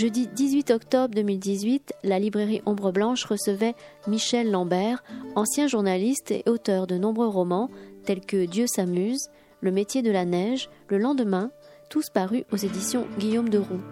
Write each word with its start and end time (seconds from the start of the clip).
Jeudi 0.00 0.28
18 0.28 0.70
octobre 0.70 1.14
2018, 1.14 1.92
la 2.04 2.18
librairie 2.18 2.62
Ombre 2.64 2.90
Blanche 2.90 3.26
recevait 3.26 3.74
Michel 4.08 4.50
Lambert, 4.50 5.04
ancien 5.36 5.66
journaliste 5.66 6.30
et 6.30 6.42
auteur 6.46 6.86
de 6.86 6.96
nombreux 6.96 7.26
romans 7.26 7.68
tels 8.06 8.22
que 8.22 8.46
Dieu 8.46 8.64
s'amuse, 8.66 9.28
Le 9.60 9.70
métier 9.70 10.00
de 10.00 10.10
la 10.10 10.24
neige, 10.24 10.70
Le 10.88 10.96
lendemain, 10.96 11.50
tous 11.90 12.08
parus 12.08 12.44
aux 12.50 12.56
éditions 12.56 13.06
Guillaume 13.18 13.50
de 13.50 13.58
Roux. 13.58 13.82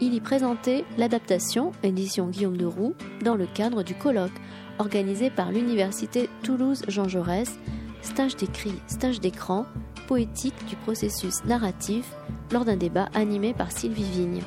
Il 0.00 0.14
y 0.14 0.20
présentait 0.20 0.84
l'adaptation, 0.96 1.72
édition 1.82 2.28
Guillaume 2.28 2.56
de 2.56 2.66
Roux, 2.66 2.94
dans 3.24 3.34
le 3.34 3.46
cadre 3.46 3.82
du 3.82 3.96
colloque 3.96 4.30
organisé 4.78 5.30
par 5.30 5.50
l'Université 5.50 6.30
Toulouse 6.44 6.84
Jean 6.86 7.08
Jaurès, 7.08 7.58
stage 8.00 8.36
d'écrit, 8.36 8.80
stage 8.86 9.18
d'écran, 9.18 9.66
poétique 10.06 10.66
du 10.68 10.76
processus 10.76 11.44
narratif, 11.46 12.14
lors 12.52 12.64
d'un 12.64 12.76
débat 12.76 13.08
animé 13.12 13.54
par 13.54 13.72
Sylvie 13.72 14.04
Vigne. 14.04 14.42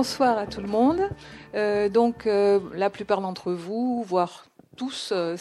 Bonsoir 0.00 0.38
à 0.38 0.46
tout 0.46 0.62
le 0.62 0.66
monde. 0.66 1.10
Euh, 1.54 1.90
donc, 1.90 2.26
euh, 2.26 2.58
la 2.72 2.88
plupart 2.88 3.20
d'entre 3.20 3.52
vous, 3.52 4.02
voire 4.02 4.46
tous, 4.78 5.12
euh, 5.12 5.36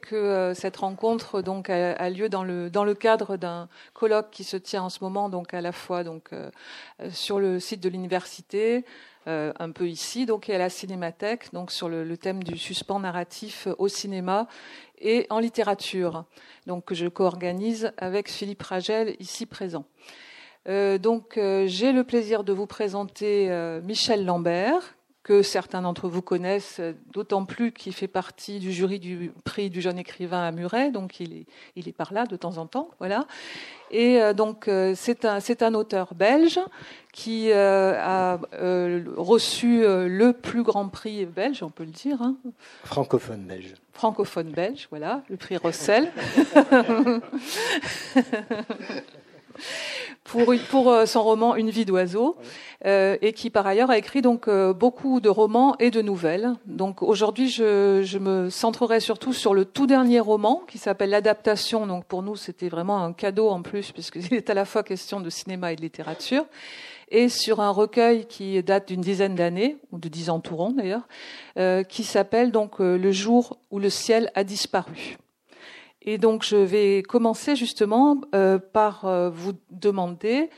que 0.00 0.52
cette 0.54 0.78
rencontre 0.78 1.42
donc 1.42 1.68
a, 1.68 2.08
lieu 2.08 2.30
dans 2.30 2.42
le 2.42 2.70
dans 2.70 2.84
le 2.84 2.94
cadre 2.94 3.36
d'un 3.36 3.68
colloque 3.92 4.30
qui 4.30 4.44
se 4.44 4.56
tient 4.56 4.82
en 4.82 4.88
ce 4.88 5.04
moment 5.04 5.28
donc 5.28 5.52
à 5.52 5.60
la 5.60 5.72
fois 5.72 6.04
donc 6.04 6.30
sur 7.10 7.38
le 7.38 7.60
site 7.60 7.82
de 7.82 7.90
l'université, 7.90 8.86
un 9.26 9.70
peu 9.72 9.86
ici 9.86 10.24
donc 10.24 10.48
et 10.48 10.54
à 10.54 10.58
la 10.58 10.70
Cinémathèque 10.70 11.52
donc 11.52 11.70
sur 11.70 11.90
le, 11.90 12.02
le 12.02 12.16
thème 12.16 12.42
du 12.42 12.56
suspens 12.56 13.00
narratif 13.00 13.68
au 13.76 13.88
cinéma 13.88 14.48
et 15.02 15.26
en 15.28 15.38
littérature. 15.38 16.24
Donc 16.66 16.86
que 16.86 16.94
je 16.94 17.08
co-organise 17.08 17.92
avec 17.98 18.30
Philippe 18.30 18.62
Ragel 18.62 19.16
ici 19.20 19.44
présent. 19.44 19.84
Euh, 20.68 20.98
donc, 20.98 21.38
euh, 21.38 21.64
j'ai 21.66 21.92
le 21.92 22.04
plaisir 22.04 22.44
de 22.44 22.52
vous 22.52 22.66
présenter 22.66 23.50
euh, 23.50 23.80
Michel 23.82 24.24
Lambert, 24.24 24.94
que 25.22 25.42
certains 25.42 25.82
d'entre 25.82 26.08
vous 26.08 26.22
connaissent, 26.22 26.80
d'autant 27.12 27.44
plus 27.44 27.72
qu'il 27.72 27.92
fait 27.92 28.08
partie 28.08 28.60
du 28.60 28.72
jury 28.72 28.98
du 28.98 29.30
prix 29.44 29.68
du 29.68 29.82
jeune 29.82 29.98
écrivain 29.98 30.42
à 30.42 30.52
Muret, 30.52 30.90
donc 30.90 31.20
il 31.20 31.36
est, 31.36 31.46
il 31.76 31.86
est 31.86 31.92
par 31.92 32.14
là 32.14 32.24
de 32.24 32.36
temps 32.36 32.56
en 32.56 32.66
temps, 32.66 32.88
voilà. 32.98 33.26
Et 33.90 34.20
donc 34.32 34.70
c'est 34.94 35.26
un, 35.26 35.40
c'est 35.40 35.62
un 35.62 35.74
auteur 35.74 36.14
belge 36.14 36.58
qui 37.12 37.52
a 37.52 38.40
reçu 39.18 39.82
le 39.82 40.32
plus 40.32 40.62
grand 40.62 40.88
prix 40.88 41.26
belge, 41.26 41.62
on 41.62 41.68
peut 41.68 41.84
le 41.84 41.90
dire. 41.90 42.22
Hein. 42.22 42.36
Francophone 42.84 43.42
belge. 43.42 43.74
Francophone 43.92 44.50
belge, 44.50 44.86
voilà, 44.88 45.22
le 45.28 45.36
prix 45.36 45.58
Rossel. 45.58 46.10
pour, 50.24 50.54
pour 50.70 50.90
euh, 50.90 51.06
son 51.06 51.22
roman 51.22 51.56
Une 51.56 51.70
vie 51.70 51.84
d'oiseau, 51.84 52.36
euh, 52.86 53.16
et 53.22 53.32
qui 53.32 53.50
par 53.50 53.66
ailleurs 53.66 53.90
a 53.90 53.98
écrit 53.98 54.22
donc 54.22 54.46
euh, 54.46 54.72
beaucoup 54.72 55.20
de 55.20 55.28
romans 55.28 55.74
et 55.78 55.90
de 55.90 56.02
nouvelles. 56.02 56.52
Donc 56.66 57.02
aujourd'hui, 57.02 57.48
je, 57.48 58.02
je, 58.04 58.18
me 58.18 58.50
centrerai 58.50 59.00
surtout 59.00 59.32
sur 59.32 59.54
le 59.54 59.64
tout 59.64 59.86
dernier 59.86 60.20
roman 60.20 60.62
qui 60.68 60.78
s'appelle 60.78 61.10
L'adaptation. 61.10 61.86
Donc 61.86 62.04
pour 62.04 62.22
nous, 62.22 62.36
c'était 62.36 62.68
vraiment 62.68 63.02
un 63.02 63.12
cadeau 63.12 63.48
en 63.48 63.62
plus 63.62 63.90
puisqu'il 63.92 64.32
est 64.34 64.50
à 64.50 64.54
la 64.54 64.64
fois 64.64 64.82
question 64.82 65.20
de 65.20 65.30
cinéma 65.30 65.72
et 65.72 65.76
de 65.76 65.80
littérature 65.80 66.44
et 67.10 67.28
sur 67.28 67.60
un 67.60 67.70
recueil 67.70 68.26
qui 68.26 68.62
date 68.62 68.88
d'une 68.88 69.00
dizaine 69.00 69.34
d'années, 69.34 69.78
ou 69.92 69.98
de 69.98 70.08
dix 70.08 70.30
ans 70.30 70.40
tout 70.40 70.56
rond 70.56 70.72
d'ailleurs, 70.72 71.08
euh, 71.58 71.82
qui 71.82 72.04
s'appelle 72.04 72.52
donc 72.52 72.80
Le 72.80 73.12
jour 73.12 73.58
où 73.70 73.78
le 73.78 73.90
ciel 73.90 74.30
a 74.34 74.44
disparu. 74.44 75.16
Et 76.10 76.16
donc, 76.16 76.42
je 76.42 76.56
vais 76.56 77.02
commencer 77.02 77.54
justement 77.54 78.22
euh, 78.34 78.58
par 78.58 79.04
euh, 79.04 79.28
vous 79.28 79.52
demander, 79.70 80.48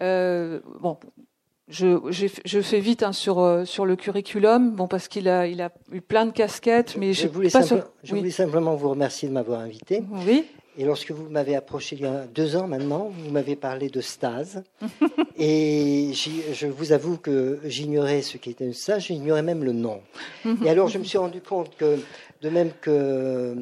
euh, 0.00 0.58
bon, 0.80 0.98
je, 1.68 2.00
je, 2.44 2.60
fais 2.60 2.80
vite 2.80 3.04
hein, 3.04 3.12
sur 3.12 3.62
sur 3.66 3.86
le 3.86 3.94
curriculum, 3.94 4.72
bon 4.72 4.88
parce 4.88 5.06
qu'il 5.06 5.28
a 5.28 5.46
il 5.46 5.62
a 5.62 5.70
eu 5.92 6.00
plein 6.00 6.26
de 6.26 6.32
casquettes, 6.32 6.96
mais 6.96 7.12
je 7.12 7.28
voulais, 7.28 7.50
je 8.02 8.16
voulais 8.16 8.30
simplement 8.30 8.74
vous 8.74 8.90
remercier 8.90 9.28
de 9.28 9.32
m'avoir 9.32 9.60
invité. 9.60 10.02
Oui. 10.26 10.44
Et 10.76 10.84
lorsque 10.84 11.12
vous 11.12 11.30
m'avez 11.30 11.54
approché 11.54 11.94
il 11.94 12.02
y 12.02 12.06
a 12.06 12.24
deux 12.24 12.56
ans 12.56 12.66
maintenant, 12.66 13.12
vous 13.16 13.30
m'avez 13.30 13.54
parlé 13.54 13.88
de 13.88 14.00
stase. 14.00 14.64
et 15.38 16.10
je 16.14 16.66
vous 16.66 16.90
avoue 16.90 17.16
que 17.16 17.60
j'ignorais 17.64 18.22
ce 18.22 18.38
qu'était 18.38 18.64
une 18.64 18.74
stase, 18.74 19.04
j'ignorais 19.04 19.42
même 19.44 19.62
le 19.62 19.72
nom. 19.72 20.00
et 20.64 20.68
alors 20.68 20.88
je 20.88 20.98
me 20.98 21.04
suis 21.04 21.18
rendu 21.18 21.40
compte 21.40 21.76
que, 21.76 21.96
de 22.42 22.48
même 22.50 22.72
que 22.80 23.54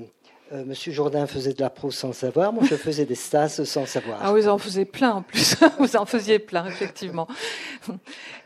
euh, 0.53 0.63
Monsieur 0.67 0.93
Jourdain 0.93 1.27
faisait 1.27 1.55
de 1.55 1.63
la 1.63 1.71
prose 1.71 1.95
sans 1.95 2.13
savoir, 2.13 2.53
moi 2.53 2.65
je 2.69 2.75
faisais 2.77 3.07
des 3.07 3.15
stases 3.15 3.65
sans 3.65 3.87
savoir. 3.87 4.19
Ah, 4.21 4.31
vous 4.31 4.47
en 4.47 4.59
faisiez 4.59 4.85
plein 4.85 5.13
en 5.13 5.23
plus, 5.23 5.57
vous 5.79 5.97
en 5.97 6.05
faisiez 6.05 6.39
plein 6.39 6.67
effectivement. 6.67 7.27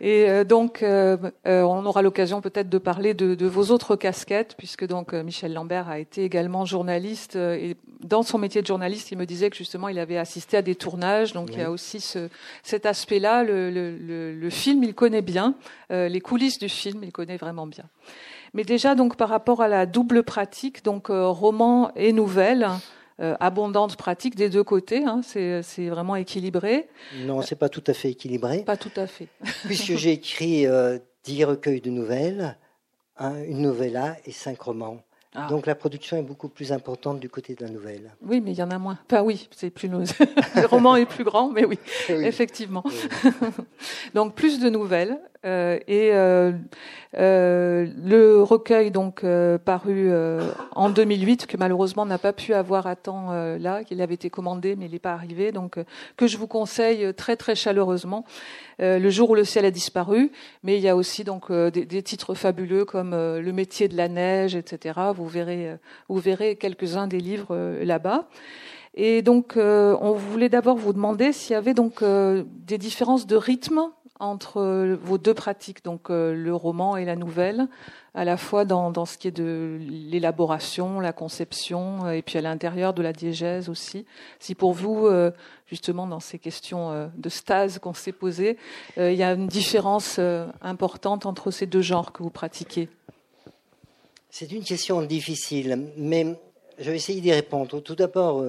Et 0.01 0.31
euh, 0.31 0.45
donc 0.45 0.85
euh, 0.85 1.17
on 1.45 1.85
aura 1.85 2.03
l'occasion 2.03 2.41
peut-être 2.41 2.69
de 2.69 2.79
parler 2.79 3.15
de, 3.15 3.47
vos 3.47 3.73
autres 3.73 3.97
casquettes, 3.97 4.55
puisque 4.57 4.87
donc 4.87 5.13
Michel 5.13 5.53
Lambert 5.53 5.89
a 5.89 5.99
été 5.99 6.23
également 6.23 6.65
journaliste 6.65 7.35
et 7.35 7.77
dans 8.01 8.23
son 8.23 8.39
métier 8.39 8.63
de 8.63 8.67
journaliste, 8.69 9.11
il 9.11 9.19
me 9.19 9.27
disait 9.27 9.51
que 9.51 9.57
justement 9.57 9.89
il 9.89 9.99
avait 9.99 10.19
assisté 10.19 10.57
à 10.57 10.63
des 10.63 10.77
tournages, 10.77 11.33
donc 11.33 11.49
il 11.53 11.59
y 11.59 11.63
a 11.63 11.71
aussi 11.71 12.01
ce, 12.01 12.29
cet 12.63 12.87
aspect-là. 12.87 13.43
Le, 13.43 13.71
le, 13.71 14.35
le, 14.35 14.51
film, 14.51 14.85
il 14.85 14.95
connaît 14.95 15.23
bien 15.23 15.57
les 15.91 16.21
coulisses 16.21 16.61
du 16.61 16.69
film, 16.69 17.03
il 17.03 17.11
connaît 17.11 17.39
vraiment 17.39 17.67
bien. 17.67 17.87
Mais 18.55 18.65
déjà, 18.65 18.95
donc, 18.95 19.17
par 19.17 19.29
rapport 19.29 19.63
à 19.63 19.69
la 19.69 19.87
double 19.87 20.23
pratique, 20.23 20.85
donc 20.85 21.11
euh, 21.11 21.27
roman 21.27 21.93
et 21.95 22.13
nouvelle, 22.13 22.69
euh, 23.21 23.37
abondante 23.41 23.97
pratique 23.97 24.37
des 24.37 24.49
deux 24.49 24.65
côtés, 24.65 25.05
hein, 25.05 25.21
c'est 25.23 25.89
vraiment 25.89 26.17
équilibré. 26.17 26.89
Non, 27.25 27.43
c'est 27.43 27.57
pas 27.57 27.69
tout 27.69 27.85
à 27.87 27.95
fait 27.95 28.11
équilibré. 28.11 28.63
Pas 28.65 28.77
tout 28.77 28.93
à 28.97 29.07
fait. 29.07 29.29
Puisque 29.65 29.97
j'ai 29.97 30.13
écrit 30.13 30.67
euh, 30.67 30.99
dix 31.25 31.45
recueils 31.45 31.81
de 31.81 31.91
nouvelles, 31.91 32.57
une 33.21 33.63
novella 33.63 34.17
et 34.27 34.33
cinq 34.33 34.61
romans. 34.61 35.03
Ah. 35.35 35.47
Donc 35.49 35.67
la 35.67 35.75
production 35.75 36.17
est 36.17 36.23
beaucoup 36.23 36.49
plus 36.49 36.73
importante 36.73 37.21
du 37.21 37.29
côté 37.29 37.55
de 37.55 37.65
la 37.65 37.71
nouvelle. 37.71 38.11
Oui, 38.23 38.41
mais 38.41 38.53
il 38.53 38.59
y 38.59 38.63
en 38.63 38.71
a 38.71 38.79
moins. 38.79 38.99
Enfin 39.07 39.23
oui, 39.23 39.49
c'est 39.55 39.71
plus 39.71 39.89
le 39.89 40.67
roman 40.67 40.97
est 40.97 41.07
plus 41.07 41.25
grand, 41.25 41.51
mais 41.51 41.65
oui, 41.65 41.79
effectivement. 42.09 42.83
donc 44.15 44.35
plus 44.35 44.59
de 44.59 44.71
nouvelles 44.71 45.19
euh, 45.45 45.79
et 45.87 46.11
euh, 46.13 46.53
euh, 47.17 47.87
le 48.05 48.43
recueil 48.43 48.91
donc 48.91 49.23
euh, 49.23 49.57
paru 49.57 50.11
euh, 50.11 50.51
en 50.73 50.91
2008 50.91 51.47
que 51.47 51.57
malheureusement 51.57 52.05
n'a 52.05 52.19
pas 52.19 52.33
pu 52.33 52.55
avoir 52.55 52.87
à 52.87 52.97
temps 52.97 53.31
là, 53.59 53.85
qu'il 53.85 54.03
avait 54.03 54.15
été 54.15 54.31
commandé 54.31 54.77
mais 54.77 54.87
il 54.87 54.93
n'est 54.93 54.99
pas 54.99 55.13
arrivé, 55.13 55.53
donc 55.53 55.79
que 56.17 56.27
je 56.27 56.37
vous 56.37 56.47
conseille 56.49 57.15
très 57.15 57.37
très 57.37 57.55
chaleureusement. 57.55 58.25
Le 58.79 59.11
jour 59.11 59.31
où 59.31 59.35
le 59.35 59.45
ciel 59.45 59.65
a 59.65 59.71
disparu, 59.71 60.31
mais 60.63 60.77
il 60.77 60.83
y 60.83 60.89
a 60.89 60.97
aussi 60.97 61.25
donc 61.25 61.51
des, 61.51 61.85
des, 61.85 62.03
titres 62.03 62.35
fabuleux 62.35 62.85
comme 62.85 63.11
Le 63.13 63.53
métier 63.53 63.89
de 63.89 63.97
la 63.97 64.09
neige, 64.09 64.55
etc. 64.55 65.01
Vous 65.15 65.27
verrez, 65.27 65.77
vous 66.09 66.19
verrez 66.19 66.57
quelques-uns 66.57 67.07
des 67.07 67.21
livres 67.21 67.79
là-bas. 67.83 68.29
Et 68.95 69.23
donc, 69.23 69.55
on 69.57 70.13
voulait 70.13 70.49
d'abord 70.49 70.77
vous 70.77 70.93
demander 70.93 71.33
s'il 71.33 71.53
y 71.53 71.57
avait 71.57 71.75
donc 71.75 72.03
des 72.03 72.79
différences 72.79 73.27
de 73.27 73.37
rythme 73.37 73.91
entre 74.21 74.97
vos 75.03 75.19
deux 75.19 75.35
pratiques, 75.35 75.85
donc 75.85 76.11
euh, 76.11 76.35
le 76.35 76.55
roman 76.55 76.97
et 76.97 77.05
la 77.05 77.17
nouvelle, 77.17 77.69
à 78.15 78.25
la 78.25 78.37
fois 78.37 78.65
dans, 78.65 78.91
dans 78.91 79.07
ce 79.07 79.17
qui 79.17 79.29
est 79.29 79.33
de 79.33 79.79
l'élaboration, 79.81 81.01
la 81.01 81.13
conception, 81.13 82.07
euh, 82.07 82.11
et 82.13 82.23
puis 82.23 82.39
à 82.39 82.41
l'intérieur 82.41 82.95
de 82.95 83.03
la 83.03 83.13
diégèse 83.13 83.69
aussi. 83.69 84.07
Si 84.41 84.55
pour 84.55 84.73
vous, 84.73 85.07
euh, 85.07 85.31
justement, 85.67 86.07
dans 86.07 86.21
ces 86.21 86.39
questions 86.39 87.11
de 87.17 87.29
stase 87.29 87.79
qu'on 87.79 87.95
s'est 87.95 88.13
posées, 88.13 88.57
il 88.97 89.15
y 89.15 89.23
a 89.23 89.33
une 89.33 89.47
différence 89.47 90.19
importante 90.63 91.27
entre 91.27 91.51
ces 91.51 91.67
deux 91.67 91.83
genres 91.83 92.13
que 92.13 92.23
vous 92.23 92.31
pratiquez 92.31 92.89
C'est 94.31 94.51
une 94.51 94.65
question 94.65 95.03
difficile, 95.03 95.91
mais 95.97 96.39
je 96.79 96.91
vais 96.91 96.97
essayer 96.97 97.21
d'y 97.21 97.33
répondre. 97.33 97.81
Tout 97.83 97.95
d'abord, 97.95 98.45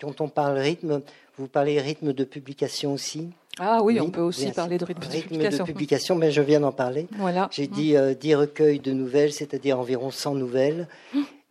quand 0.00 0.20
on 0.20 0.28
parle 0.28 0.58
rythme, 0.58 1.00
vous 1.38 1.46
parlez 1.46 1.80
rythme 1.80 2.12
de 2.12 2.24
publication 2.24 2.92
aussi 2.92 3.30
ah 3.58 3.80
oui, 3.82 4.00
on 4.00 4.10
peut 4.10 4.20
aussi 4.20 4.50
parler 4.50 4.78
de 4.78 4.84
rythme, 4.84 5.00
de 5.00 5.06
publication. 5.06 5.64
de 5.64 5.70
publication, 5.70 6.16
mais 6.16 6.30
je 6.30 6.42
viens 6.42 6.60
d'en 6.60 6.72
parler. 6.72 7.06
Voilà. 7.12 7.48
J'ai 7.52 7.66
dit 7.66 7.96
euh, 7.96 8.14
10 8.14 8.34
recueils 8.34 8.80
de 8.80 8.92
nouvelles, 8.92 9.32
c'est-à-dire 9.32 9.78
environ 9.78 10.10
100 10.10 10.34
nouvelles, 10.34 10.88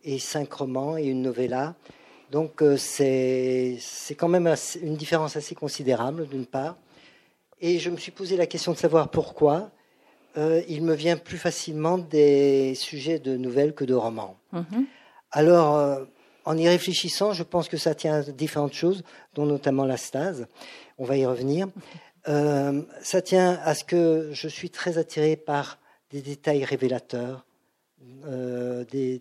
et 0.04 0.18
5 0.18 0.52
romans 0.52 0.96
et 0.98 1.04
une 1.04 1.22
novella. 1.22 1.74
Donc 2.30 2.62
euh, 2.62 2.76
c'est 2.76 3.78
quand 4.16 4.28
même 4.28 4.52
une 4.82 4.96
différence 4.96 5.36
assez 5.36 5.54
considérable, 5.54 6.26
d'une 6.28 6.46
part. 6.46 6.76
Et 7.60 7.78
je 7.78 7.90
me 7.90 7.96
suis 7.96 8.12
posé 8.12 8.36
la 8.36 8.46
question 8.46 8.72
de 8.72 8.76
savoir 8.76 9.08
pourquoi. 9.08 9.70
Euh, 10.36 10.62
il 10.68 10.82
me 10.82 10.94
vient 10.94 11.16
plus 11.16 11.38
facilement 11.38 11.96
des 11.96 12.74
sujets 12.74 13.20
de 13.20 13.36
nouvelles 13.36 13.72
que 13.72 13.84
de 13.84 13.94
romans. 13.94 14.36
Mhm. 14.52 14.86
Alors, 15.30 15.76
euh, 15.76 16.04
en 16.44 16.58
y 16.58 16.68
réfléchissant, 16.68 17.32
je 17.32 17.44
pense 17.44 17.68
que 17.68 17.76
ça 17.76 17.94
tient 17.94 18.14
à 18.16 18.22
différentes 18.22 18.72
choses, 18.72 19.04
dont 19.34 19.46
notamment 19.46 19.84
la 19.84 19.96
stase 19.96 20.48
on 20.98 21.04
va 21.04 21.16
y 21.16 21.26
revenir. 21.26 21.68
Euh, 22.28 22.82
ça 23.02 23.22
tient 23.22 23.60
à 23.64 23.74
ce 23.74 23.84
que 23.84 24.30
je 24.32 24.48
suis 24.48 24.70
très 24.70 24.98
attiré 24.98 25.36
par 25.36 25.78
des 26.10 26.22
détails 26.22 26.64
révélateurs, 26.64 27.44
euh, 28.26 28.84
des, 28.90 29.20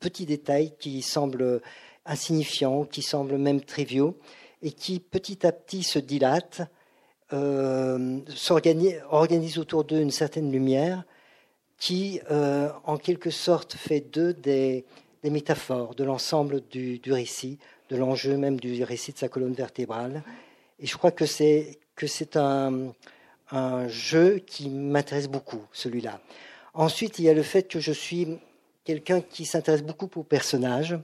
petits 0.00 0.26
détails 0.26 0.72
qui 0.78 1.02
semblent 1.02 1.60
insignifiants, 2.06 2.84
qui 2.84 3.02
semblent 3.02 3.38
même 3.38 3.60
triviaux, 3.60 4.18
et 4.62 4.72
qui 4.72 5.00
petit 5.00 5.46
à 5.46 5.52
petit 5.52 5.82
se 5.82 5.98
dilatent, 5.98 6.62
euh, 7.32 8.20
organisent 9.10 9.58
autour 9.58 9.84
d'eux 9.84 10.00
une 10.00 10.10
certaine 10.10 10.50
lumière 10.50 11.04
qui, 11.78 12.20
euh, 12.30 12.70
en 12.84 12.98
quelque 12.98 13.30
sorte, 13.30 13.74
fait 13.74 14.00
d'eux 14.00 14.34
des, 14.34 14.84
métaphores 15.24 15.94
de 15.94 16.04
l'ensemble 16.04 16.62
du, 16.70 17.00
récit, 17.08 17.58
de 17.88 17.96
l'enjeu 17.96 18.36
même 18.36 18.60
du 18.60 18.82
récit 18.84 19.12
de 19.12 19.18
sa 19.18 19.28
colonne 19.28 19.54
vertébrale. 19.54 20.22
Et 20.80 20.86
je 20.86 20.96
crois 20.96 21.10
que 21.10 21.26
c'est 21.26 21.78
que 21.94 22.06
c'est 22.06 22.36
un, 22.36 22.92
un 23.52 23.88
jeu 23.88 24.38
qui 24.38 24.70
m'intéresse 24.70 25.28
beaucoup, 25.28 25.62
celui-là. 25.72 26.20
Ensuite, 26.74 27.18
il 27.18 27.24
y 27.24 27.28
a 27.28 27.34
le 27.34 27.42
fait 27.42 27.64
que 27.64 27.80
je 27.80 27.92
suis 27.92 28.38
quelqu'un 28.84 29.20
qui 29.20 29.44
s'intéresse 29.44 29.82
beaucoup 29.82 30.08
aux 30.16 30.22
personnages 30.22 30.98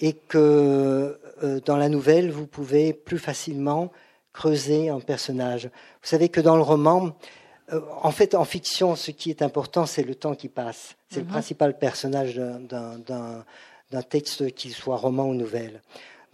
et 0.00 0.12
que 0.12 1.18
euh, 1.42 1.60
dans 1.64 1.76
la 1.76 1.88
nouvelle, 1.88 2.30
vous 2.30 2.46
pouvez 2.46 2.92
plus 2.92 3.18
facilement 3.18 3.92
creuser 4.32 4.88
un 4.88 5.00
personnage. 5.00 5.66
Vous 6.02 6.08
savez 6.08 6.28
que 6.28 6.40
dans 6.40 6.56
le 6.56 6.62
roman, 6.62 7.16
euh, 7.72 7.80
en 8.02 8.10
fait, 8.10 8.34
en 8.34 8.44
fiction, 8.44 8.96
ce 8.96 9.12
qui 9.12 9.30
est 9.30 9.42
important, 9.42 9.86
c'est 9.86 10.02
le 10.02 10.14
temps 10.14 10.34
qui 10.34 10.48
passe. 10.48 10.96
C'est 11.08 11.20
le 11.20 11.26
mhm. 11.26 11.30
principal 11.30 11.78
personnage 11.78 12.34
d'un 12.34 14.02
texte, 14.08 14.52
qu'il 14.54 14.72
soit 14.72 14.96
roman 14.96 15.26
ou 15.26 15.34
nouvelle. 15.34 15.80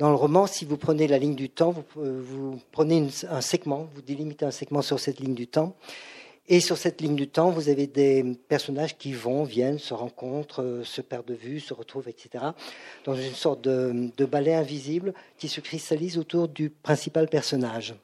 Dans 0.01 0.09
le 0.09 0.15
roman, 0.15 0.47
si 0.47 0.65
vous 0.65 0.79
prenez 0.79 1.07
la 1.07 1.19
ligne 1.19 1.35
du 1.35 1.51
temps, 1.51 1.73
vous, 1.73 2.03
euh, 2.03 2.55
prenez 2.73 3.07
un 3.29 3.43
segment, 3.43 3.87
vous 3.95 4.01
délimitez 4.01 4.47
un 4.47 4.51
segment 4.51 4.81
sur 4.81 4.99
cette 4.99 5.21
ligne 5.21 5.35
du 5.35 5.47
temps, 5.47 5.77
et 6.49 6.61
sur 6.61 6.79
cette 6.79 7.03
ligne 7.03 7.17
du 7.17 7.29
temps, 7.29 7.51
vous 7.51 7.69
avez 7.69 7.87
des 7.87 8.25
personnages 8.49 8.97
qui 8.97 9.13
vont, 9.13 9.45
viennent, 9.45 9.79
se 9.79 9.93
rencontrent, 9.93 10.63
euh, 10.63 10.85
se 10.85 11.03
perdent 11.03 11.27
de 11.27 11.35
vue, 11.35 11.61
se 11.61 11.75
retrouvent, 11.75 12.09
etc., 12.09 12.43
dans 13.05 13.15
une 13.15 13.35
sorte 13.35 13.61
de, 13.61 14.11
de 14.17 14.25
balai 14.25 14.55
invisible 14.55 15.13
qui 15.37 15.49
se 15.49 15.61
cristallise 15.61 16.17
autour 16.17 16.49
du 16.49 16.71
principal 16.71 17.29
personnage. 17.29 17.95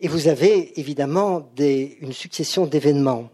Et 0.00 0.08
vous 0.08 0.26
avez 0.26 0.80
évidemment 0.80 1.48
une 1.60 2.12
succession 2.12 2.66
d'événements. 2.66 3.30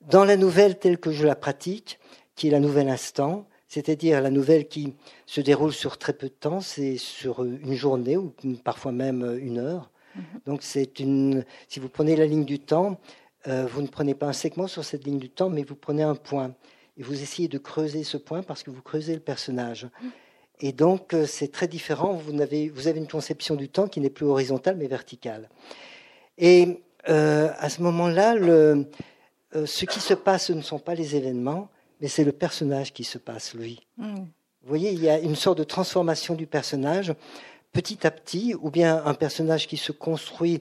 Dans 0.00 0.24
la 0.24 0.38
nouvelle 0.38 0.78
telle 0.78 0.96
que 0.96 1.12
je 1.12 1.26
la 1.26 1.36
pratique, 1.36 1.98
qui 2.36 2.48
est 2.48 2.50
la 2.50 2.58
nouvelle 2.58 2.88
instant, 2.88 3.44
c'est-à-dire 3.74 4.20
la 4.20 4.30
nouvelle 4.30 4.68
qui 4.68 4.94
se 5.26 5.40
déroule 5.40 5.72
sur 5.72 5.98
très 5.98 6.12
peu 6.12 6.28
de 6.28 6.32
temps, 6.32 6.60
c'est 6.60 6.96
sur 6.96 7.42
une 7.42 7.74
journée 7.74 8.16
ou 8.16 8.32
parfois 8.62 8.92
même 8.92 9.36
une 9.42 9.58
heure. 9.58 9.90
Mhm. 10.14 10.22
Donc 10.46 10.62
c'est 10.62 11.00
une. 11.00 11.44
Si 11.66 11.80
vous 11.80 11.88
prenez 11.88 12.14
la 12.14 12.24
ligne 12.24 12.44
du 12.44 12.60
temps, 12.60 13.00
euh, 13.48 13.66
vous 13.66 13.82
ne 13.82 13.88
prenez 13.88 14.14
pas 14.14 14.26
un 14.26 14.32
segment 14.32 14.68
sur 14.68 14.84
cette 14.84 15.04
ligne 15.04 15.18
du 15.18 15.28
temps, 15.28 15.50
mais 15.50 15.64
vous 15.64 15.74
prenez 15.74 16.04
un 16.04 16.14
point 16.14 16.54
et 16.96 17.02
vous 17.02 17.20
essayez 17.20 17.48
de 17.48 17.58
creuser 17.58 18.04
ce 18.04 18.16
point 18.16 18.44
parce 18.44 18.62
que 18.62 18.70
vous 18.70 18.80
creusez 18.80 19.14
le 19.14 19.20
personnage. 19.20 19.88
Mhm. 20.00 20.10
Et 20.60 20.72
donc 20.72 21.12
euh, 21.12 21.26
c'est 21.26 21.50
très 21.50 21.66
différent. 21.66 22.12
Vous 22.12 22.40
avez, 22.40 22.68
vous 22.68 22.86
avez 22.86 23.00
une 23.00 23.08
conception 23.08 23.56
du 23.56 23.68
temps 23.68 23.88
qui 23.88 23.98
n'est 23.98 24.08
plus 24.08 24.26
horizontale 24.26 24.76
mais 24.76 24.86
verticale. 24.86 25.50
Et 26.38 26.80
euh, 27.08 27.50
à 27.58 27.68
ce 27.68 27.82
moment-là, 27.82 28.36
le, 28.36 28.88
ce 29.52 29.84
qui 29.84 29.98
se 29.98 30.14
passe, 30.14 30.46
ce 30.46 30.52
ne 30.52 30.62
sont 30.62 30.78
pas 30.78 30.94
les 30.94 31.16
événements, 31.16 31.70
mais 32.04 32.10
c'est 32.10 32.24
le 32.24 32.32
personnage 32.32 32.92
qui 32.92 33.02
se 33.02 33.16
passe, 33.16 33.54
lui. 33.54 33.80
Mm. 33.96 34.16
Vous 34.16 34.68
voyez, 34.68 34.92
il 34.92 35.02
y 35.02 35.08
a 35.08 35.18
une 35.18 35.36
sorte 35.36 35.56
de 35.56 35.64
transformation 35.64 36.34
du 36.34 36.46
personnage 36.46 37.14
petit 37.72 38.06
à 38.06 38.10
petit, 38.10 38.54
ou 38.60 38.70
bien 38.70 39.02
un 39.06 39.14
personnage 39.14 39.66
qui 39.66 39.78
se 39.78 39.90
construit 39.90 40.60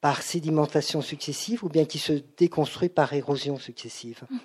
par 0.00 0.22
sédimentation 0.22 1.02
successive, 1.02 1.64
ou 1.64 1.68
bien 1.68 1.84
qui 1.84 1.98
se 1.98 2.12
déconstruit 2.38 2.90
par 2.90 3.12
érosion 3.12 3.58
successive, 3.58 4.22
mm. 4.30 4.36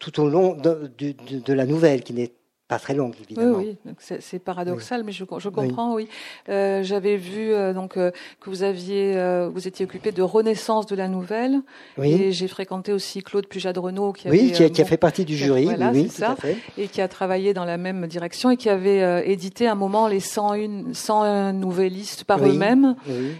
tout 0.00 0.18
au 0.18 0.28
long 0.28 0.54
de, 0.54 0.90
de 0.98 1.52
la 1.52 1.64
nouvelle, 1.64 2.02
qui 2.02 2.12
n'est 2.12 2.32
pas 2.74 2.80
très 2.80 2.94
longue, 2.94 3.14
évidemment. 3.24 3.58
Oui, 3.58 3.76
oui. 3.86 3.92
c'est 4.18 4.38
paradoxal, 4.40 5.04
mais 5.04 5.12
je, 5.12 5.24
je 5.38 5.48
comprends, 5.48 5.94
oui. 5.94 6.08
Euh, 6.48 6.82
J'avais 6.82 7.16
vu 7.16 7.52
euh, 7.52 7.72
donc 7.72 7.96
euh, 7.96 8.10
que 8.40 8.50
vous 8.50 8.64
aviez, 8.64 9.16
euh, 9.16 9.48
vous 9.48 9.68
étiez 9.68 9.84
occupé 9.84 10.10
de 10.10 10.22
renaissance 10.22 10.86
de 10.86 10.96
la 10.96 11.06
nouvelle. 11.06 11.60
Oui. 11.98 12.12
Et 12.14 12.32
j'ai 12.32 12.48
fréquenté 12.48 12.92
aussi 12.92 13.22
Claude 13.22 13.46
Pujadrenaud, 13.46 14.12
qui, 14.12 14.28
oui, 14.28 14.50
qui, 14.50 14.64
a, 14.64 14.70
qui 14.70 14.82
a 14.82 14.84
fait 14.84 14.96
partie 14.96 15.24
du 15.24 15.36
jury, 15.36 15.66
voilà, 15.66 15.92
oui, 15.92 16.08
tout 16.08 16.14
ça, 16.14 16.32
à 16.32 16.36
fait. 16.36 16.56
et 16.76 16.88
qui 16.88 17.00
a 17.00 17.06
travaillé 17.06 17.54
dans 17.54 17.64
la 17.64 17.76
même 17.76 18.08
direction 18.08 18.50
et 18.50 18.56
qui 18.56 18.68
avait 18.68 19.30
édité 19.30 19.68
à 19.68 19.72
un 19.72 19.76
moment 19.76 20.08
les 20.08 20.18
101, 20.18 20.92
101 20.92 21.52
nouvellistes 21.52 22.24
par 22.24 22.44
eux-mêmes. 22.44 22.96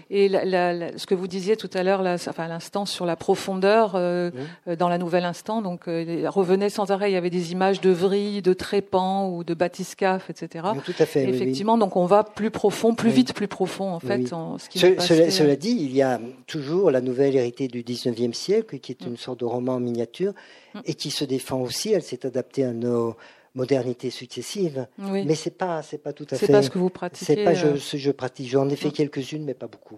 Et 0.09 0.29
la, 0.29 0.45
la, 0.45 0.97
ce 0.97 1.05
que 1.05 1.15
vous 1.15 1.27
disiez 1.27 1.57
tout 1.57 1.69
à 1.73 1.83
l'heure, 1.83 1.99
enfin 2.29 2.47
l'instant 2.47 2.85
sur 2.85 3.05
la 3.05 3.17
profondeur 3.17 3.93
dans 3.93 4.89
la 4.89 4.97
nouvelle 4.97 5.25
instant, 5.25 5.61
donc 5.61 5.87
revenait 5.87 6.69
sans 6.69 6.91
arrêt. 6.91 7.11
Il 7.11 7.13
y 7.13 7.17
avait 7.17 7.29
des 7.29 7.51
images 7.51 7.81
de 7.81 7.89
vrilles, 7.89 8.41
de 8.41 8.53
trépans 8.53 9.24
ou 9.29 9.43
de 9.43 9.53
bathyscaphe, 9.53 10.29
etc. 10.29 10.65
tout 10.83 10.93
à 10.99 11.05
fait. 11.05 11.27
effectivement, 11.29 11.77
donc 11.77 11.95
on 11.95 12.05
va 12.05 12.23
plus 12.23 12.51
profond, 12.51 12.95
plus 12.95 13.09
vite, 13.09 13.33
plus 13.33 13.47
profond 13.47 13.91
en 13.91 13.99
fait. 13.99 14.27
ce 14.27 14.69
qui 14.69 14.79
cela, 14.79 15.55
dit, 15.55 15.77
il 15.79 15.95
y 15.95 16.01
a 16.01 16.19
toujours 16.47 16.91
la 16.91 17.01
nouvelle 17.01 17.35
héritée 17.35 17.67
du 17.67 17.83
19e 17.83 18.33
siècle, 18.33 18.79
qui 18.79 18.91
est 18.91 19.05
une 19.05 19.13
mm. 19.13 19.17
sorte 19.17 19.39
de 19.39 19.45
roman 19.45 19.75
en 19.75 19.79
miniature, 19.79 20.33
mm. 20.73 20.79
et 20.85 20.93
qui 20.93 21.11
se 21.11 21.25
défend 21.25 21.61
aussi. 21.61 21.91
Elle 21.93 22.03
s'est 22.03 22.25
adaptée 22.25 22.63
à 22.63 22.73
nos 22.73 23.15
modernités 23.55 24.09
successives. 24.09 24.87
Mais 24.97 25.35
c'est 25.35 25.57
pas, 25.57 25.81
c'est 25.81 25.97
pas 25.97 26.13
tout 26.13 26.27
à 26.29 26.35
fait. 26.35 26.45
C'est 26.45 26.51
pas 26.51 26.61
ce 26.61 26.69
que 26.69 26.77
vous 26.77 26.89
pratiquez. 26.89 27.25
C'est 27.25 27.43
pas 27.43 27.51
euh, 27.51 27.77
ce 27.77 27.93
que 27.93 27.97
je 27.97 28.11
pratique. 28.11 28.49
J'en 28.49 28.69
ai 28.69 28.75
fait 28.75 28.91
quelques-unes, 28.91 29.43
mais 29.43 29.53
pas 29.53 29.67
beaucoup. 29.67 29.97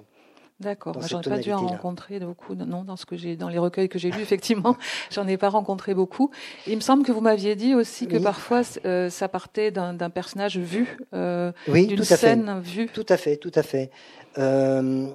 D'accord. 0.60 1.00
J'en 1.08 1.22
ai 1.22 1.30
pas 1.30 1.38
dû 1.38 1.52
en 1.52 1.68
rencontrer 1.68 2.20
beaucoup. 2.20 2.56
Non, 2.56 2.84
dans 2.84 2.96
ce 2.96 3.06
que 3.06 3.16
j'ai, 3.16 3.36
dans 3.36 3.50
les 3.50 3.60
recueils 3.60 3.90
que 3.90 4.00
j'ai 4.00 4.10
lus, 4.10 4.22
effectivement, 4.24 4.76
j'en 5.12 5.28
ai 5.28 5.38
pas 5.38 5.50
rencontré 5.50 5.94
beaucoup. 5.94 6.32
Il 6.66 6.76
me 6.76 6.82
semble 6.82 7.04
que 7.04 7.12
vous 7.12 7.22
m'aviez 7.22 7.56
dit 7.56 7.76
aussi 7.76 8.08
que 8.08 8.18
parfois 8.18 8.62
euh, 8.86 9.10
ça 9.10 9.28
partait 9.28 9.72
d'un 9.72 10.10
personnage 10.10 10.58
vu, 10.58 10.98
euh, 11.14 11.52
d'une 11.68 12.04
scène 12.04 12.60
vue. 12.62 12.88
Tout 12.88 13.06
à 13.10 13.18
fait, 13.18 13.38
tout 13.38 13.52
à 13.54 13.64
fait. 13.64 13.92
Euh, 14.38 15.08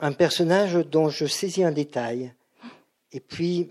un 0.00 0.12
personnage 0.12 0.74
dont 0.74 1.08
je 1.08 1.26
saisis 1.26 1.64
un 1.64 1.72
détail, 1.72 2.32
et 3.12 3.20
puis 3.20 3.70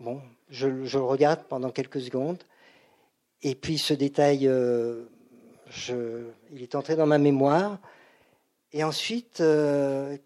bon, 0.00 0.20
je, 0.50 0.84
je, 0.84 0.98
le 0.98 1.04
regarde 1.04 1.40
pendant 1.48 1.70
quelques 1.70 2.00
secondes, 2.00 2.42
et 3.42 3.54
puis 3.54 3.78
ce 3.78 3.94
détail, 3.94 4.46
euh, 4.46 5.04
je, 5.70 6.24
il 6.52 6.62
est 6.62 6.74
entré 6.74 6.96
dans 6.96 7.06
ma 7.06 7.18
mémoire. 7.18 7.78
Et 8.72 8.84
ensuite, 8.84 9.40
euh, 9.40 10.16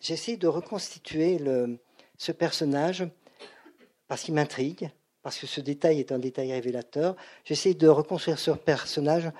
j'essaie 0.00 0.36
de 0.36 0.48
reconstituer 0.48 1.38
ce 2.16 2.32
personnage 2.32 3.06
parce 4.08 4.22
qu'il 4.22 4.34
m'intrigue, 4.34 4.90
parce 5.22 5.38
que 5.38 5.46
ce 5.46 5.60
détail 5.60 6.00
est 6.00 6.12
un 6.12 6.18
détail 6.18 6.52
révélateur. 6.52 7.16
J'essaie 7.44 7.74
de 7.74 7.88
reconstruire 7.88 8.38
ce 8.38 8.50
personnage 8.50 9.30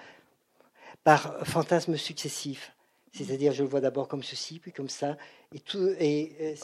par 1.04 1.46
fantasmes 1.46 1.96
successifs. 1.96 2.72
C'est-à-dire, 3.12 3.52
je 3.52 3.62
le 3.62 3.68
vois 3.68 3.80
d'abord 3.80 4.08
comme 4.08 4.22
ceci, 4.22 4.58
puis 4.58 4.72
comme 4.72 4.88
ça. 4.88 5.16
Et, 5.52 5.60
et, 6.00 6.54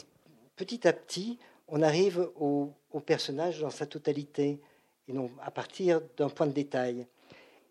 petit 0.55 0.87
à 0.87 0.93
petit, 0.93 1.37
on 1.67 1.81
arrive 1.81 2.29
au, 2.39 2.73
au, 2.91 2.99
personnage 2.99 3.59
dans 3.59 3.69
sa 3.69 3.85
totalité, 3.85 4.59
et 5.07 5.13
non 5.13 5.29
à 5.43 5.51
partir 5.51 6.01
d'un 6.17 6.29
point 6.29 6.47
de 6.47 6.51
détail. 6.51 7.05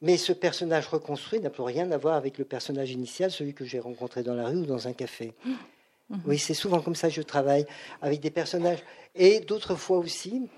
Mais 0.00 0.16
ce 0.16 0.32
personnage 0.32 0.86
reconstruit 0.86 1.40
n'a 1.40 1.50
plus 1.50 1.62
rien 1.62 1.90
à 1.90 1.96
voir 1.96 2.14
avec 2.14 2.38
le 2.38 2.44
personnage 2.44 2.90
initial, 2.90 3.30
celui 3.30 3.54
que 3.54 3.64
j'ai 3.64 3.80
rencontré 3.80 4.22
dans 4.22 4.34
la 4.34 4.46
rue 4.46 4.58
ou 4.58 4.66
dans 4.66 4.86
un 4.86 4.92
café. 4.92 5.34
Mmh. 5.44 6.16
Oui, 6.24 6.38
c'est 6.38 6.54
souvent 6.54 6.80
comme 6.80 6.94
ça 6.94 7.08
que 7.08 7.14
je 7.14 7.22
travaille, 7.22 7.66
avec 8.00 8.20
des 8.20 8.30
personnages. 8.30 8.78
Et 9.14 9.40
d'autres 9.40 9.74
fois 9.74 9.98
aussi, 9.98 10.48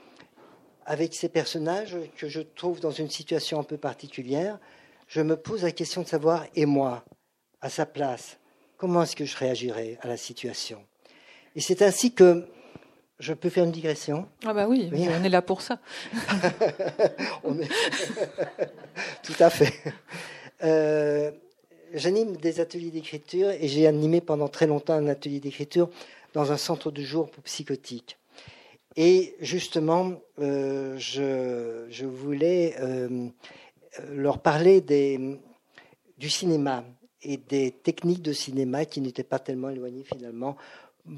avec 0.87 1.14
ces 1.14 1.28
personnages 1.28 1.97
que 2.16 2.28
je 2.28 2.40
trouve 2.40 2.80
dans 2.80 2.90
une 2.90 3.11
situation 3.11 3.59
un 3.59 3.64
peu 3.64 3.76
particulière, 3.76 4.59
je 5.09 5.20
me 5.20 5.37
pose 5.37 5.62
la 5.62 5.73
question 5.73 6.02
de 6.02 6.06
savoir, 6.06 6.47
et 6.54 6.66
moi, 6.66 7.04
à 7.61 7.68
sa 7.68 7.85
place, 7.87 8.38
comment 8.76 9.02
est-ce 9.02 9.16
que 9.16 9.25
je 9.25 9.37
réagirais 9.37 9.99
à 10.02 10.09
la 10.09 10.16
situation? 10.16 10.85
Et 11.56 11.61
c'est 11.61 11.82
ainsi 11.82 12.14
que 12.14 12.47
je 13.21 13.33
peux 13.35 13.50
faire 13.50 13.65
une 13.65 13.71
digression 13.71 14.27
Ah 14.45 14.53
bah 14.53 14.67
oui, 14.69 14.91
on 14.93 15.25
est 15.25 15.29
là 15.29 15.43
pour 15.43 15.61
ça. 15.62 15.79
Tout 19.23 19.35
à 19.39 19.50
fait. 19.50 19.73
Euh, 20.65 21.31
j'anime 21.95 22.37
des 22.37 22.61
ateliers 22.61 22.91
d'écriture 22.91 23.50
et 23.50 23.69
j'ai 23.69 23.87
animé 23.87 24.21
pendant 24.21 24.49
très 24.49 24.67
longtemps 24.67 24.95
un 24.95 25.07
atelier 25.07 25.41
d'écriture 25.41 25.89
dans 26.33 26.50
un 26.53 26.57
centre 26.57 26.91
de 26.91 27.03
jour 27.03 27.31
pour 27.31 27.43
psychotiques. 27.45 28.17
Et 28.97 29.37
justement, 29.41 30.12
euh, 30.41 30.97
je, 30.99 32.05
voulais 32.05 32.75
euh, 32.81 33.29
leur 34.11 34.39
parler 34.41 34.81
des, 34.81 35.39
du 36.19 36.29
cinéma 36.29 36.85
et 37.23 37.37
des 37.37 37.71
techniques 37.71 38.23
de 38.23 38.33
cinéma 38.33 38.85
qui 38.85 39.00
n'étaient 39.00 39.23
pas 39.23 39.39
tellement 39.39 39.71
éloignées 39.71 40.05
finalement 40.05 40.57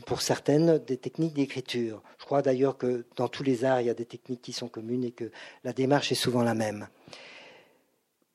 pour 0.06 0.22
certaines, 0.22 0.78
des 0.78 0.96
techniques 0.96 1.34
d'écriture. 1.34 2.02
Je 2.18 2.24
crois 2.24 2.42
d'ailleurs 2.42 2.76
que 2.78 3.04
dans 3.16 3.28
tous 3.28 3.42
les 3.42 3.64
arts, 3.64 3.80
il 3.80 3.86
y 3.86 3.90
a 3.90 3.94
des 3.94 4.04
techniques 4.04 4.42
qui 4.42 4.52
sont 4.52 4.68
communes 4.68 5.04
et 5.04 5.12
que 5.12 5.30
la 5.64 5.72
démarche 5.72 6.12
est 6.12 6.16
souvent 6.16 6.42
la 6.42 6.54
même. 6.54 6.88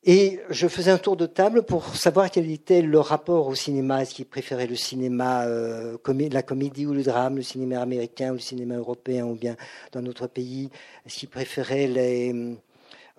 Et 0.03 0.39
je 0.49 0.69
faisais 0.69 0.91
un 0.91 0.97
tour 0.97 1.17
de 1.17 1.25
table 1.25 1.63
pour 1.63 1.95
savoir 1.95 2.31
quel 2.31 2.49
était 2.49 2.81
le 2.81 2.99
rapport 2.99 3.47
au 3.47 3.55
cinéma. 3.55 4.01
Est-ce 4.01 4.15
qu'il 4.15 4.25
préférait 4.25 4.67
le 4.67 4.75
cinéma, 4.75 5.45
euh, 5.45 5.97
la 6.31 6.43
comédie 6.43 6.85
ou 6.85 6.93
le 6.93 7.03
drame, 7.03 7.35
le 7.35 7.41
cinéma 7.41 7.81
américain 7.81 8.29
ou 8.29 8.33
le 8.35 8.39
cinéma 8.39 8.75
européen, 8.75 9.25
ou 9.25 9.35
bien 9.35 9.57
dans 9.91 10.01
notre 10.01 10.27
pays? 10.27 10.69
Est-ce 11.05 11.17
qu'il 11.17 11.29
préférait 11.29 11.87
les, 11.87 12.57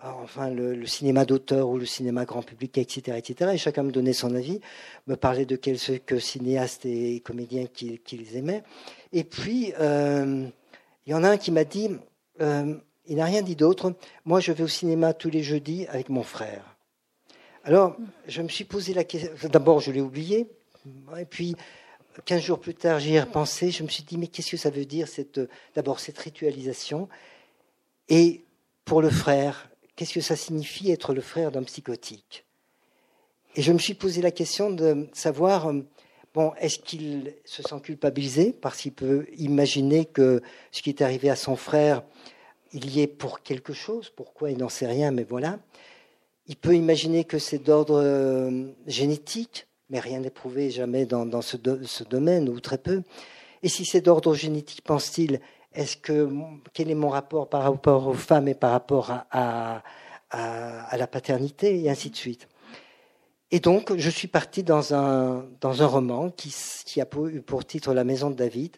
enfin, 0.02 0.50
le, 0.50 0.86
cinéma 0.86 1.24
d'auteur 1.24 1.68
ou 1.68 1.78
le 1.78 1.86
cinéma 1.86 2.24
grand 2.24 2.42
public, 2.42 2.78
etc., 2.78 3.16
etc. 3.18 3.50
Et 3.54 3.58
chacun 3.58 3.82
me 3.82 3.90
donnait 3.90 4.12
son 4.12 4.34
avis, 4.34 4.60
me 5.06 5.16
parlait 5.16 5.46
de 5.46 5.56
quelques 5.56 6.20
cinéastes 6.20 6.86
et 6.86 7.20
comédiens 7.20 7.66
qu'ils 7.66 8.36
aimaient. 8.36 8.62
Et 9.12 9.24
puis, 9.24 9.72
euh, 9.80 10.46
il 11.06 11.10
y 11.10 11.14
en 11.14 11.24
a 11.24 11.30
un 11.30 11.36
qui 11.36 11.50
m'a 11.50 11.64
dit, 11.64 11.90
il 12.40 13.16
n'a 13.16 13.24
rien 13.24 13.42
dit 13.42 13.56
d'autre, 13.56 13.94
moi 14.24 14.40
je 14.40 14.52
vais 14.52 14.62
au 14.62 14.68
cinéma 14.68 15.14
tous 15.14 15.30
les 15.30 15.42
jeudis 15.42 15.86
avec 15.88 16.08
mon 16.08 16.22
frère. 16.22 16.76
Alors, 17.64 17.96
je 18.26 18.40
me 18.40 18.48
suis 18.48 18.64
posé 18.64 18.94
la 18.94 19.04
question. 19.04 19.30
D'abord, 19.50 19.80
je 19.80 19.90
l'ai 19.90 20.00
oublié. 20.00 20.48
Et 21.18 21.24
puis, 21.24 21.54
15 22.24 22.42
jours 22.42 22.60
plus 22.60 22.74
tard, 22.74 22.98
j'y 22.98 23.14
ai 23.14 23.20
repensé. 23.20 23.70
Je 23.70 23.82
me 23.82 23.88
suis 23.88 24.04
dit, 24.04 24.16
mais 24.16 24.26
qu'est-ce 24.26 24.52
que 24.52 24.56
ça 24.56 24.70
veut 24.70 24.84
dire, 24.84 25.06
d'abord, 25.74 26.00
cette 26.00 26.18
ritualisation? 26.18 27.08
Et 28.08 28.44
pour 28.84 29.02
le 29.02 29.10
frère, 29.10 29.68
qu'est-ce 29.98 30.14
que 30.14 30.20
ça 30.20 30.36
signifie 30.36 30.92
être 30.92 31.12
le 31.12 31.20
frère 31.20 31.50
d'un 31.50 31.64
psychotique? 31.64 32.44
Et 33.56 33.62
je 33.62 33.72
me 33.72 33.78
suis 33.78 33.94
posé 33.94 34.22
la 34.22 34.30
question 34.30 34.70
de 34.70 35.08
savoir, 35.12 35.72
bon, 36.34 36.52
est-ce 36.60 36.78
qu'il 36.78 37.34
se 37.44 37.64
sent 37.64 37.80
culpabilisé 37.82 38.52
parce 38.52 38.80
qu'il 38.80 38.92
peut 38.92 39.26
imaginer 39.36 40.04
que 40.04 40.40
ce 40.70 40.82
qui 40.82 40.90
est 40.90 41.02
arrivé 41.02 41.30
à 41.30 41.34
son 41.34 41.56
frère, 41.56 42.04
il 42.72 42.88
y 42.88 43.00
est 43.00 43.08
pour 43.08 43.42
quelque 43.42 43.72
chose? 43.72 44.12
Pourquoi? 44.14 44.52
Il 44.52 44.58
n'en 44.58 44.68
sait 44.68 44.86
rien, 44.86 45.10
mais 45.10 45.24
voilà. 45.24 45.58
Il 46.46 46.54
peut 46.54 46.76
imaginer 46.76 47.24
que 47.24 47.40
c'est 47.40 47.58
d'ordre 47.58 48.00
euh, 48.00 48.68
génétique, 48.86 49.66
mais 49.90 49.98
rien 49.98 50.20
n'est 50.20 50.30
prouvé 50.30 50.70
jamais 50.70 51.06
dans, 51.06 51.42
ce, 51.42 51.56
domaine, 52.04 52.48
ou 52.48 52.60
très 52.60 52.78
peu. 52.78 53.02
Et 53.64 53.68
si 53.68 53.84
c'est 53.84 54.02
d'ordre 54.02 54.36
génétique, 54.36 54.82
pense-t-il, 54.84 55.40
est-ce 55.78 55.96
que 55.96 56.28
quel 56.72 56.90
est 56.90 56.96
mon 56.96 57.08
rapport 57.08 57.48
par 57.48 57.62
rapport 57.62 58.08
aux 58.08 58.14
femmes 58.14 58.48
et 58.48 58.54
par 58.54 58.72
rapport 58.72 59.12
à, 59.30 59.82
la 60.32 61.06
paternité, 61.06 61.80
et 61.80 61.88
ainsi 61.88 62.10
de 62.10 62.16
suite. 62.16 62.48
Et 63.50 63.60
donc, 63.60 63.96
je 63.96 64.10
suis 64.10 64.28
parti 64.28 64.62
dans 64.62 64.92
un, 64.92 65.46
dans 65.60 65.82
un 65.82 65.86
roman 65.86 66.30
qui, 66.30 67.00
a 67.00 67.06
eu 67.30 67.40
pour 67.40 67.64
titre 67.64 67.94
La 67.94 68.04
Maison 68.04 68.28
de 68.28 68.34
David, 68.34 68.76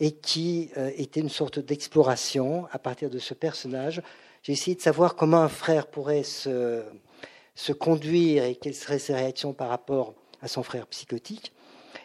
et 0.00 0.12
qui 0.12 0.70
euh, 0.76 0.90
était 0.96 1.20
une 1.20 1.28
sorte 1.28 1.58
d'exploration 1.58 2.66
à 2.72 2.78
partir 2.78 3.10
de 3.10 3.18
ce 3.18 3.34
personnage. 3.34 4.00
J'ai 4.42 4.52
essayé 4.54 4.74
de 4.74 4.80
savoir 4.80 5.16
comment 5.16 5.42
un 5.42 5.48
frère 5.48 5.86
pourrait 5.86 6.22
se, 6.22 6.82
se 7.54 7.72
conduire 7.72 8.44
et 8.44 8.56
quelles 8.56 8.74
seraient 8.74 8.98
ses 8.98 9.14
réactions 9.14 9.52
par 9.52 9.68
rapport 9.68 10.14
à 10.40 10.48
son 10.48 10.62
frère 10.62 10.86
psychotique. 10.86 11.52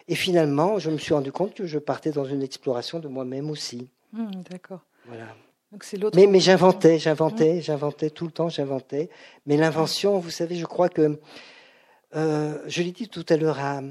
Et 0.07 0.15
finalement, 0.15 0.79
je 0.79 0.89
me 0.89 0.97
suis 0.97 1.13
rendu 1.13 1.31
compte 1.31 1.53
que 1.53 1.65
je 1.65 1.79
partais 1.79 2.11
dans 2.11 2.25
une 2.25 2.43
exploration 2.43 2.99
de 2.99 3.07
moi-même 3.07 3.49
aussi. 3.49 3.87
Hmm, 4.13 4.41
d'accord. 4.49 4.81
Voilà. 5.05 5.25
Donc 5.71 5.83
c'est 5.83 5.97
l'autre. 5.97 6.15
Mais, 6.17 6.27
mais 6.27 6.39
j'inventais, 6.39 6.99
j'inventais, 6.99 7.55
hmm. 7.55 7.61
j'inventais 7.61 8.09
tout 8.09 8.25
le 8.25 8.31
temps, 8.31 8.47
j'inventais. 8.47 9.09
Mais 9.45 9.57
l'invention, 9.57 10.19
vous 10.19 10.29
savez, 10.29 10.55
je 10.55 10.65
crois 10.65 10.87
que 10.87 11.19
euh, 12.15 12.57
je 12.67 12.81
l'ai 12.83 12.91
dit 12.91 13.09
tout 13.09 13.25
à 13.27 13.35
l'heure 13.35 13.59
à 13.59 13.81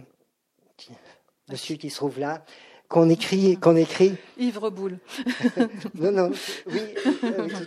monsieur 1.49 1.77
qui 1.77 1.91
se 1.91 1.97
trouve 1.97 2.19
là 2.19 2.45
qu'on 2.93 3.09
écrit, 3.09 3.57
qu'on 3.57 3.75
écrit. 3.75 4.15
Yves 4.37 4.61
Boule. 4.71 4.99
non, 5.95 6.13
non, 6.13 6.31
oui, 6.67 6.81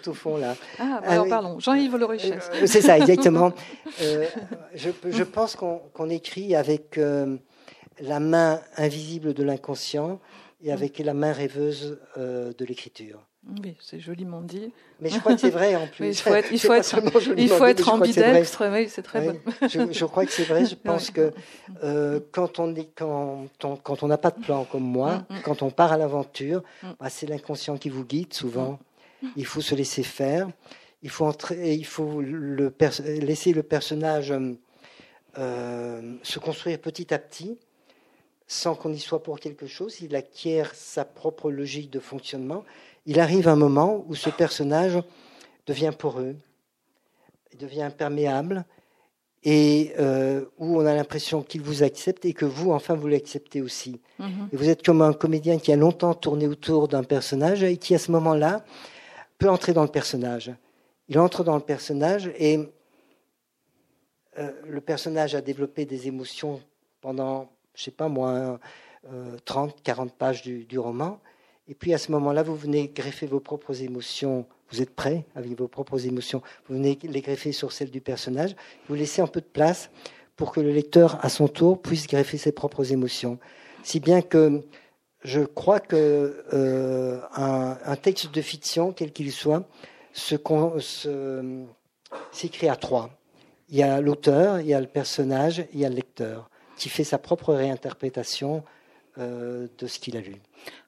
tout 0.03 0.11
au 0.11 0.13
fond 0.13 0.37
là. 0.37 0.55
Ah, 0.77 1.01
bah 1.01 1.09
alors 1.09 1.27
pardon, 1.27 1.59
Jean-Yves 1.59 1.97
Le 1.97 2.07
euh, 2.07 2.67
c'est 2.67 2.81
ça, 2.81 2.97
exactement. 2.97 3.51
Euh, 4.01 4.25
je, 4.73 4.89
je, 5.09 5.23
pense 5.23 5.55
qu'on 5.55 6.09
écrit 6.09 6.53
avec 6.53 6.97
euh, 6.97 7.37
la 8.01 8.19
main 8.19 8.59
invisible 8.75 9.33
de 9.33 9.41
l'inconscient 9.41 10.19
et 10.61 10.71
avec 10.71 10.99
la 10.99 11.13
main 11.13 11.31
rêveuse 11.31 11.99
de 12.17 12.65
l'écriture. 12.65 13.25
Oui, 13.63 13.75
c'est 13.79 13.99
joliment 13.99 14.41
dit. 14.41 14.71
Mais 14.99 15.09
je 15.09 15.19
crois 15.19 15.35
que 15.35 15.41
c'est 15.41 15.51
vrai 15.51 15.75
en 15.75 15.87
plus. 15.95 16.07
il 16.07 16.15
faut 16.15 16.33
être, 16.33 16.51
il 16.51 16.59
faut 16.59 16.73
être, 16.73 16.99
il 17.37 17.49
faut 17.49 17.65
être 17.65 17.89
ambidextre, 17.89 18.67
oui, 18.71 18.89
c'est 18.89 19.03
très 19.03 19.21
bon. 19.21 19.39
je, 19.61 19.91
je, 19.91 20.05
crois 20.05 20.25
que 20.25 20.31
c'est 20.31 20.45
vrai. 20.45 20.65
Je 20.65 20.75
pense 20.83 21.11
que 21.11 21.31
euh, 21.83 22.19
quand 22.31 22.59
on 22.59 22.73
est, 22.75 22.89
quand 22.95 23.47
on, 23.63 23.75
quand 23.75 24.03
on 24.03 24.07
n'a 24.07 24.17
pas 24.17 24.31
de 24.31 24.41
plan 24.41 24.65
comme 24.65 24.83
moi, 24.83 25.25
mm, 25.29 25.35
mm. 25.35 25.41
quand 25.43 25.61
on 25.61 25.69
part 25.69 25.91
à 25.91 25.97
l'aventure, 25.97 26.63
mm. 26.81 26.87
bah, 26.99 27.09
c'est 27.09 27.27
l'inconscient 27.27 27.77
qui 27.77 27.89
vous 27.89 28.03
guide 28.03 28.33
souvent. 28.33 28.79
Il 29.35 29.45
faut 29.45 29.61
se 29.61 29.73
laisser 29.75 30.03
faire. 30.03 30.47
Il 31.01 31.09
faut 31.09 31.25
entrer, 31.25 31.75
il 31.75 31.85
faut 31.85 32.21
le 32.21 32.73
laisser 33.21 33.53
le 33.53 33.63
personnage 33.63 34.33
euh, 35.37 36.15
se 36.23 36.39
construire 36.39 36.79
petit 36.79 37.13
à 37.13 37.19
petit, 37.19 37.57
sans 38.47 38.75
qu'on 38.75 38.93
y 38.93 38.99
soit 38.99 39.23
pour 39.23 39.39
quelque 39.39 39.67
chose. 39.67 40.01
Il 40.01 40.15
acquiert 40.15 40.73
sa 40.75 41.05
propre 41.05 41.51
logique 41.51 41.89
de 41.89 41.99
fonctionnement 41.99 42.63
il 43.05 43.19
arrive 43.19 43.47
un 43.47 43.55
moment 43.55 44.03
où 44.07 44.15
ce 44.15 44.29
personnage 44.29 44.97
devient 45.67 45.93
poreux, 45.97 46.35
devient 47.59 47.83
imperméable, 47.83 48.65
et 49.47 49.93
euh, 49.99 50.43
où 50.57 50.81
on 50.81 50.85
a 50.87 50.95
l'impression 50.95 51.43
qu'il 51.43 51.61
vous 51.61 51.83
accepte 51.83 52.25
et 52.25 52.33
que 52.33 52.45
vous, 52.45 52.71
enfin, 52.71 52.95
vous 52.95 53.07
l'acceptez 53.07 53.61
aussi. 53.61 54.01
Mhm. 54.17 54.49
Et 54.51 54.57
vous 54.57 54.69
êtes 54.69 54.83
comme 54.83 55.03
un 55.03 55.13
comédien 55.13 55.59
qui 55.59 55.71
a 55.71 55.75
longtemps 55.75 56.15
tourné 56.15 56.47
autour 56.47 56.87
d'un 56.87 57.03
personnage 57.03 57.61
et 57.61 57.77
qui, 57.77 57.93
à 57.93 57.99
ce 57.99 58.11
moment-là, 58.11 58.65
peut 59.37 59.49
entrer 59.49 59.73
dans 59.73 59.83
le 59.83 59.89
personnage. 59.89 60.51
Il 61.09 61.19
entre 61.19 61.43
dans 61.43 61.55
le 61.55 61.61
personnage 61.61 62.31
et 62.39 62.57
euh, 64.39 64.51
le 64.67 64.81
personnage 64.81 65.35
a 65.35 65.41
développé 65.41 65.85
des 65.85 66.07
émotions 66.07 66.59
pendant, 66.99 67.51
je 67.75 67.83
sais 67.83 67.91
pas 67.91 68.07
moi, 68.07 68.59
30, 69.45 69.69
euh, 69.69 69.81
40 69.83 70.13
pages 70.13 70.43
du 70.43 70.79
roman. 70.79 71.19
Et 71.67 71.73
puis 71.73 71.93
à 71.93 71.97
ce 71.97 72.11
moment-là, 72.11 72.43
vous 72.43 72.55
venez 72.55 72.87
greffer 72.87 73.25
vos 73.25 73.39
propres 73.39 73.81
émotions. 73.81 74.45
Vous 74.71 74.81
êtes 74.81 74.95
prêt 74.95 75.25
avec 75.35 75.57
vos 75.57 75.67
propres 75.67 76.05
émotions. 76.05 76.41
Vous 76.67 76.75
venez 76.75 76.97
les 77.03 77.21
greffer 77.21 77.51
sur 77.51 77.71
celles 77.71 77.91
du 77.91 78.01
personnage. 78.01 78.55
Vous 78.87 78.95
laissez 78.95 79.21
un 79.21 79.27
peu 79.27 79.41
de 79.41 79.45
place 79.45 79.89
pour 80.35 80.51
que 80.51 80.59
le 80.59 80.71
lecteur, 80.71 81.23
à 81.23 81.29
son 81.29 81.47
tour, 81.47 81.81
puisse 81.81 82.07
greffer 82.07 82.37
ses 82.37 82.51
propres 82.51 82.91
émotions. 82.91 83.39
Si 83.83 83.99
bien 83.99 84.21
que 84.21 84.61
je 85.23 85.41
crois 85.41 85.79
que 85.79 86.43
euh, 86.53 87.19
un, 87.35 87.95
texte 87.95 88.31
de 88.33 88.41
fiction, 88.41 88.91
quel 88.91 89.11
qu'il 89.11 89.31
soit, 89.31 89.67
s'écrit 92.31 92.69
à 92.69 92.75
trois. 92.75 93.09
Il 93.69 93.77
y 93.77 93.83
a 93.83 94.01
l'auteur, 94.01 94.59
il 94.59 94.67
y 94.67 94.73
a 94.75 94.81
le 94.81 94.87
personnage, 94.87 95.65
il 95.73 95.79
y 95.79 95.85
a 95.85 95.89
le 95.89 95.95
lecteur, 95.95 96.49
qui 96.77 96.89
fait 96.89 97.03
sa 97.03 97.17
propre 97.17 97.53
réinterprétation 97.53 98.63
euh, 99.17 99.67
de 99.77 99.87
ce 99.87 99.99
qu'il 99.99 100.17
a 100.17 100.21
lu. 100.21 100.35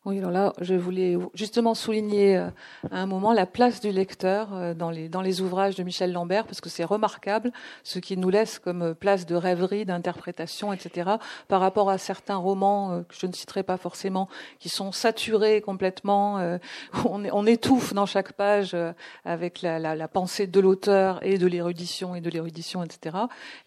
Oui, 0.07 0.19
alors 0.19 0.31
là, 0.31 0.53
je 0.61 0.73
voulais 0.73 1.17
justement 1.33 1.73
souligner 1.73 2.37
euh, 2.37 2.47
à 2.91 3.01
un 3.01 3.05
moment 3.05 3.33
la 3.33 3.45
place 3.45 3.81
du 3.81 3.91
lecteur 3.91 4.53
euh, 4.53 4.73
dans 4.73 4.89
les, 4.89 5.09
dans 5.09 5.19
les 5.19 5.41
ouvrages 5.41 5.75
de 5.75 5.83
Michel 5.83 6.13
Lambert, 6.13 6.45
parce 6.45 6.61
que 6.61 6.69
c'est 6.69 6.85
remarquable 6.85 7.51
ce 7.83 7.99
qui 7.99 8.15
nous 8.15 8.29
laisse 8.29 8.57
comme 8.57 8.83
euh, 8.83 8.93
place 8.93 9.25
de 9.25 9.35
rêverie, 9.35 9.83
d'interprétation, 9.83 10.71
etc., 10.71 11.09
par 11.49 11.59
rapport 11.59 11.89
à 11.89 11.97
certains 11.97 12.37
romans 12.37 13.03
que 13.09 13.15
je 13.19 13.27
ne 13.27 13.33
citerai 13.33 13.63
pas 13.63 13.75
forcément, 13.75 14.29
qui 14.59 14.69
sont 14.69 14.93
saturés 14.93 15.59
complètement, 15.59 16.37
on, 17.05 17.25
on, 17.25 17.45
étouffe 17.45 17.93
dans 17.93 18.05
chaque 18.05 18.31
page 18.31 18.77
avec 19.25 19.61
la, 19.61 19.77
la, 19.77 19.93
la 19.93 20.07
pensée 20.07 20.47
de 20.47 20.59
l'auteur 20.61 21.19
et 21.21 21.37
de 21.37 21.47
l'érudition 21.47 22.15
et 22.15 22.21
de 22.21 22.29
l'érudition, 22.29 22.81
etc. 22.81 23.17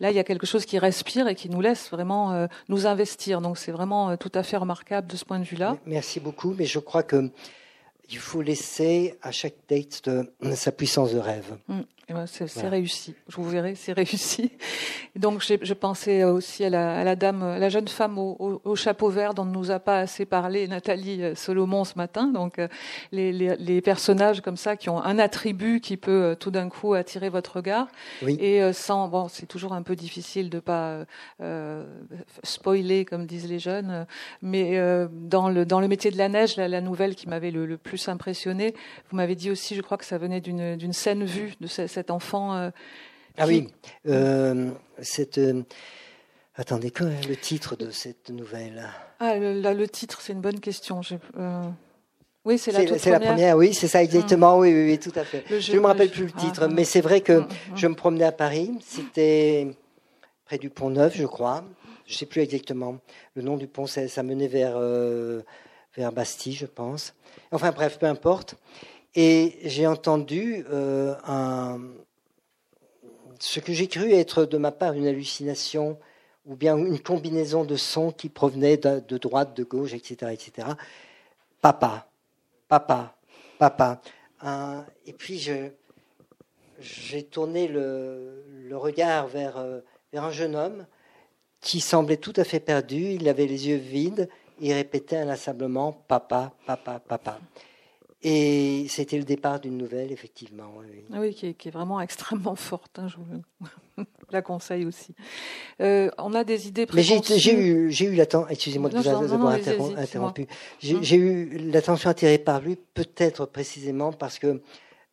Là, 0.00 0.10
il 0.10 0.16
y 0.16 0.18
a 0.18 0.24
quelque 0.24 0.46
chose 0.46 0.64
qui 0.64 0.78
respire 0.78 1.28
et 1.28 1.34
qui 1.34 1.50
nous 1.50 1.60
laisse 1.60 1.90
vraiment 1.90 2.48
nous 2.68 2.86
investir. 2.86 3.42
Donc 3.42 3.58
c'est 3.58 3.72
vraiment 3.72 4.16
tout 4.16 4.32
à 4.34 4.42
fait 4.42 4.56
remarquable 4.56 5.06
de 5.06 5.16
ce 5.16 5.24
point 5.26 5.38
de 5.38 5.44
vue-là. 5.44 5.76
Merci 6.00 6.18
beaucoup, 6.18 6.54
mais 6.56 6.64
je 6.64 6.78
crois 6.78 7.02
que 7.02 7.30
il 8.08 8.16
faut 8.16 8.40
laisser 8.40 9.18
à 9.20 9.32
chaque 9.32 9.66
texte 9.66 10.10
sa 10.54 10.72
puissance 10.72 11.12
de 11.12 11.18
rêve. 11.18 11.58
Mm. 11.68 11.80
C'est 12.26 12.68
réussi. 12.68 13.14
Je 13.28 13.36
vous 13.36 13.48
verrai, 13.48 13.74
c'est 13.74 13.92
réussi. 13.92 14.50
donc, 15.16 15.42
je 15.42 15.74
pensais 15.74 16.24
aussi 16.24 16.64
à 16.64 16.70
la, 16.70 17.16
dame, 17.16 17.58
la 17.58 17.68
jeune 17.68 17.88
femme 17.88 18.18
au, 18.18 18.76
chapeau 18.76 19.08
vert 19.08 19.34
dont 19.34 19.44
ne 19.44 19.52
nous 19.52 19.70
a 19.70 19.78
pas 19.78 20.00
assez 20.00 20.24
parlé 20.24 20.66
Nathalie 20.68 21.22
euh, 21.22 21.34
Solomon 21.34 21.84
ce 21.84 21.96
matin. 21.96 22.26
Donc, 22.26 22.58
euh, 22.58 22.68
les, 23.12 23.80
personnages 23.80 24.40
comme 24.40 24.56
ça 24.56 24.76
qui 24.76 24.88
ont 24.90 25.02
un 25.02 25.18
attribut 25.18 25.80
qui 25.80 25.96
peut 25.96 26.10
euh, 26.10 26.34
tout 26.34 26.50
d'un 26.50 26.68
coup 26.68 26.94
attirer 26.94 27.28
votre 27.28 27.56
regard. 27.56 27.88
Et 28.26 28.60
sans, 28.72 29.08
bon, 29.08 29.28
c'est 29.28 29.46
toujours 29.46 29.72
un 29.72 29.82
peu 29.82 29.96
difficile 29.96 30.50
de 30.50 30.60
pas 30.60 31.04
spoiler 32.42 33.04
comme 33.04 33.26
disent 33.26 33.48
les 33.48 33.58
jeunes, 33.58 34.06
mais 34.42 34.78
dans 35.10 35.48
le 35.48 35.64
dans 35.64 35.80
le 35.80 35.88
métier 35.88 36.10
de 36.10 36.18
la 36.18 36.28
neige, 36.28 36.56
la, 36.56 36.80
nouvelle 36.80 37.14
qui 37.14 37.28
m'avait 37.28 37.50
le, 37.50 37.76
plus 37.76 38.08
impressionné, 38.08 38.74
vous 39.10 39.16
m'avez 39.16 39.34
dit 39.34 39.50
aussi, 39.50 39.74
je 39.74 39.82
crois 39.82 39.96
que 39.96 40.04
ça 40.04 40.18
venait 40.18 40.40
d'une 40.40 40.92
scène 40.92 41.24
vue 41.24 41.54
de 41.60 41.66
cette 41.66 41.99
cet 42.00 42.10
enfant. 42.10 42.56
Euh, 42.56 42.70
ah 43.36 43.46
oui, 43.46 43.68
euh, 44.08 44.70
cette. 45.00 45.36
Euh, 45.36 45.62
attendez, 46.54 46.90
quoi 46.90 47.08
le 47.28 47.36
titre 47.36 47.76
de 47.76 47.90
cette 47.90 48.30
nouvelle? 48.30 48.88
Ah, 49.18 49.36
le, 49.36 49.60
le 49.60 49.88
titre, 49.88 50.20
c'est 50.22 50.32
une 50.32 50.40
bonne 50.40 50.60
question. 50.60 51.02
Oui, 52.46 52.56
c'est 52.56 52.72
la, 52.72 52.84
la 52.84 53.20
première. 53.20 53.56
Oui, 53.58 53.74
c'est 53.74 53.86
ça 53.86 54.02
exactement. 54.02 54.58
Oui, 54.58 54.72
oui, 54.72 54.92
oui, 54.92 54.98
tout 54.98 55.12
à 55.14 55.24
fait. 55.24 55.44
je 55.60 55.74
ne 55.74 55.78
me 55.78 55.86
rappelle 55.86 56.10
plus 56.10 56.24
le 56.24 56.32
titre, 56.32 56.62
ah, 56.64 56.68
mais 56.68 56.84
c'est 56.84 57.02
vrai 57.02 57.20
que 57.20 57.42
je 57.76 57.86
me 57.86 57.94
promenais 57.94 58.24
à 58.24 58.32
Paris. 58.32 58.70
C'était 58.82 59.76
près 60.46 60.56
du 60.56 60.70
Pont 60.70 60.88
Neuf, 60.88 61.14
je 61.14 61.26
crois. 61.26 61.62
Je 62.06 62.14
ne 62.14 62.16
sais 62.16 62.26
plus 62.26 62.40
exactement 62.40 62.96
le 63.34 63.42
nom 63.42 63.58
du 63.58 63.66
pont. 63.66 63.86
Ça, 63.86 64.08
ça 64.08 64.22
menait 64.22 64.48
vers 64.48 64.72
euh, 64.76 65.42
vers 65.94 66.12
Bastille, 66.12 66.54
je 66.54 66.66
pense. 66.66 67.14
Enfin 67.52 67.72
bref, 67.72 67.98
peu 67.98 68.06
importe. 68.06 68.56
Et 69.14 69.58
j'ai 69.64 69.86
entendu 69.86 70.64
euh, 70.70 71.14
ce 73.40 73.58
que 73.58 73.72
j'ai 73.72 73.88
cru 73.88 74.12
être 74.12 74.44
de 74.44 74.56
ma 74.56 74.70
part 74.70 74.92
une 74.92 75.06
hallucination 75.06 75.98
ou 76.46 76.54
bien 76.54 76.76
une 76.76 77.00
combinaison 77.00 77.64
de 77.64 77.76
sons 77.76 78.12
qui 78.12 78.28
provenaient 78.28 78.76
de, 78.76 79.18
droite, 79.18 79.56
de 79.56 79.64
gauche, 79.64 79.94
etc., 79.94 80.32
etc. 80.32 80.68
Papa, 81.60 82.08
papa, 82.68 83.16
papa. 83.58 84.00
et 85.06 85.12
puis 85.12 85.38
j'ai 86.78 87.22
tourné 87.24 87.68
le, 87.68 88.72
regard 88.72 89.26
vers, 89.26 89.58
euh, 89.58 89.80
vers 90.12 90.24
un 90.24 90.32
jeune 90.32 90.54
homme 90.54 90.86
qui 91.60 91.80
semblait 91.80 92.16
tout 92.16 92.32
à 92.36 92.44
fait 92.44 92.60
perdu. 92.60 93.12
Il 93.12 93.28
avait 93.28 93.46
les 93.46 93.68
yeux 93.68 93.76
vides. 93.76 94.28
Il 94.60 94.72
répétait 94.72 95.16
inlassablement 95.16 95.92
papa, 95.92 96.52
papa, 96.66 97.00
papa. 97.00 97.38
Et 98.22 98.86
c'était 98.88 99.16
le 99.16 99.24
départ 99.24 99.60
d'une 99.60 99.78
nouvelle, 99.78 100.12
effectivement. 100.12 100.74
Oui, 101.10 101.34
qui, 101.34 101.46
est, 101.46 101.70
vraiment 101.70 102.00
extrêmement 102.02 102.54
forte. 102.54 102.98
Hein, 102.98 103.08
je 103.08 103.16
vous 103.16 104.04
la 104.30 104.42
conseille 104.42 104.84
aussi. 104.84 105.14
Euh, 105.80 106.10
on 106.18 106.34
a 106.34 106.44
des 106.44 106.68
idées 106.68 106.86
Mais 106.92 107.02
j'ai 107.02 107.54
eu, 107.54 107.90
j'ai 107.90 108.04
eu 108.04 108.14
l'attention, 108.14 108.48
excusez-moi 108.50 108.90
de 108.90 108.98
vous 108.98 109.08
avoir 109.08 109.54
interrompu, 109.96 110.46
j'ai 110.80 111.16
eu 111.16 111.58
l'attention 111.70 112.10
attirée 112.10 112.38
par 112.38 112.60
lui, 112.60 112.76
peut-être 112.76 113.46
précisément 113.46 114.12
parce 114.12 114.38
que 114.38 114.60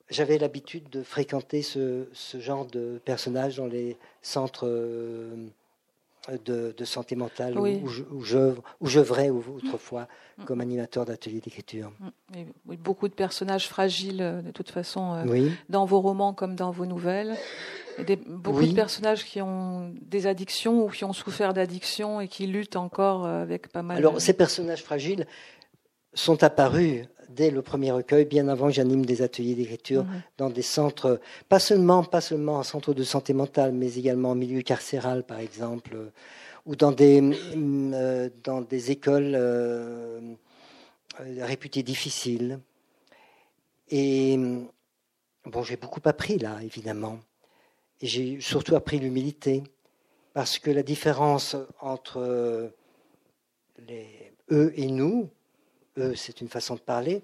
j'avais 0.10 0.38
l'habitude 0.38 0.90
de 0.90 1.02
fréquenter 1.02 1.62
ce, 1.62 2.08
ce, 2.14 2.40
genre 2.40 2.66
de 2.66 3.02
personnage 3.04 3.58
dans 3.58 3.68
les 3.68 3.98
centres 4.22 4.68
de, 6.46 6.86
santé 6.86 7.16
mentale 7.16 7.58
où, 7.58 7.68
où, 7.68 8.88
j'œuvrais 8.88 9.30
autrefois 9.30 10.08
mm. 10.38 10.44
comme 10.46 10.62
animateur 10.62 11.06
d'atelier 11.06 11.40
d'écriture. 11.40 11.92
Mm. 12.00 12.44
Oui, 12.68 12.78
beaucoup 12.78 13.08
de 13.08 13.14
personnages 13.14 13.68
fragiles, 13.68 14.22
euh, 14.22 14.42
de 14.42 14.52
toute 14.52 14.70
façon, 14.70 15.14
euh, 15.14 15.50
dans 15.70 15.86
vos 15.86 16.02
romans 16.02 16.34
comme 16.34 16.56
dans 16.56 16.72
vos 16.72 16.86
nouvelles. 16.86 17.36
Des, 18.06 18.16
beaucoup 18.16 18.66
de 18.66 18.76
personnages 18.76 19.26
qui 19.26 19.42
ont 19.42 19.92
des 20.02 20.28
addictions 20.28 20.86
ou 20.86 20.90
qui 20.90 21.04
ont 21.04 21.14
souffert 21.14 21.54
d'addictions 21.54 22.22
et 22.22 22.28
qui 22.28 22.46
luttent 22.46 22.76
encore 22.76 23.26
euh, 23.26 23.42
avec 23.42 23.70
pas 23.70 23.82
mal. 23.82 23.98
Alors, 23.98 24.22
ces 24.22 24.34
personnages 24.34 24.84
fragiles 24.84 25.26
sont 26.14 26.44
apparus 26.44 27.06
dès 27.30 27.52
le 27.52 27.62
premier 27.62 27.92
recueil, 27.92 28.26
bien 28.26 28.48
avant 28.48 28.68
que 28.68 28.74
j'anime 28.74 29.06
des 29.06 29.22
ateliers 29.22 29.56
d'écriture 29.56 30.04
mhm. 30.04 30.22
dans 30.38 30.50
des 30.50 30.62
centres, 30.62 31.20
pas 31.50 31.60
seulement, 31.60 32.04
pas 32.04 32.22
seulement 32.22 32.58
en 32.58 32.64
centre 32.64 32.94
de 32.94 33.04
santé 33.04 33.34
mentale, 33.34 33.72
mais 33.72 33.96
également 33.96 34.32
en 34.32 34.36
milieu 34.36 34.62
carcéral, 34.62 35.24
par 35.24 35.40
exemple, 35.40 36.12
ou 36.66 36.76
dans 36.76 36.92
des, 36.92 37.22
euh, 37.56 38.30
dans 38.44 38.62
des 38.62 38.92
écoles 38.92 39.34
euh, 39.36 40.20
réputées 41.40 41.84
difficiles. 41.84 42.60
Et 43.90 44.38
bon, 45.46 45.64
j'ai 45.64 45.78
beaucoup 45.78 46.02
appris 46.06 46.38
là, 46.38 46.58
évidemment. 46.64 47.20
Et 48.02 48.08
j'ai 48.08 48.40
surtout 48.42 48.76
appris 48.76 49.00
l'humilité, 49.00 49.64
parce 50.34 50.60
que 50.60 50.70
la 50.70 50.84
différence 50.84 51.56
entre 51.80 52.72
les, 53.88 54.28
eux 54.52 54.74
et 54.76 54.88
nous, 54.88 55.30
c'est 56.16 56.42
une 56.42 56.50
façon 56.50 56.76
de 56.76 56.80
parler, 56.80 57.22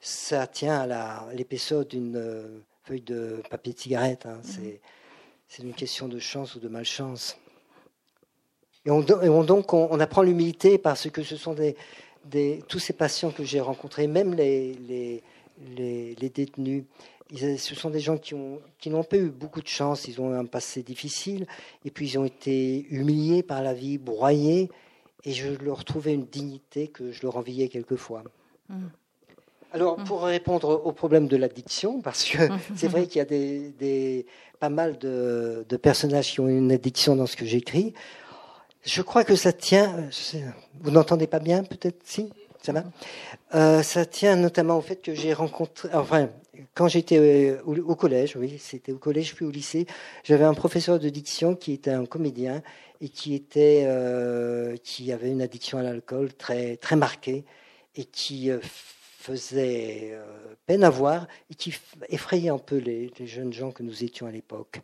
ça 0.00 0.46
tient 0.46 0.80
à 0.90 1.32
l'épaisseur 1.32 1.84
d'une 1.84 2.16
euh, 2.16 2.58
feuille 2.84 3.00
de 3.00 3.42
papier 3.50 3.72
de 3.72 3.78
cigarette. 3.78 4.26
Hein. 4.26 4.40
Mhm. 4.58 4.72
C'est 5.48 5.62
une 5.62 5.72
question 5.72 6.08
de 6.08 6.18
chance 6.18 6.54
ou 6.54 6.60
de 6.60 6.68
malchance. 6.68 7.36
Et 8.86 8.90
on, 8.90 9.00
donc, 9.00 9.72
on, 9.72 9.98
apprend 10.00 10.22
l'humilité 10.22 10.76
parce 10.76 11.08
que 11.08 11.22
ce 11.22 11.36
sont 11.36 11.54
des, 11.54 12.62
tous 12.68 12.78
ces 12.78 12.92
patients 12.92 13.30
que 13.30 13.44
j'ai 13.44 13.60
rencontrés, 13.60 14.06
même 14.06 14.34
les, 14.34 14.74
les, 15.76 16.14
les, 16.14 16.28
détenus, 16.28 16.84
ce 17.34 17.74
sont 17.74 17.88
des 17.88 18.00
gens 18.00 18.18
qui, 18.18 18.34
ont, 18.34 18.60
qui 18.78 18.90
n'ont 18.90 19.04
pas 19.04 19.16
eu 19.16 19.30
beaucoup 19.30 19.62
de 19.62 19.68
chance, 19.68 20.06
ils 20.06 20.20
ont 20.20 20.34
eu 20.34 20.36
un 20.36 20.44
passé 20.44 20.82
difficile, 20.82 21.46
et 21.86 21.90
puis 21.90 22.10
ils 22.10 22.18
ont 22.18 22.26
été 22.26 22.86
humiliés 22.90 23.42
par 23.42 23.62
la 23.62 23.72
vie, 23.72 23.96
broyés, 23.96 24.68
et 25.24 25.32
je 25.32 25.48
leur 25.62 25.84
trouvais 25.84 26.14
une 26.14 26.26
dignité 26.26 26.88
que 26.88 27.12
je 27.12 27.22
leur 27.22 27.36
enviais 27.36 27.68
quelquefois. 27.68 28.22
Mm. 28.68 28.86
Alors, 29.72 29.98
mm. 29.98 30.04
pour 30.04 30.22
répondre 30.22 30.82
au 30.84 30.92
problème 30.92 31.26
de 31.26 31.36
l'addiction, 31.36 32.00
parce 32.00 32.24
que 32.24 32.48
mm. 32.48 32.58
c'est 32.76 32.88
vrai 32.88 33.06
qu'il 33.06 33.18
y 33.18 33.20
a 33.20 33.24
des, 33.24 34.26
pas 34.60 34.68
mal 34.68 34.98
de, 34.98 35.76
personnages 35.82 36.32
qui 36.32 36.40
ont 36.40 36.48
une 36.48 36.72
addiction 36.72 37.16
dans 37.16 37.26
ce 37.26 37.36
que 37.36 37.44
j'écris, 37.44 37.94
je 38.84 39.02
crois 39.02 39.24
que 39.24 39.34
ça 39.34 39.52
tient. 39.52 40.08
Vous 40.80 40.90
n'entendez 40.90 41.26
pas 41.26 41.38
bien, 41.38 41.64
peut-être? 41.64 42.02
Si 42.04 42.30
Ça 42.62 42.72
va 42.72 42.84
euh, 43.54 43.82
Ça 43.82 44.04
tient 44.04 44.36
notamment 44.36 44.76
au 44.76 44.82
fait 44.82 44.96
que 44.96 45.14
j'ai 45.14 45.32
rencontré. 45.32 45.88
Enfin, 45.94 46.28
quand 46.74 46.88
j'étais 46.88 47.18
euh, 47.18 47.62
au, 47.64 47.94
collège, 47.94 48.36
oui, 48.36 48.56
c'était 48.58 48.92
au 48.92 48.98
collège 48.98 49.34
puis 49.34 49.44
au 49.44 49.50
lycée, 49.50 49.86
j'avais 50.22 50.44
un 50.44 50.54
professeur 50.54 50.98
de 50.98 51.08
diction 51.08 51.54
qui 51.54 51.72
était 51.72 51.90
un 51.90 52.04
comédien 52.04 52.62
et 53.00 53.10
euh, 53.56 54.76
qui 54.82 55.12
avait 55.12 55.30
une 55.30 55.42
addiction 55.42 55.78
à 55.78 55.82
l'alcool 55.82 56.32
très 56.34 56.76
très 56.76 56.96
marquée 56.96 57.44
et 57.96 58.04
qui 58.04 58.50
euh, 58.50 58.58
faisait 58.62 60.10
euh, 60.12 60.24
peine 60.66 60.84
à 60.84 60.90
voir 60.90 61.26
et 61.50 61.54
qui 61.54 61.74
effrayait 62.08 62.50
un 62.50 62.58
peu 62.58 62.76
les 62.76 63.10
jeunes 63.24 63.52
gens 63.52 63.72
que 63.72 63.82
nous 63.82 64.04
étions 64.04 64.26
à 64.26 64.30
l'époque. 64.30 64.80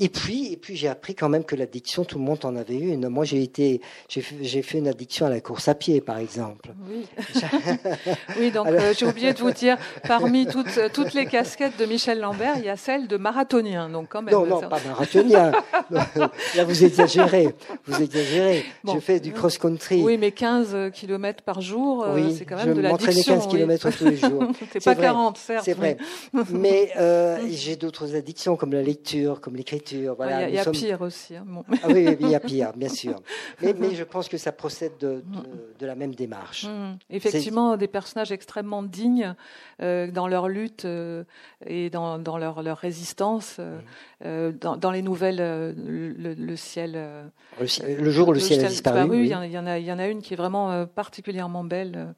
Et 0.00 0.08
puis, 0.08 0.52
et 0.52 0.56
puis 0.56 0.74
j'ai 0.74 0.88
appris 0.88 1.14
quand 1.14 1.28
même 1.28 1.44
que 1.44 1.54
l'addiction, 1.54 2.04
tout 2.04 2.18
le 2.18 2.24
monde 2.24 2.44
en 2.44 2.56
avait 2.56 2.76
une. 2.76 3.08
Moi, 3.08 3.24
j'ai 3.24 3.40
été, 3.40 3.80
j'ai 4.08 4.62
fait, 4.62 4.78
une 4.78 4.88
addiction 4.88 5.26
à 5.26 5.30
la 5.30 5.40
course 5.40 5.68
à 5.68 5.76
pied, 5.76 6.00
par 6.00 6.18
exemple. 6.18 6.70
Oui. 6.90 7.06
oui 8.40 8.50
donc 8.50 8.66
euh, 8.66 8.92
j'ai 8.98 9.06
oublié 9.06 9.32
de 9.32 9.38
vous 9.38 9.52
dire, 9.52 9.76
parmi 10.08 10.48
toutes, 10.48 10.80
toutes 10.92 11.14
les 11.14 11.26
casquettes 11.26 11.78
de 11.78 11.86
Michel 11.86 12.18
Lambert, 12.18 12.54
il 12.58 12.64
y 12.64 12.68
a 12.68 12.76
celle 12.76 13.06
de 13.06 13.16
marathonien. 13.16 13.88
Donc 13.88 14.08
quand 14.08 14.22
même. 14.22 14.34
Non, 14.34 14.44
non, 14.44 14.60
pas 14.62 14.80
marathonien. 14.84 15.52
Là, 15.90 16.64
vous 16.64 16.84
exagérez. 16.84 17.54
Vous 17.86 18.02
exagérez. 18.02 18.64
je 18.84 18.98
fais 18.98 19.20
du 19.20 19.32
cross-country. 19.32 20.02
Oui, 20.02 20.18
mais 20.18 20.32
15 20.32 20.90
km 20.92 21.44
par 21.44 21.60
jour, 21.60 22.02
euh, 22.02 22.30
c'est 22.36 22.44
quand 22.44 22.56
même 22.56 22.74
de 22.74 22.80
l'addiction. 22.80 23.12
Je 23.12 23.30
m'entraîne 23.30 23.78
15 23.78 23.86
km 23.86 23.90
tous 23.96 24.04
les 24.06 24.16
jours. 24.16 24.48
c'est 24.72 24.84
pas 24.84 24.96
40, 24.96 25.38
certes. 25.38 25.64
C'est 25.64 25.74
vrai. 25.74 25.98
Mais 26.50 26.90
euh, 26.96 27.38
j'ai 27.48 27.76
d'autres 27.76 28.16
addictions, 28.16 28.56
comme 28.56 28.72
la 28.72 28.82
lecture, 28.82 29.40
comme 29.40 29.54
l'écriture 29.54 29.83
voilà, 30.16 30.48
il 30.48 30.54
y 30.54 30.58
a, 30.58 30.64
pire 30.70 31.00
aussi. 31.00 31.36
Hein, 31.36 31.44
ah 31.82 31.88
oui, 31.88 32.16
il 32.20 32.28
y 32.28 32.34
a 32.34 32.40
pire, 32.40 32.72
bien 32.74 32.88
sûr. 33.02 33.20
Mais, 33.62 33.74
je 33.94 34.04
pense 34.04 34.28
que 34.28 34.36
ça 34.36 34.52
procède 34.52 34.92
de, 34.98 35.22
de, 35.78 35.86
la 35.86 35.94
même 35.94 36.14
démarche. 36.14 36.66
Mmh. 36.66 36.98
Effectivement, 37.10 37.76
des 37.76 37.88
personnages 37.88 38.32
extrêmement 38.32 38.82
dignes 38.82 39.34
euh, 39.82 40.10
dans 40.10 40.28
leur 40.28 40.48
lutte 40.48 40.84
euh, 40.84 41.24
et 41.66 41.90
dans, 41.90 42.18
dans 42.18 42.38
leur, 42.38 42.62
leur, 42.62 42.78
résistance. 42.78 43.58
Euh, 43.58 44.50
mmh. 44.52 44.58
dans, 44.58 44.76
dans, 44.76 44.90
les 44.90 45.02
nouvelles, 45.02 45.38
le, 45.76 46.56
ciel. 46.56 46.98
Le, 47.58 48.10
jour 48.10 48.28
où 48.28 48.32
le, 48.32 48.40
ciel, 48.40 48.64
a 48.64 48.68
disparu. 48.68 49.24
Y 49.24 49.30
il 49.30 49.84
y 49.84 49.92
en 49.92 49.98
a 49.98 50.06
une 50.06 50.22
qui 50.22 50.34
est 50.34 50.36
vraiment 50.36 50.86
particulièrement 50.86 51.64
belle 51.64 52.14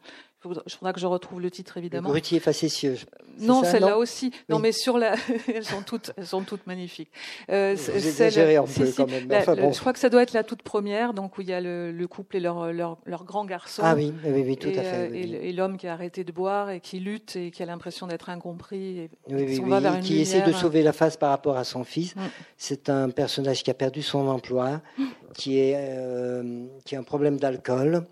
il 0.66 0.72
faudra 0.72 0.92
que 0.92 1.00
je 1.00 1.06
retrouve 1.06 1.40
le 1.40 1.50
titre 1.50 1.76
évidemment. 1.76 2.08
Le 2.08 2.12
grutier 2.12 2.40
facétieux. 2.40 2.96
Non, 3.38 3.64
celle-là 3.64 3.98
aussi. 3.98 4.32
Non, 4.48 4.58
mais 4.58 4.72
sur 4.72 4.98
la, 4.98 5.14
elles 5.54 5.64
sont 5.64 5.82
toutes, 5.82 6.12
elles 6.16 6.26
sont 6.26 6.42
toutes 6.42 6.66
magnifiques. 6.66 7.10
Euh, 7.50 7.74
un 7.76 8.64
peu 8.64 8.92
quand 8.96 9.10
même. 9.10 9.28
Je 9.72 9.80
crois 9.80 9.92
que 9.92 9.98
ça 9.98 10.08
doit 10.08 10.22
être 10.22 10.32
la 10.32 10.44
toute 10.44 10.62
première, 10.62 11.14
donc 11.14 11.38
où 11.38 11.42
il 11.42 11.48
y 11.48 11.52
a 11.52 11.60
le, 11.60 12.06
couple 12.06 12.36
et 12.36 12.40
leur, 12.40 12.72
leur, 12.72 12.98
leur, 13.04 13.24
grand 13.24 13.44
garçon. 13.44 13.82
Ah 13.84 13.94
oui, 13.94 14.12
oui, 14.24 14.44
oui 14.46 14.56
tout 14.56 14.68
à 14.68 14.82
fait. 14.82 15.10
Euh, 15.10 15.10
et, 15.12 15.52
l'homme 15.52 15.76
qui 15.76 15.86
a 15.86 15.92
arrêté 15.92 16.24
de 16.24 16.32
boire 16.32 16.70
et 16.70 16.80
qui 16.80 17.00
lutte 17.00 17.36
et 17.36 17.50
qui 17.50 17.62
a 17.62 17.66
l'impression 17.66 18.06
d'être 18.06 18.30
incompris. 18.30 19.00
Et, 19.00 19.10
oui, 19.28 19.60
oui, 19.60 20.00
qui 20.00 20.20
essaie 20.20 20.42
de 20.42 20.52
sauver 20.52 20.82
la 20.82 20.92
face 20.92 21.16
par 21.16 21.30
rapport 21.30 21.56
à 21.56 21.64
son 21.64 21.84
fils. 21.84 22.14
Mm. 22.14 22.20
C'est 22.56 22.88
un 22.88 23.10
personnage 23.10 23.62
qui 23.62 23.70
a 23.70 23.74
perdu 23.74 24.02
son 24.02 24.28
emploi, 24.28 24.80
mm. 24.98 25.04
qui 25.34 25.58
est 25.58 25.74
euh, 25.76 26.66
qui 26.84 26.96
a 26.96 27.00
un 27.00 27.02
problème 27.02 27.38
d'alcool 27.38 28.06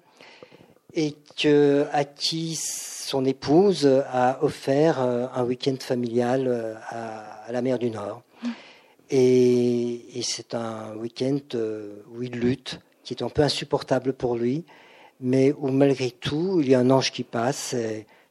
et 0.95 1.17
que, 1.37 1.87
à 1.93 2.05
qui 2.05 2.57
son 2.57 3.25
épouse 3.25 3.87
a 3.87 4.43
offert 4.43 5.01
euh, 5.01 5.27
un 5.35 5.45
week-end 5.45 5.77
familial 5.79 6.47
euh, 6.47 6.75
à, 6.89 7.53
la 7.53 7.63
mer 7.63 7.79
du 7.79 7.91
Nord. 7.91 8.23
Et, 9.11 10.21
c'est 10.23 10.55
un 10.55 10.95
week-end 10.97 11.39
euh, 11.55 12.03
où 12.13 12.23
il 12.23 12.33
lutte, 12.33 12.81
qui 13.03 13.13
est 13.13 13.23
un 13.23 13.29
peu 13.29 13.43
insupportable 13.43 14.15
pour 14.15 14.37
lui, 14.37 14.65
mais 15.21 15.53
où 15.59 15.69
malgré 15.69 16.11
tout, 16.11 16.61
il 16.61 16.69
y 16.69 16.75
a 16.75 16.81
un 16.81 16.91
ange 16.91 17.13
qui 17.13 17.23
passe, 17.23 17.77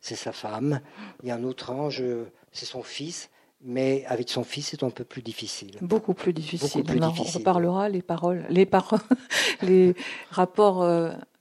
c'est 0.01 0.15
sa 0.15 0.31
femme. 0.31 0.81
Il 1.21 1.29
y 1.29 1.31
a 1.31 1.35
un 1.35 1.43
autre 1.43 1.71
ange, 1.71 2.03
c'est 2.51 2.65
son 2.65 2.83
fils. 2.83 3.29
Mais 3.65 4.03
avec 4.07 4.29
son 4.29 4.43
fils, 4.43 4.69
c'est 4.71 4.83
un 4.83 4.89
peu 4.89 5.05
plus 5.05 5.21
difficile. 5.21 5.77
Beaucoup 5.79 6.13
plus 6.13 6.33
difficile. 6.33 6.83
On 6.85 7.23
reparlera 7.23 7.87
les 7.87 8.01
paroles, 8.01 8.45
les 8.49 8.65
paroles, 8.65 8.99
les 9.61 9.95
rapports 10.31 10.83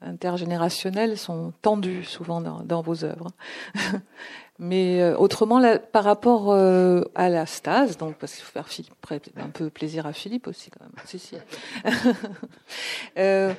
intergénérationnelles 0.05 1.19
sont 1.19 1.53
tendues 1.62 2.05
souvent 2.05 2.41
dans, 2.41 2.83
vos 2.83 3.05
œuvres. 3.05 3.29
Mais 4.59 5.15
autrement, 5.15 5.61
par 5.93 6.05
rapport 6.05 6.55
à 6.55 7.29
la 7.29 7.47
stase, 7.47 7.97
donc 7.97 8.17
parce 8.17 8.35
qu'il 8.35 8.45
faut 8.45 8.53
faire 8.53 8.69
un 9.37 9.49
peu 9.49 9.71
plaisir 9.71 10.07
à 10.07 10.12
Philippe 10.12 10.47
aussi 10.47 10.71
quand 10.71 10.85
même. 10.85 10.93
Si, 11.05 11.19
si. 11.19 11.37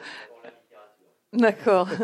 D'accord. 1.33 1.89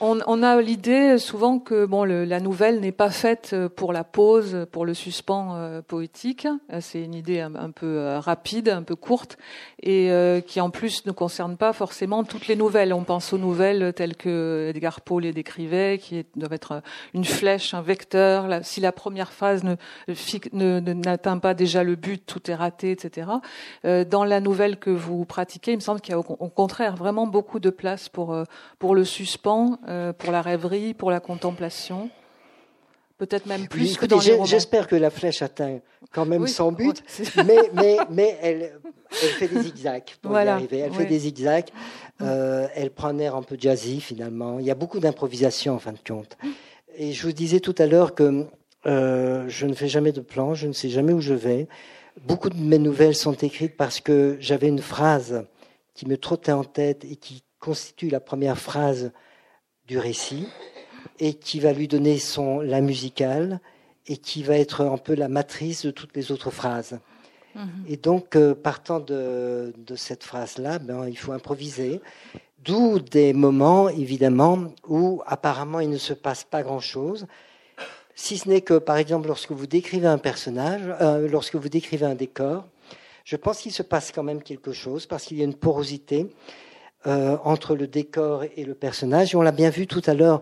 On, 0.00 0.42
a 0.42 0.60
l'idée 0.60 1.18
souvent 1.18 1.58
que 1.60 1.84
bon, 1.84 2.02
la 2.04 2.40
nouvelle 2.40 2.80
n'est 2.80 2.92
pas 2.92 3.10
faite 3.10 3.50
euh, 3.52 3.68
pour 3.68 3.92
la 3.92 4.02
pause, 4.02 4.66
pour 4.72 4.84
le 4.84 4.94
suspens 4.94 5.54
euh, 5.54 5.80
poétique. 5.80 6.48
Euh, 6.72 6.78
c'est 6.80 7.02
une 7.02 7.14
idée 7.14 7.40
un, 7.40 7.70
peu 7.70 8.16
rapide, 8.18 8.68
un 8.68 8.82
peu 8.82 8.96
courte, 8.96 9.38
et 9.82 10.10
qui 10.46 10.60
en 10.60 10.70
plus 10.70 11.06
ne 11.06 11.12
concerne 11.12 11.56
pas 11.56 11.72
forcément 11.72 12.24
toutes 12.24 12.48
les 12.48 12.56
nouvelles. 12.56 12.92
On 12.92 13.04
pense 13.04 13.32
aux 13.32 13.38
nouvelles 13.38 13.92
telles 13.92 14.16
que 14.16 14.70
Edgar 14.70 15.00
Poe 15.00 15.20
les 15.20 15.32
décrivait, 15.32 15.98
qui 15.98 16.24
doivent 16.36 16.52
être 16.52 16.82
une 17.14 17.24
flèche, 17.24 17.74
un 17.74 17.82
vecteur. 17.82 18.48
si 18.62 18.80
la 18.80 18.92
première 18.92 19.32
phase 19.32 19.62
ne, 19.64 20.80
n'atteint 20.80 21.38
pas 21.38 21.54
déjà 21.54 21.84
le 21.84 21.96
but, 21.96 22.24
tout 22.24 22.50
est 22.50 22.54
raté, 22.54 22.90
etc. 22.90 23.28
dans 23.84 24.24
la 24.24 24.40
nouvelle 24.40 24.78
que 24.78 24.90
vous 24.90 25.24
pratiquez, 25.24 25.72
il 25.72 25.76
me 25.76 25.80
semble 25.80 26.00
qu'il 26.00 26.12
y 26.12 26.14
a 26.14 26.18
au, 26.18 26.24
au 26.26 26.48
contraire 26.48 26.96
vraiment 26.96 27.26
beaucoup 27.26 27.60
de 27.60 27.70
place 27.70 28.08
pour 28.08 28.36
pour 28.78 28.94
le 28.94 29.04
suspens 29.04 29.78
euh, 29.92 30.12
pour 30.12 30.32
la 30.32 30.42
rêverie, 30.42 30.94
pour 30.94 31.10
la 31.10 31.20
contemplation 31.20 32.10
Peut-être 33.18 33.46
même 33.46 33.68
plus 33.68 33.96
que 33.96 34.06
dans 34.06 34.18
les 34.18 34.32
romans. 34.32 34.46
J'espère 34.46 34.88
que 34.88 34.96
la 34.96 35.10
flèche 35.10 35.42
atteint 35.42 35.78
quand 36.10 36.26
même 36.26 36.48
son 36.48 36.72
but, 36.72 37.04
mais, 37.46 37.70
mais, 37.72 37.96
mais 38.10 38.36
elle, 38.42 38.80
elle, 39.22 39.28
fait 39.28 39.46
des 39.46 39.62
zigzags 39.62 40.16
pour 40.20 40.32
y 40.32 40.48
arriver. 40.48 40.78
Elle 40.78 40.92
fait 40.92 41.06
des 41.06 41.20
zigzags. 41.20 41.68
Euh, 42.20 42.66
elle 42.74 42.90
prend 42.90 43.08
un 43.08 43.18
air 43.18 43.36
un 43.36 43.42
peu 43.44 43.56
jazzy 43.56 44.00
finalement. 44.00 44.58
Il 44.58 44.64
y 44.64 44.72
a 44.72 44.74
beaucoup 44.74 44.98
d'improvisation 44.98 45.74
en 45.74 45.78
fin 45.78 45.92
de 45.92 46.00
compte. 46.04 46.36
Et 46.96 47.12
je 47.12 47.22
vous 47.24 47.32
disais 47.32 47.60
tout 47.60 47.76
à 47.78 47.86
l'heure 47.86 48.16
que 48.16 48.46
euh, 48.86 49.44
je 49.46 49.66
ne 49.66 49.74
fais 49.74 49.88
jamais 49.88 50.10
de 50.10 50.20
plan, 50.20 50.54
je 50.54 50.66
ne 50.66 50.72
sais 50.72 50.88
jamais 50.88 51.12
où 51.12 51.20
je 51.20 51.34
vais. 51.34 51.68
Beaucoup 52.26 52.50
de 52.50 52.56
mes 52.56 52.78
nouvelles 52.78 53.14
sont 53.14 53.34
écrites 53.34 53.76
parce 53.76 54.00
que 54.00 54.36
j'avais 54.40 54.66
une 54.66 54.82
phrase 54.82 55.44
qui 55.94 56.08
me 56.08 56.16
trottait 56.16 56.50
en 56.50 56.64
tête 56.64 57.04
et 57.04 57.14
qui 57.14 57.44
constitue 57.60 58.08
la 58.08 58.18
première 58.18 58.58
phrase 58.58 59.12
du 59.92 59.98
récit 59.98 60.46
et 61.20 61.34
qui 61.34 61.60
va 61.60 61.74
lui 61.74 61.86
donner 61.86 62.16
son 62.18 62.60
la 62.60 62.80
musicale 62.80 63.60
et 64.06 64.16
qui 64.16 64.42
va 64.42 64.56
être 64.56 64.80
un 64.80 64.96
peu 64.96 65.14
la 65.14 65.28
matrice 65.28 65.84
de 65.84 65.90
toutes 65.90 66.16
les 66.16 66.32
autres 66.32 66.50
phrases. 66.50 66.98
Mhm. 67.54 67.84
Et 67.86 67.98
donc, 67.98 68.34
euh, 68.34 68.54
partant 68.54 69.00
de, 69.00 69.74
de 69.76 69.94
cette 69.94 70.24
phrase-là, 70.24 70.78
ben, 70.78 71.06
il 71.06 71.18
faut 71.18 71.32
improviser. 71.32 72.00
D'où 72.64 73.00
des 73.00 73.34
moments, 73.34 73.90
évidemment, 73.90 74.72
où 74.88 75.20
apparemment 75.26 75.80
il 75.80 75.90
ne 75.90 75.98
se 75.98 76.14
passe 76.14 76.44
pas 76.44 76.62
grand-chose, 76.62 77.26
si 78.14 78.38
ce 78.38 78.48
n'est 78.48 78.62
que, 78.62 78.78
par 78.78 78.96
exemple, 78.96 79.26
lorsque 79.28 79.52
vous 79.52 79.66
décrivez 79.66 80.06
un 80.06 80.22
personnage, 80.30 80.82
euh, 81.02 81.28
lorsque 81.28 81.56
vous 81.56 81.68
décrivez 81.68 82.06
un 82.06 82.14
décor, 82.14 82.64
je 83.24 83.36
pense 83.36 83.58
qu'il 83.60 83.72
se 83.72 83.82
passe 83.82 84.10
quand 84.10 84.22
même 84.22 84.42
quelque 84.42 84.72
chose 84.72 85.04
parce 85.04 85.24
qu'il 85.24 85.36
y 85.38 85.42
a 85.42 85.44
une 85.44 85.60
porosité 85.68 86.28
euh, 87.04 87.36
entre 87.42 87.74
le 87.74 87.88
décor 87.88 88.44
et 88.56 88.64
le 88.64 88.74
personnage. 88.74 89.34
Et 89.34 89.36
on 89.36 89.42
l'a 89.42 89.50
bien 89.50 89.70
vu 89.70 89.88
tout 89.88 90.02
à 90.06 90.14
l'heure 90.14 90.40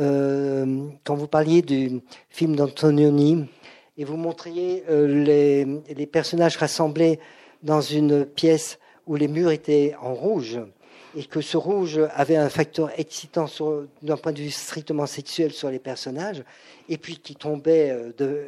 euh, 0.00 0.86
quand 1.04 1.14
vous 1.14 1.28
parliez 1.28 1.60
du 1.60 2.00
film 2.30 2.56
d'Antonioni 2.56 3.44
et 3.98 4.04
vous 4.04 4.16
montriez 4.16 4.84
euh, 4.88 5.06
les, 5.06 5.66
les, 5.94 6.06
personnages 6.06 6.56
rassemblés 6.56 7.20
dans 7.62 7.82
une 7.82 8.24
pièce 8.24 8.78
où 9.06 9.16
les 9.16 9.28
murs 9.28 9.50
étaient 9.50 9.96
en 10.00 10.14
rouge 10.14 10.58
et 11.14 11.24
que 11.24 11.42
ce 11.42 11.58
rouge 11.58 12.00
avait 12.14 12.36
un 12.36 12.48
facteur 12.48 12.90
excitant 12.98 13.44
d'un 14.00 14.16
point 14.16 14.32
de 14.32 14.40
vue 14.40 14.50
strictement 14.50 15.04
sexuel 15.04 15.52
sur 15.52 15.68
les 15.68 15.78
personnages, 15.78 16.42
et 16.88 16.96
puis 16.96 17.18
qui 17.18 17.34
tombait 17.36 17.94
de, 18.16 18.46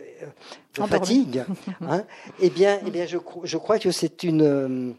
de 0.76 0.82
fatigue, 0.86 1.44
hein, 1.82 2.04
eh 2.40 2.48
bien, 2.48 2.80
eh 2.86 2.90
bien 2.90 3.04
je, 3.04 3.18
je 3.44 3.56
crois 3.58 3.78
que 3.78 3.90
c'est 3.90 4.22
une 4.22 4.94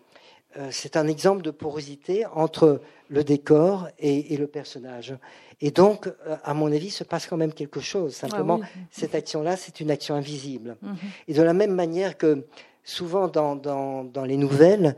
c'est 0.70 0.98
un 0.98 1.08
exemple 1.08 1.42
de 1.42 1.52
porosité 1.52 2.26
entre 2.26 2.82
le 3.12 3.24
décor 3.24 3.90
et, 4.00 4.36
le 4.38 4.48
personnage. 4.48 5.16
Et 5.60 5.72
donc, 5.72 6.08
euh, 6.08 6.38
à 6.44 6.54
mon 6.54 6.72
avis, 6.72 6.90
se 6.90 7.04
passe 7.04 7.28
quand 7.28 7.38
même 7.38 7.54
quelque 7.54 7.82
chose. 7.82 8.16
Simplement, 8.16 8.62
ah 8.64 8.68
cette 8.90 9.14
action-là, 9.16 9.58
c'est 9.58 9.80
une 9.80 9.92
action 9.92 10.16
invisible. 10.16 10.78
Mhm. 10.82 10.98
Et 11.28 11.34
de 11.34 11.42
la 11.42 11.54
même 11.54 11.76
manière 11.76 12.18
que 12.18 12.46
souvent 12.84 13.28
dans, 13.28 13.56
dans, 13.56 14.26
les 14.26 14.38
nouvelles, 14.38 14.96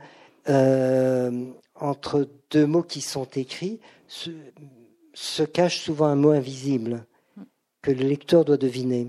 euh, 0.48 1.46
entre 1.76 2.30
deux 2.52 2.68
mots 2.68 2.84
qui 2.84 3.02
sont 3.02 3.28
écrits, 3.36 3.80
se, 4.08 4.30
se 5.14 5.44
cache 5.44 5.80
souvent 5.80 6.06
un 6.06 6.16
mot 6.16 6.32
invisible 6.32 7.06
que 7.82 7.92
le 7.92 8.06
lecteur 8.06 8.46
doit 8.46 8.58
deviner. 8.58 9.08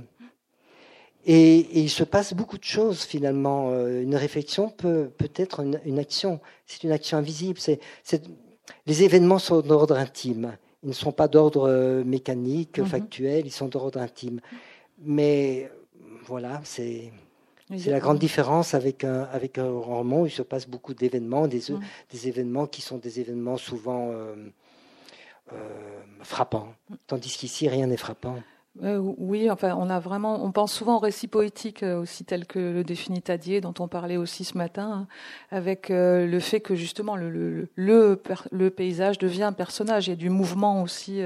Et, 1.27 1.81
il 1.81 1.91
se 1.91 2.05
passe 2.05 2.35
beaucoup 2.35 2.59
de 2.59 2.65
choses 2.65 3.03
finalement. 3.03 3.71
Euh, 3.71 4.03
une 4.03 4.17
réflexion 4.17 4.71
peut, 4.71 5.11
peut 5.17 5.31
être 5.37 5.61
une, 5.61 5.99
action. 5.99 6.41
C'est 6.67 6.85
une 6.85 6.93
action 6.93 7.19
invisible. 7.19 7.59
C'est, 7.59 7.81
les 8.87 9.03
événements 9.03 9.39
sont 9.39 9.61
d'ordre 9.61 9.97
intime. 9.97 10.57
Ils 10.83 10.91
ne 10.91 10.95
sont 10.95 11.13
pas 11.13 11.29
d'ordre 11.29 11.69
euh, 11.69 12.05
mécanique, 12.05 12.79
mhm. 12.79 12.87
factuel. 12.87 13.47
Ils 13.47 13.53
sont 13.53 13.69
d'ordre 13.69 14.01
intime. 14.01 14.41
Mais 14.99 15.71
voilà, 16.27 16.61
c'est. 16.65 17.13
C'est 17.79 17.91
la 17.91 17.99
grande 17.99 18.19
différence 18.19 18.75
avec 18.75 19.05
un, 19.05 19.23
avec 19.33 19.57
un 19.57 19.69
roman 19.69 20.21
où 20.21 20.27
il 20.27 20.31
se 20.31 20.43
passe 20.43 20.69
beaucoup 20.69 20.93
d'événements, 20.93 21.49
des, 21.49 21.63
mhm. 21.71 21.81
des 22.13 22.29
événements 22.29 22.67
qui 22.67 22.83
sont 22.83 22.99
des 22.99 23.21
événements 23.21 23.57
souvent 23.57 24.11
euh, 24.13 25.59
frappants. 26.23 26.75
Tandis 27.07 27.37
qu'ici, 27.37 27.69
rien 27.69 27.87
n'est 27.87 27.97
frappant. 27.97 28.37
Euh, 28.83 28.99
oui, 28.99 29.49
enfin, 29.51 29.77
on 29.79 29.89
a 29.89 30.01
vraiment, 30.01 30.45
on 30.45 30.51
pense 30.51 30.73
souvent 30.73 30.97
au 30.97 30.99
récit 30.99 31.29
poétique 31.29 31.85
euh, 31.85 32.01
aussi 32.01 32.25
tel 32.25 32.45
que 32.45 32.59
le 32.59 32.83
définit 32.83 33.23
Tadier, 33.23 33.61
dont 33.61 33.75
on 33.79 33.87
parlait 33.87 34.17
aussi 34.17 34.45
ce 34.45 34.59
matin, 34.59 34.91
hein, 34.91 35.07
avec 35.53 35.93
euh, 35.93 36.27
le 36.27 36.41
fait 36.41 36.61
que 36.61 36.75
justement 36.75 37.15
le, 37.15 37.31
le, 37.31 37.69
le, 37.77 38.21
le, 38.51 38.71
paysage 38.71 39.19
devient 39.19 39.45
un 39.45 39.53
personnage. 39.53 40.09
Il 40.09 40.11
y 40.11 40.13
a 40.15 40.17
du 40.17 40.29
mouvement 40.29 40.83
aussi 40.83 41.23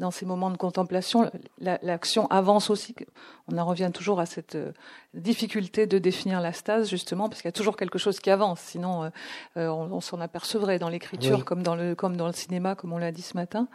dans 0.00 0.10
ces 0.10 0.26
moments 0.26 0.50
de 0.50 0.56
contemplation. 0.56 1.30
L'action 1.60 2.26
avance 2.28 2.68
aussi. 2.68 2.96
On 3.46 3.56
en 3.56 3.64
revient 3.64 3.90
toujours 3.94 4.18
à 4.18 4.26
cette 4.26 4.58
difficulté 5.14 5.86
de 5.86 5.98
définir 5.98 6.40
la 6.40 6.52
stase, 6.52 6.90
justement, 6.90 7.28
parce 7.28 7.40
qu'il 7.40 7.48
y 7.48 7.50
a 7.50 7.52
toujours 7.52 7.76
quelque 7.76 7.98
chose 7.98 8.18
qui 8.18 8.30
avance. 8.30 8.60
Sinon, 8.60 9.10
on, 9.56 10.00
s'en 10.00 10.20
apercevrait 10.20 10.78
dans 10.78 10.88
l'écriture 10.88 11.44
comme 11.44 11.62
dans 11.62 11.76
le 11.76 11.94
comme 11.94 12.16
dans 12.16 12.26
le 12.26 12.32
cinéma, 12.32 12.74
comme 12.74 12.92
on 12.92 12.98
l'a 12.98 13.12
dit 13.12 13.22
ce 13.22 13.36
matin. 13.36 13.68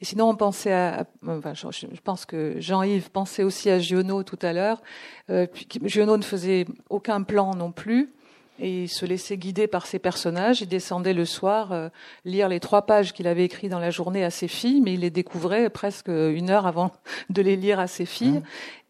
Et 0.00 0.04
sinon, 0.04 0.28
on 0.28 0.36
pensait 0.36 0.72
à, 0.72 1.06
enfin, 1.26 1.54
je, 1.54 1.66
je 1.70 2.00
pense 2.02 2.24
que 2.24 2.60
Jean-Yves 2.68 3.10
pensait 3.10 3.44
aussi 3.44 3.70
à 3.70 3.78
Giono 3.78 4.22
tout 4.22 4.38
à 4.42 4.52
l'heure. 4.52 4.82
Euh, 5.30 5.46
Giono 5.84 6.18
ne 6.18 6.22
faisait 6.22 6.66
aucun 6.90 7.22
plan 7.22 7.54
non 7.54 7.72
plus 7.72 8.12
et 8.60 8.82
il 8.82 8.88
se 8.88 9.06
laissait 9.06 9.38
guider 9.38 9.66
par 9.66 9.86
ses 9.86 9.98
personnages. 9.98 10.60
Il 10.60 10.68
descendait 10.68 11.14
le 11.14 11.24
soir 11.24 11.72
euh, 11.72 11.88
lire 12.26 12.48
les 12.48 12.60
trois 12.60 12.82
pages 12.82 13.14
qu'il 13.14 13.26
avait 13.26 13.44
écrites 13.44 13.70
dans 13.70 13.78
la 13.78 13.90
journée 13.90 14.22
à 14.22 14.30
ses 14.30 14.48
filles, 14.48 14.82
mais 14.82 14.94
il 14.94 15.00
les 15.00 15.08
découvrait 15.10 15.70
presque 15.70 16.08
une 16.08 16.50
heure 16.50 16.66
avant 16.66 16.92
de 17.30 17.40
les 17.40 17.56
lire 17.56 17.80
à 17.80 17.86
ses 17.86 18.04
filles. 18.04 18.42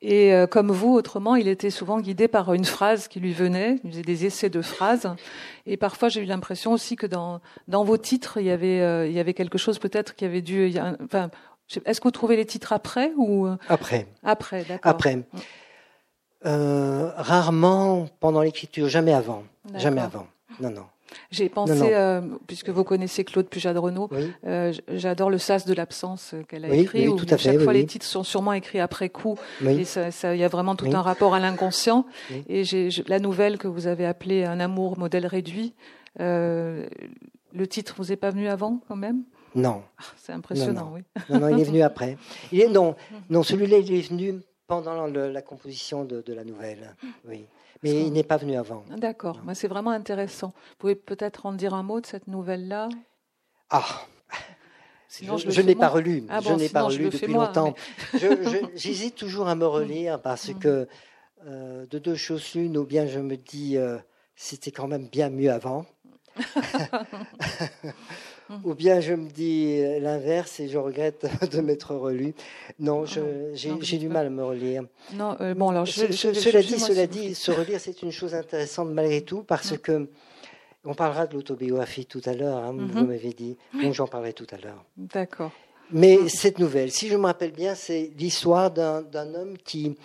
Et 0.03 0.35
euh, 0.35 0.49
comme 0.49 0.73
vous, 0.73 0.93
autrement, 0.95 1.37
il 1.37 1.47
était 1.47 1.71
souvent 1.71 2.01
guidé 2.01 2.27
par 2.27 2.53
une 2.55 2.65
phrase 2.65 3.07
qui 3.07 3.21
lui 3.21 3.33
venait. 3.33 3.79
Il 3.85 3.91
faisait 3.91 4.03
des 4.03 4.27
essais 4.27 4.51
de 4.51 4.63
phrases. 4.63 5.09
Et 5.67 5.77
parfois, 5.77 6.09
j'ai 6.09 6.23
eu 6.23 6.25
l'impression 6.25 6.73
aussi 6.73 6.97
que 6.97 7.07
dans, 7.07 7.41
dans 7.69 7.85
vos 7.85 7.97
titres, 7.97 8.39
il 8.39 8.47
y 8.47 8.51
avait, 8.51 9.09
il 9.09 9.13
y 9.13 9.21
avait 9.21 9.35
quelque 9.35 9.59
chose 9.59 9.79
peut-être 9.79 10.17
qui 10.17 10.25
avait 10.25 10.43
dû, 10.43 10.73
enfin, 11.05 11.31
est-ce 11.85 12.01
que 12.01 12.09
vous 12.09 12.13
trouvez 12.13 12.37
les 12.37 12.47
titres 12.47 12.73
après 12.73 13.13
ou 13.17 13.47
euh, 13.47 13.57
après 13.69 14.07
Après, 14.23 14.65
d'accord. 14.65 14.91
Après. 14.91 15.19
Euh, 16.47 17.11
rarement 17.17 18.09
pendant 18.21 18.43
l'écriture, 18.43 18.89
jamais 18.89 19.13
avant, 19.13 19.43
jamais 19.75 20.01
avant. 20.01 20.27
Non, 20.61 20.71
non. 20.71 20.85
J'ai 21.31 21.49
pensé, 21.49 21.95
euh, 21.95 22.21
puisque 22.47 22.69
vous 22.69 22.85
connaissez 22.85 23.25
Claude 23.25 23.49
Pujade-Renaud, 23.49 24.11
j'adore 24.89 25.31
le 25.31 25.39
sas 25.39 25.65
de 25.65 25.75
l'absence 25.75 26.35
qu'elle 26.49 26.65
a 26.65 26.69
écrit. 26.69 27.09
Oui, 27.09 27.17
tout 27.17 27.27
à 27.31 27.39
fait, 27.39 27.53
chaque 27.53 27.61
fois, 27.61 27.73
les 27.73 27.87
titres 27.87 28.07
sont 28.07 28.23
sûrement 28.25 28.53
écrits 28.53 28.81
après 28.81 29.09
coup. 29.09 29.37
Et 29.63 29.85
il 29.85 30.37
y 30.37 30.45
a 30.45 30.49
vraiment 30.49 30.77
tout 30.77 30.91
un 30.93 31.03
rapport 31.03 31.35
à 31.35 31.41
l'inconscient. 31.41 32.07
Et 32.49 32.65
j'ai 32.65 32.91
la 33.09 33.19
nouvelle 33.19 33.59
que 33.59 33.69
vous 33.69 33.87
avez 33.87 34.07
appelée 34.07 34.45
Un 34.45 34.61
amour 34.61 34.99
modèle 34.99 35.27
réduit. 35.27 35.75
le 36.19 36.87
titre 37.69 37.95
vous 37.97 38.13
est 38.13 38.17
pas 38.17 38.31
venu 38.31 38.49
avant, 38.49 38.81
quand 38.89 38.97
même? 38.97 39.25
Non. 39.55 39.83
Ah, 39.99 40.03
c'est 40.17 40.33
impressionnant, 40.33 40.93
oui. 40.95 41.03
Non, 41.29 41.41
non, 41.41 41.49
il 41.49 41.61
est 41.61 41.65
venu 41.65 41.83
après. 41.83 42.17
Il 42.53 42.61
est, 42.61 42.69
non, 42.69 42.97
non 43.31 43.43
celui-là, 43.43 43.79
il 43.79 43.93
est 43.93 44.09
venu 44.09 44.41
pendant 44.67 45.07
la 45.07 45.43
composition 45.43 46.05
de, 46.05 46.23
la 46.33 46.45
nouvelle. 46.45 46.95
Oui. 47.27 47.47
Mais 47.83 48.07
il 48.07 48.13
n'est 48.13 48.25
pas 48.25 48.37
venu 48.37 48.57
avant. 48.57 48.85
D'accord. 48.97 49.41
C'est 49.55 49.69
vraiment 49.69 49.91
intéressant. 49.91 50.49
Vous 50.49 50.77
pouvez 50.79 50.95
peut-être 50.95 51.47
en 51.47 51.53
dire 51.53 51.75
un 51.75 51.83
mot 51.83 52.01
de 52.01 52.07
cette 52.07 52.27
nouvelle-là? 52.27 52.89
Ah 53.71 53.85
Sinon, 55.09 55.39
je, 55.39 55.51
je, 55.51 55.63
n'ai 55.63 55.75
pas 55.75 55.89
relu. 55.89 56.25
Ah 56.29 56.41
je 56.43 56.53
n'ai 56.53 56.69
pas 56.69 56.83
relu 56.83 57.09
depuis 57.09 57.33
longtemps. 57.33 57.75
J'hésite 58.75 59.15
toujours 59.15 59.49
à 59.49 59.55
me 59.55 59.67
relire 59.67 60.21
parce 60.21 60.49
mm. 60.49 60.59
que 60.59 60.89
euh, 61.47 61.87
de 61.87 61.99
deux 61.99 62.17
choses 62.17 62.55
l'une, 62.55 62.77
ou 62.77 62.85
bien 62.85 63.07
je 63.07 63.21
me 63.21 63.37
dis 63.37 63.77
euh, 63.77 63.97
c'était 64.35 64.73
quand 64.73 64.89
même 64.89 65.07
bien 65.07 65.31
mieux 65.31 65.53
avant. 65.53 65.87
Ou 68.65 68.75
bien 68.75 69.01
je 69.01 69.13
me 69.15 69.29
dis 69.29 69.81
l'inverse 70.01 70.61
et 70.61 70.69
je 70.69 70.79
regrette 70.79 71.27
de 71.53 71.61
m'être 71.61 71.95
relu. 71.95 72.35
Non, 72.79 73.05
j'ai 73.05 73.99
du 73.99 74.09
mal 74.09 74.27
à 74.27 74.31
me 74.31 74.45
relire. 74.45 74.85
Non, 75.15 75.37
euh, 75.41 75.55
bon 75.55 75.69
alors 75.71 75.85
je, 75.85 76.13
cela 76.13 76.63
dit, 76.63 76.79
cela 76.79 77.07
dit, 77.07 77.35
se 77.35 77.51
relire 77.51 77.81
c'est 77.81 78.03
une 78.03 78.13
chose 78.13 78.35
intéressante 78.35 78.89
malgré 78.91 79.23
tout 79.23 79.43
parce 79.43 79.77
que 79.77 80.09
on 80.85 80.95
parlera 80.95 81.27
de 81.27 81.35
l'autobiographie 81.35 82.07
tout 82.07 82.23
à 82.25 82.33
l'heure. 82.33 82.59
Hein, 82.59 82.73
Vous 82.73 83.01
mhm. 83.01 83.07
m'avez 83.07 83.33
dit, 83.33 83.57
donc 83.75 83.93
j'en 83.93 84.07
parlerai 84.07 84.33
tout 84.33 84.47
à 84.51 84.57
l'heure. 84.57 84.85
D'accord. 84.97 85.53
Mais 85.91 86.29
cette 86.29 86.59
nouvelle, 86.59 86.91
si 86.91 87.09
je 87.09 87.17
me 87.17 87.27
rappelle 87.27 87.53
bien, 87.53 87.75
c'est 87.75 88.11
l'histoire 88.19 88.71
d'un 88.71 89.35
homme 89.35 89.57
qui 89.59 89.97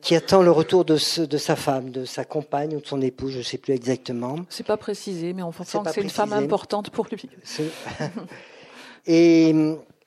qui 0.00 0.14
attend 0.14 0.42
le 0.42 0.50
retour 0.50 0.84
de, 0.84 0.94
de, 1.26 1.36
sa 1.36 1.56
femme, 1.56 1.90
de 1.90 2.04
sa 2.04 2.24
compagne 2.24 2.76
ou 2.76 2.80
de 2.80 2.86
son 2.86 3.02
époux, 3.02 3.28
je 3.28 3.38
ne 3.38 3.42
sais 3.42 3.58
plus 3.58 3.74
exactement. 3.74 4.36
C'est 4.48 4.66
pas 4.66 4.76
précisé, 4.76 5.32
mais 5.32 5.42
on 5.42 5.52
sent 5.52 5.78
que 5.84 5.90
c'est 5.92 6.00
une 6.00 6.10
femme 6.10 6.32
importante 6.32 6.90
pour 6.90 7.06
lui. 7.10 7.28
et, 9.06 9.50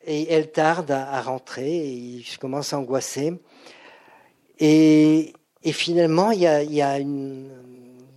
et, 0.06 0.34
elle 0.34 0.52
tarde 0.52 0.92
à, 0.92 1.22
rentrer, 1.22 1.70
et 1.70 1.92
il 1.92 2.38
commence 2.40 2.74
à 2.74 2.80
angoisser. 2.80 3.34
Et, 4.60 5.34
et 5.64 5.72
finalement, 5.74 6.32
il 6.32 6.40
y 6.40 6.48
a, 6.48 6.64
il 6.64 6.74
y 6.74 6.82
a 6.82 6.98
une, 6.98 7.50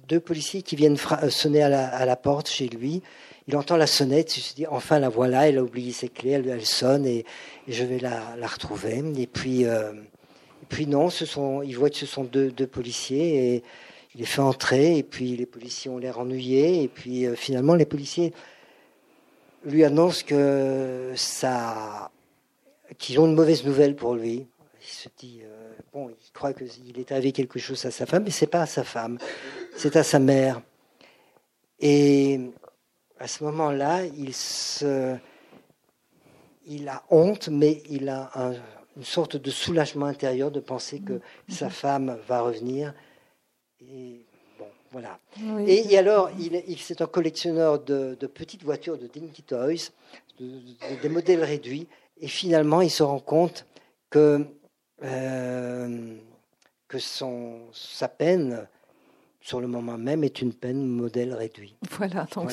deux 0.09 0.21
policiers 0.21 0.63
qui 0.63 0.77
viennent 0.77 0.97
sonner 1.29 1.63
à 1.63 1.69
la, 1.69 1.89
à 1.89 2.05
la, 2.05 2.17
porte 2.17 2.49
chez 2.49 2.69
lui. 2.69 3.03
Il 3.49 3.57
entend 3.57 3.77
la 3.77 3.87
sonnette, 3.87 4.37
il 4.37 4.41
se 4.41 4.55
dit 4.55 4.67
enfin 4.67 4.99
la 4.99 5.09
voilà, 5.09 5.49
elle 5.49 5.59
a 5.59 5.63
oublié 5.63 5.93
ses 5.93 6.09
clés, 6.09 6.31
elle, 6.31 6.49
elle 6.49 6.67
sonne 6.67 7.07
et, 7.07 7.25
je 7.69 7.85
vais 7.85 7.99
la, 7.99 8.37
la 8.37 8.47
retrouver. 8.47 9.03
Et 9.17 9.27
puis 9.27 9.65
euh, 9.65 9.93
puis 10.71 10.87
non, 10.87 11.11
ce 11.11 11.27
sont, 11.27 11.63
il 11.63 11.77
voit 11.77 11.91
que 11.91 11.97
ce 11.97 12.07
sont 12.07 12.25
deux, 12.25 12.51
policiers 12.67 13.55
et 13.55 13.63
il 14.15 14.21
les 14.21 14.25
fait 14.25 14.41
entrer 14.41 14.97
et 14.97 15.03
puis 15.03 15.37
les 15.37 15.45
policiers 15.45 15.91
ont 15.91 15.99
l'air 15.99 16.19
ennuyés 16.19 16.85
et 16.85 16.89
puis 16.89 17.27
euh, 17.27 17.35
finalement 17.35 17.75
les 17.75 17.85
policiers 17.85 18.33
lui 19.65 19.85
annoncent 19.85 20.25
que 20.25 21.13
ça, 21.17 22.11
qu'ils 22.99 23.19
ont 23.21 23.27
une 23.27 23.35
mauvaise 23.35 23.65
nouvelle 23.65 23.95
pour 23.97 24.15
lui. 24.15 24.47
Il 24.81 24.87
se 24.87 25.09
dit 25.19 25.41
euh, 25.43 25.73
bon, 25.93 26.09
il 26.09 26.33
croit 26.33 26.55
qu'il 26.55 26.99
est 26.99 27.13
arrivé 27.13 27.33
quelque 27.33 27.59
chose 27.59 27.85
à 27.85 27.91
sa 27.91 28.07
femme, 28.07 28.23
mais 28.25 28.31
c'est 28.31 28.47
pas 28.47 28.63
à 28.63 28.67
sa 28.67 28.85
femme, 28.85 29.19
c'est 29.77 29.97
à 29.97 30.05
sa 30.05 30.21
mère. 30.21 30.63
Et 31.81 32.41
à 33.19 33.27
ce 33.27 33.43
moment-là, 33.45 34.05
il 34.07 34.35
se, 34.35 35.17
il 36.67 36.89
a 36.89 37.03
honte, 37.11 37.49
mais 37.49 37.83
il 37.91 38.09
a 38.09 38.31
un 38.35 38.55
une 39.01 39.07
sorte 39.07 39.39
de 39.39 39.51
soulagement 39.51 40.05
intérieur 40.05 40.51
de 40.51 40.61
penser 40.61 41.01
que 41.01 41.23
sa 41.49 41.71
femme 41.71 42.19
va 42.29 42.43
revenir. 42.43 42.93
Et 43.81 44.27
bon, 44.59 44.67
voilà. 44.93 45.19
Et, 45.67 45.97
alors, 45.97 46.31
il, 46.39 46.79
c'est 46.79 47.01
un 47.01 47.07
collectionneur 47.07 47.83
de, 47.83 48.15
petites 48.27 48.63
voitures, 48.63 48.99
de 48.99 49.07
dinky 49.07 49.43
toys, 49.43 49.91
des 50.39 51.09
modèles 51.09 51.43
réduits. 51.43 51.89
Et 52.21 52.29
finalement, 52.29 52.83
il 52.83 52.91
se 52.91 53.03
rend 53.03 53.21
compte 53.21 53.65
que, 54.11 54.45
euh, 55.03 56.17
que 56.87 56.99
son, 56.99 57.61
sa 57.73 58.09
peine 58.09 58.69
sur 59.41 59.61
le 59.61 59.67
moment 59.67 59.97
même, 59.97 60.23
est 60.23 60.43
une 60.43 60.53
peine 60.53 60.87
modèle 60.87 61.33
réduit. 61.33 61.75
Voilà, 61.93 62.27
donc 62.35 62.53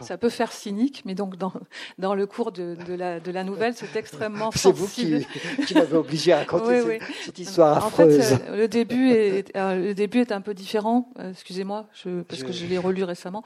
ça 0.00 0.16
peut 0.16 0.28
faire 0.28 0.52
cynique, 0.52 1.02
mais 1.04 1.14
donc 1.14 1.36
dans, 1.36 1.52
dans 1.98 2.14
le 2.14 2.26
cours 2.26 2.52
de, 2.52 2.76
de, 2.86 2.94
la, 2.94 3.20
de 3.20 3.30
la 3.30 3.44
nouvelle, 3.44 3.74
c'est 3.74 3.96
extrêmement 3.96 4.50
C'est 4.54 4.72
vous 4.72 4.86
qui, 4.86 5.26
qui 5.66 5.74
m'avez 5.74 5.96
obligé 5.96 6.32
à 6.32 6.38
raconter 6.38 7.00
cette, 7.24 7.38
histoire 7.38 7.84
affreuse. 7.86 8.32
En 8.32 8.36
fait, 8.36 8.44
euh, 8.48 8.56
le 8.56 8.68
début 8.68 9.10
est, 9.10 9.56
euh, 9.56 9.88
le 9.88 9.94
début 9.94 10.20
est 10.20 10.32
un 10.32 10.40
peu 10.40 10.54
différent, 10.54 11.10
euh, 11.18 11.32
excusez-moi, 11.32 11.86
je, 11.92 12.22
parce 12.22 12.42
que 12.42 12.52
je 12.52 12.66
l'ai 12.66 12.78
relu 12.78 13.02
récemment. 13.02 13.42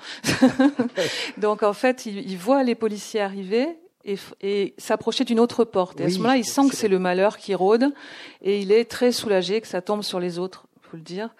donc 1.38 1.62
en 1.62 1.72
fait, 1.72 2.06
il, 2.06 2.30
il 2.30 2.36
voit 2.36 2.62
les 2.62 2.74
policiers 2.74 3.20
arriver, 3.20 3.68
et, 4.04 4.16
et 4.40 4.74
s'approcher 4.78 5.24
d'une 5.24 5.40
autre 5.40 5.64
porte. 5.64 6.00
Et 6.00 6.04
à 6.04 6.10
ce 6.10 6.16
moment-là, 6.16 6.36
il 6.36 6.44
sent 6.44 6.68
que 6.68 6.76
c'est 6.76 6.88
le 6.88 6.98
malheur 6.98 7.38
qui 7.38 7.54
rôde, 7.54 7.92
et 8.42 8.60
il 8.60 8.72
est 8.72 8.84
très 8.84 9.12
soulagé 9.12 9.60
que 9.60 9.68
ça 9.68 9.80
tombe 9.80 10.02
sur 10.02 10.20
les 10.20 10.38
autres, 10.38 10.66
faut 10.80 10.96
le 10.96 11.02
dire. 11.02 11.30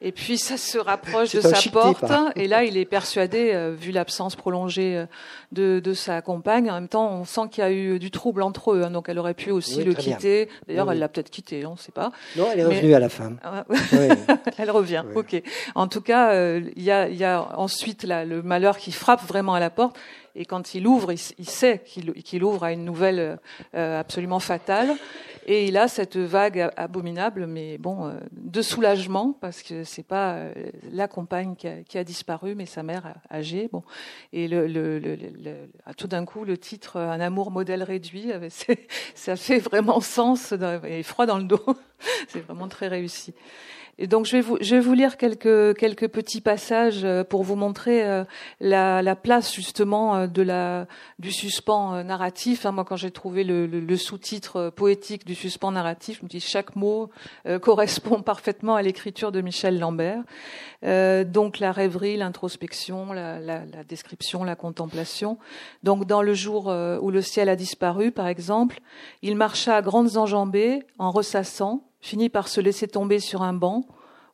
Et 0.00 0.12
puis 0.12 0.38
ça 0.38 0.56
se 0.56 0.78
rapproche 0.78 1.34
de 1.34 1.40
sa 1.40 1.58
porte. 1.70 2.04
Et 2.36 2.46
là, 2.46 2.62
il 2.62 2.76
est 2.76 2.84
persuadé, 2.84 3.50
euh, 3.52 3.74
vu 3.74 3.90
l'absence 3.90 4.36
prolongée 4.36 4.96
euh, 4.96 5.06
de, 5.50 5.80
de, 5.80 5.92
sa 5.92 6.22
compagne. 6.22 6.70
En 6.70 6.74
même 6.74 6.88
temps, 6.88 7.10
on 7.10 7.24
sent 7.24 7.48
qu'il 7.50 7.64
y 7.64 7.66
a 7.66 7.72
eu 7.72 7.98
du 7.98 8.12
trouble 8.12 8.42
entre 8.42 8.74
eux. 8.74 8.84
Hein, 8.84 8.92
donc 8.92 9.08
elle 9.08 9.18
aurait 9.18 9.34
pu 9.34 9.50
aussi 9.50 9.82
le 9.82 9.94
quitter. 9.94 10.48
D'ailleurs, 10.68 10.92
elle 10.92 11.00
l'a 11.00 11.08
peut-être 11.08 11.30
quitté, 11.30 11.66
on 11.66 11.72
ne 11.72 11.78
sait 11.78 11.90
pas. 11.90 12.12
Non, 12.36 12.46
elle 12.52 12.60
est 12.60 12.64
revenue 12.64 12.94
à 12.94 13.00
la 13.00 13.08
fin. 13.08 13.32
Ah, 13.42 13.64
elle 14.58 14.70
revient. 14.70 15.02
Ok. 15.16 15.42
En 15.74 15.88
tout 15.88 16.00
cas, 16.00 16.32
euh, 16.32 16.60
il 16.76 16.82
y, 16.84 16.92
a, 16.92 17.08
y, 17.08 17.24
a, 17.24 17.58
ensuite 17.58 18.04
là, 18.04 18.24
le 18.24 18.40
malheur 18.40 18.78
qui 18.78 18.92
frappe 18.92 19.26
vraiment 19.26 19.54
à 19.54 19.60
la 19.60 19.70
porte. 19.70 19.96
Et 20.40 20.44
quand 20.44 20.74
il 20.74 20.86
ouvre, 20.86 21.12
il, 21.12 21.48
sait 21.48 21.82
qu'il 21.84 22.44
ouvre 22.44 22.64
à 22.64 22.72
une 22.72 22.84
nouvelle 22.84 23.38
absolument 23.74 24.38
fatale. 24.38 24.96
Et 25.50 25.66
il 25.66 25.78
a 25.78 25.88
cette 25.88 26.18
vague 26.18 26.70
abominable, 26.76 27.46
mais 27.46 27.78
bon, 27.78 28.06
euh, 28.06 28.12
de 28.32 28.60
soulagement 28.60 29.32
parce 29.32 29.62
que 29.62 29.82
c'est 29.82 30.02
pas 30.02 30.34
euh, 30.34 30.52
la 30.92 31.08
compagne 31.08 31.54
qui 31.56 31.96
a, 31.96 32.04
disparu, 32.04 32.54
mais 32.54 32.66
sa 32.66 32.82
mère 32.82 33.14
âgée. 33.30 33.70
Bon, 33.72 33.82
et 34.34 34.46
le, 34.46 34.66
le, 34.66 34.98
le, 34.98 35.16
tout 35.96 36.06
d'un 36.06 36.26
coup, 36.26 36.44
le 36.44 36.58
titre 36.58 36.98
"Un 36.98 37.18
amour 37.20 37.50
modèle 37.50 37.82
réduit", 37.82 38.30
ça 39.14 39.36
fait 39.36 39.58
vraiment 39.58 40.02
sens 40.02 40.52
et 40.84 41.02
froid 41.02 41.24
dans 41.24 41.38
le 41.38 41.44
dos. 41.44 41.64
c'est 42.28 42.40
vraiment 42.40 42.68
très 42.68 42.88
réussi. 42.88 43.32
Et 44.00 44.06
donc 44.06 44.26
je 44.26 44.32
vais 44.32 44.40
vous, 44.40 44.56
je 44.60 44.76
vais 44.76 44.80
vous 44.80 44.94
lire 44.94 45.16
quelques 45.16 45.76
quelques 45.76 46.06
petits 46.06 46.40
passages 46.40 47.04
euh, 47.04 47.24
pour 47.24 47.42
vous 47.42 47.56
montrer 47.56 48.04
euh, 48.04 48.24
la, 48.60 49.02
la 49.02 49.16
place 49.16 49.52
justement 49.52 50.14
euh, 50.14 50.26
de 50.28 50.42
la 50.42 50.86
du 51.18 51.32
suspens 51.32 52.04
narratif. 52.04 52.64
Hein, 52.64 52.70
moi, 52.70 52.84
quand 52.84 52.94
j'ai 52.94 53.10
trouvé 53.10 53.42
le, 53.42 53.66
le, 53.66 53.96
sous-titre 53.96 54.70
poétique 54.70 55.26
du 55.26 55.34
suspens 55.34 55.72
narratif, 55.72 56.18
je 56.20 56.24
me 56.24 56.28
dis 56.28 56.38
chaque 56.38 56.76
mot 56.76 57.10
correspond 57.60 58.22
parfaitement 58.22 58.76
à 58.76 58.82
l'écriture 58.82 59.32
de 59.32 59.40
Michel 59.40 59.80
Lambert. 59.80 60.22
Donc 60.82 61.58
la 61.58 61.72
rêverie, 61.72 62.16
l'introspection, 62.16 63.12
la, 63.12 63.40
la, 63.40 63.64
la, 63.66 63.82
description, 63.82 64.44
la 64.44 64.54
contemplation. 64.54 65.38
Donc 65.82 66.06
dans 66.06 66.22
le 66.22 66.34
jour 66.34 66.66
où 66.66 67.10
le 67.10 67.22
ciel 67.22 67.48
a 67.48 67.56
disparu, 67.56 68.12
par 68.12 68.28
exemple, 68.28 68.80
il 69.22 69.36
marcha 69.36 69.76
à 69.76 69.82
grandes 69.82 70.16
enjambées 70.16 70.84
en 70.98 71.10
ressassant 71.10 71.87
finit 72.00 72.28
par 72.28 72.48
se 72.48 72.60
laisser 72.60 72.88
tomber 72.88 73.20
sur 73.20 73.42
un 73.42 73.52
banc. 73.52 73.86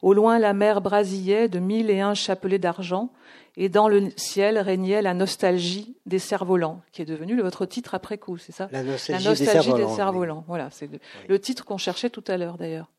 Au 0.03 0.12
loin, 0.12 0.38
la 0.38 0.53
mer 0.53 0.81
brasillait 0.81 1.48
de 1.48 1.59
mille 1.59 1.90
et 1.90 2.00
un 2.00 2.14
chapelets 2.14 2.59
d'argent, 2.59 3.11
et 3.57 3.68
dans 3.68 3.88
le 3.88 4.11
ciel 4.16 4.59
régnait 4.59 5.00
la 5.00 5.14
nostalgie 5.14 5.96
des 6.07 6.18
cerfs-volants, 6.18 6.83
qui 6.92 7.03
est 7.03 7.07
devenu 7.07 7.40
votre 7.40 7.64
titre 7.66 7.94
après 7.94 8.18
coup, 8.18 8.37
c'est 8.37 8.53
ça? 8.53 8.68
La 8.72 8.83
nostalgie, 8.83 9.29
des 9.29 9.88
cerfs-volants. 9.88 10.44
Voilà, 10.46 10.68
c'est 10.70 10.90
le 11.29 11.38
titre 11.38 11.64
qu'on 11.64 11.79
cherchait 11.79 12.11
tout 12.11 12.24
à 12.27 12.37
l'heure 12.37 12.59
d'ailleurs. 12.59 12.90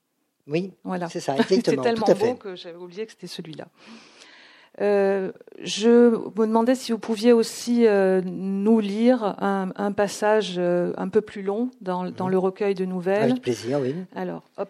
Oui, 0.47 0.73
voilà. 0.83 1.09
c'est 1.09 1.19
ça, 1.19 1.35
exactement. 1.39 1.59
C'était 1.63 1.77
tellement 1.77 2.33
beau 2.33 2.35
que 2.35 2.55
j'avais 2.55 2.77
oublié 2.77 3.05
que 3.05 3.11
c'était 3.11 3.27
celui-là. 3.27 3.67
Euh, 4.81 5.31
je 5.61 5.89
me 5.89 6.45
demandais 6.45 6.75
si 6.75 6.91
vous 6.91 6.99
pouviez 6.99 7.31
aussi 7.31 7.87
euh, 7.87 8.21
nous 8.25 8.79
lire 8.79 9.23
un, 9.23 9.71
un 9.75 9.91
passage 9.93 10.55
euh, 10.57 10.93
un 10.97 11.07
peu 11.07 11.21
plus 11.21 11.43
long 11.43 11.71
dans, 11.79 12.09
dans, 12.09 12.27
le 12.27 12.37
recueil 12.37 12.75
de 12.75 12.83
nouvelles. 12.83 13.31
Avec 13.31 13.41
plaisir, 13.41 13.79
oui. 13.79 13.95
Alors, 14.13 14.43
hop, 14.57 14.69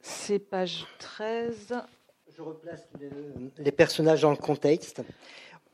c'est 0.00 0.38
page 0.38 0.86
13. 0.98 1.74
Je 2.36 2.42
replace 2.42 2.88
les, 3.58 3.72
personnages 3.72 4.22
dans 4.22 4.30
le 4.30 4.36
contexte. 4.36 5.02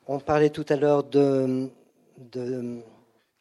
On 0.07 0.19
parlait 0.19 0.51
tout 0.51 0.67
à 0.71 0.77
l'heure 0.77 1.05
de, 1.05 1.69
de 2.19 2.81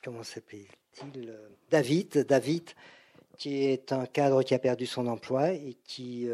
comment 0.04 0.24
s'appelle-t-il 0.24 1.34
David. 1.70 2.26
David, 2.28 2.70
qui 3.38 3.64
est 3.64 3.94
un 3.94 4.06
cadre 4.06 4.44
qui 4.44 4.54
a 4.54 4.60
perdu 4.60 4.86
son 4.86 5.08
emploi 5.08 5.52
et 5.52 5.78
qui 5.86 6.30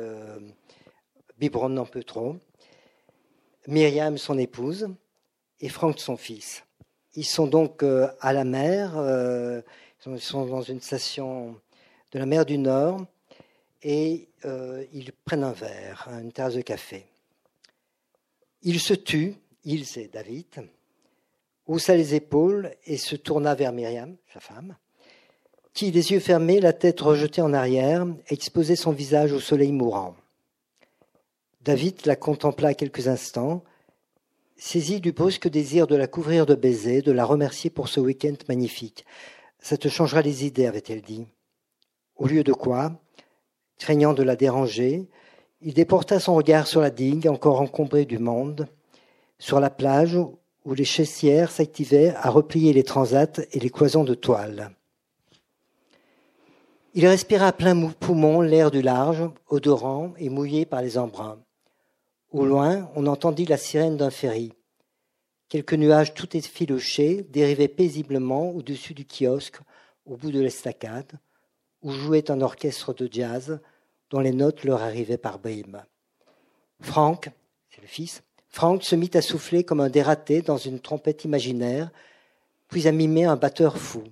biberonne 1.40 1.78
un 1.80 1.86
peu 1.86 2.04
trop. 2.04 2.38
Myriam, 3.68 4.18
son 4.18 4.38
épouse, 4.38 4.88
et 5.62 5.70
Franck, 5.70 6.00
son 6.00 6.18
fils. 6.18 6.64
Ils 7.16 7.26
sont 7.26 7.48
donc 7.48 7.82
euh, 7.82 8.08
à 8.20 8.34
la 8.34 8.44
mer, 8.44 8.94
euh, 8.98 9.62
ils 10.06 10.20
sont 10.20 10.46
dans 10.46 10.62
une 10.62 10.82
station 10.82 11.56
de 12.12 12.20
la 12.20 12.26
mer 12.26 12.46
du 12.46 12.58
Nord, 12.58 13.06
et 13.82 14.28
euh, 14.46 14.84
ils 14.94 15.12
prennent 15.12 15.44
un 15.44 15.52
verre, 15.52 16.10
une 16.22 16.32
tasse 16.32 16.56
de 16.56 16.62
café. 16.62 17.06
Il 18.64 18.80
se 18.80 18.94
tue, 18.94 19.36
il 19.64 19.86
c'est 19.86 20.12
David, 20.12 20.68
haussa 21.68 21.96
les 21.96 22.16
épaules 22.16 22.72
et 22.86 22.98
se 22.98 23.16
tourna 23.16 23.56
vers 23.56 23.72
Myriam, 23.72 24.16
sa 24.34 24.40
femme, 24.40 24.76
qui, 25.74 25.92
les 25.92 26.12
yeux 26.12 26.20
fermés, 26.20 26.60
la 26.60 26.74
tête 26.74 27.02
rejetée 27.02 27.42
en 27.42 27.54
arrière, 27.54 28.06
exposait 28.28 28.76
son 28.76 28.92
visage 28.92 29.34
au 29.34 29.40
soleil 29.40 29.72
mourant. 29.72 30.16
David 31.66 32.06
la 32.06 32.16
contempla 32.16 32.76
quelques 32.76 33.08
instants, 33.08 33.64
saisi 34.56 35.02
du 35.02 35.14
brusque 35.14 35.48
désir 35.48 35.88
de 35.88 35.96
la 35.96 36.06
couvrir 36.06 36.46
de 36.46 36.54
baisers, 36.54 37.02
de 37.02 37.12
la 37.12 37.26
remercier 37.26 37.72
pour 37.72 37.88
ce 37.88 38.00
week-end 38.00 38.36
magnifique. 38.48 39.04
Ça 39.58 39.76
te 39.76 39.88
changera 39.88 40.22
les 40.22 40.46
idées, 40.46 40.68
avait-elle 40.68 41.02
dit. 41.02 41.26
Au 42.18 42.28
lieu 42.28 42.44
de 42.44 42.54
quoi, 42.54 42.92
craignant 43.80 44.14
de 44.14 44.22
la 44.22 44.36
déranger, 44.36 45.10
il 45.60 45.74
déporta 45.74 46.20
son 46.20 46.36
regard 46.36 46.68
sur 46.68 46.82
la 46.82 46.92
digue 46.92 47.28
encore 47.28 47.60
encombrée 47.60 48.06
du 48.06 48.20
monde, 48.20 48.68
sur 49.40 49.60
la 49.60 49.72
plage 49.72 50.20
où 50.66 50.74
les 50.76 50.86
chaissières 50.86 51.50
s'activaient 51.50 52.14
à 52.18 52.30
replier 52.30 52.74
les 52.74 52.84
transats 52.84 53.42
et 53.54 53.60
les 53.60 53.72
cloisons 53.72 54.04
de 54.04 54.14
toile. 54.14 54.70
Il 56.94 57.08
respira 57.08 57.48
à 57.48 57.54
plein 57.54 57.90
poumon 57.90 58.42
l'air 58.42 58.70
du 58.70 58.84
large, 58.84 59.28
odorant 59.50 60.14
et 60.20 60.30
mouillé 60.30 60.68
par 60.68 60.84
les 60.84 61.00
embruns. 61.00 61.40
Au 62.36 62.44
loin, 62.44 62.92
on 62.98 63.08
entendit 63.08 63.46
la 63.46 63.56
sirène 63.56 63.96
d'un 63.96 64.10
ferry. 64.10 64.52
Quelques 65.48 65.74
nuages 65.74 66.14
tout 66.14 66.36
effilochés 66.36 67.26
dérivaient 67.30 67.70
paisiblement 67.70 68.50
au-dessus 68.50 68.94
du 68.94 69.06
kiosque, 69.06 69.60
au 70.06 70.18
bout 70.18 70.32
de 70.32 70.42
l'estacade, 70.42 71.14
où 71.82 71.92
jouait 71.92 72.30
un 72.30 72.42
orchestre 72.42 72.94
de 72.94 73.08
jazz 73.10 73.62
dont 74.10 74.20
les 74.20 74.34
notes 74.34 74.66
leur 74.66 74.82
arrivaient 74.82 75.18
par 75.18 75.40
bribes. 75.40 75.78
Franck, 76.82 77.30
c'est 77.70 77.80
le 77.80 77.88
fils, 77.88 78.22
Franck 78.50 78.84
se 78.84 78.98
mit 78.98 79.12
à 79.14 79.22
souffler 79.22 79.64
comme 79.64 79.80
un 79.80 79.90
dératé 79.90 80.42
dans 80.42 80.58
une 80.58 80.82
trompette 80.82 81.24
imaginaire, 81.24 81.90
puis 82.68 82.86
à 82.86 82.92
mimer 82.92 83.24
un 83.24 83.38
batteur 83.38 83.78
fou. 83.78 84.04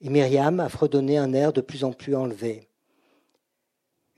Et 0.00 0.08
Myriam 0.08 0.58
à 0.58 0.68
fredonner 0.68 1.18
un 1.18 1.32
air 1.32 1.52
de 1.52 1.60
plus 1.60 1.84
en 1.84 1.92
plus 1.92 2.16
enlevé. 2.16 2.66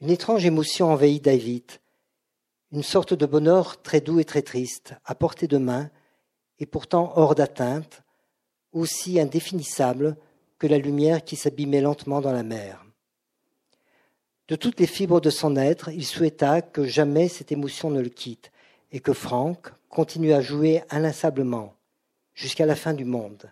Une 0.01 0.09
étrange 0.09 0.47
émotion 0.47 0.87
envahit 0.87 1.23
David, 1.23 1.71
une 2.73 2.83
sorte 2.83 3.15
de 3.15 3.27
bonheur 3.27 3.81
très 3.83 4.01
doux 4.01 4.19
et 4.19 4.25
très 4.25 4.43
triste, 4.43 4.95
à 5.05 5.15
portée 5.15 5.47
de 5.47 5.59
main, 5.59 5.91
et 6.59 6.67
pourtant 6.67 7.13
hors 7.17 7.35
d'atteinte, 7.35 8.03
aussi 8.73 9.21
indéfinissable 9.21 10.17
que 10.59 10.67
la 10.67 10.79
lumière 10.79 11.25
qui 11.25 11.37
s'abîmait 11.37 11.81
lentement 11.81 12.21
dans 12.21 12.33
la 12.33 12.43
mer. 12.43 12.85
De 14.49 14.57
toutes 14.57 14.81
les 14.81 14.87
fibres 14.87 15.21
de 15.21 15.31
son 15.31 15.57
être, 15.57 15.91
il 15.91 16.05
souhaita 16.05 16.63
que 16.63 16.85
jamais 16.85 17.29
cette 17.29 17.53
émotion 17.53 17.91
ne 17.91 18.01
le 18.01 18.09
quitte 18.09 18.53
et 18.93 19.01
que 19.01 19.13
Franck 19.13 19.73
continue 19.89 20.33
à 20.33 20.41
jouer 20.41 20.83
inlassablement 20.91 21.75
jusqu'à 22.35 22.67
la 22.67 22.77
fin 22.77 22.95
du 22.95 23.05
monde. 23.05 23.51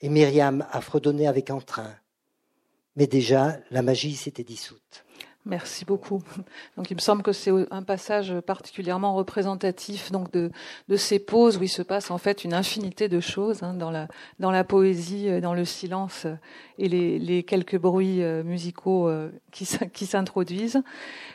Et 0.00 0.08
Myriam 0.08 0.66
a 0.70 0.80
fredonné 0.80 1.26
avec 1.26 1.50
entrain. 1.50 1.94
Mais 2.94 3.06
déjà, 3.06 3.56
la 3.70 3.82
magie 3.82 4.14
s'était 4.14 4.44
dissoute. 4.44 5.04
Merci 5.44 5.84
beaucoup. 5.84 6.22
Donc, 6.76 6.90
il 6.90 6.94
me 6.94 7.00
semble 7.00 7.22
que 7.22 7.32
c'est 7.32 7.50
un 7.72 7.82
passage 7.82 8.32
particulièrement 8.46 9.14
représentatif 9.14 10.12
donc 10.12 10.30
de, 10.32 10.50
de 10.88 10.96
ces 10.96 11.18
pauses 11.18 11.56
où 11.56 11.64
il 11.64 11.68
se 11.68 11.82
passe 11.82 12.10
en 12.10 12.18
fait 12.18 12.44
une 12.44 12.54
infinité 12.54 13.08
de 13.08 13.18
choses 13.18 13.62
hein, 13.64 13.74
dans, 13.74 13.90
la, 13.90 14.06
dans 14.38 14.52
la 14.52 14.62
poésie, 14.62 15.28
euh, 15.28 15.40
dans 15.40 15.54
le 15.54 15.64
silence 15.64 16.26
euh, 16.26 16.34
et 16.78 16.88
les, 16.88 17.18
les 17.18 17.42
quelques 17.42 17.78
bruits 17.78 18.22
euh, 18.22 18.42
musicaux 18.42 19.10
qui, 19.50 20.06
s'introduisent. 20.06 20.82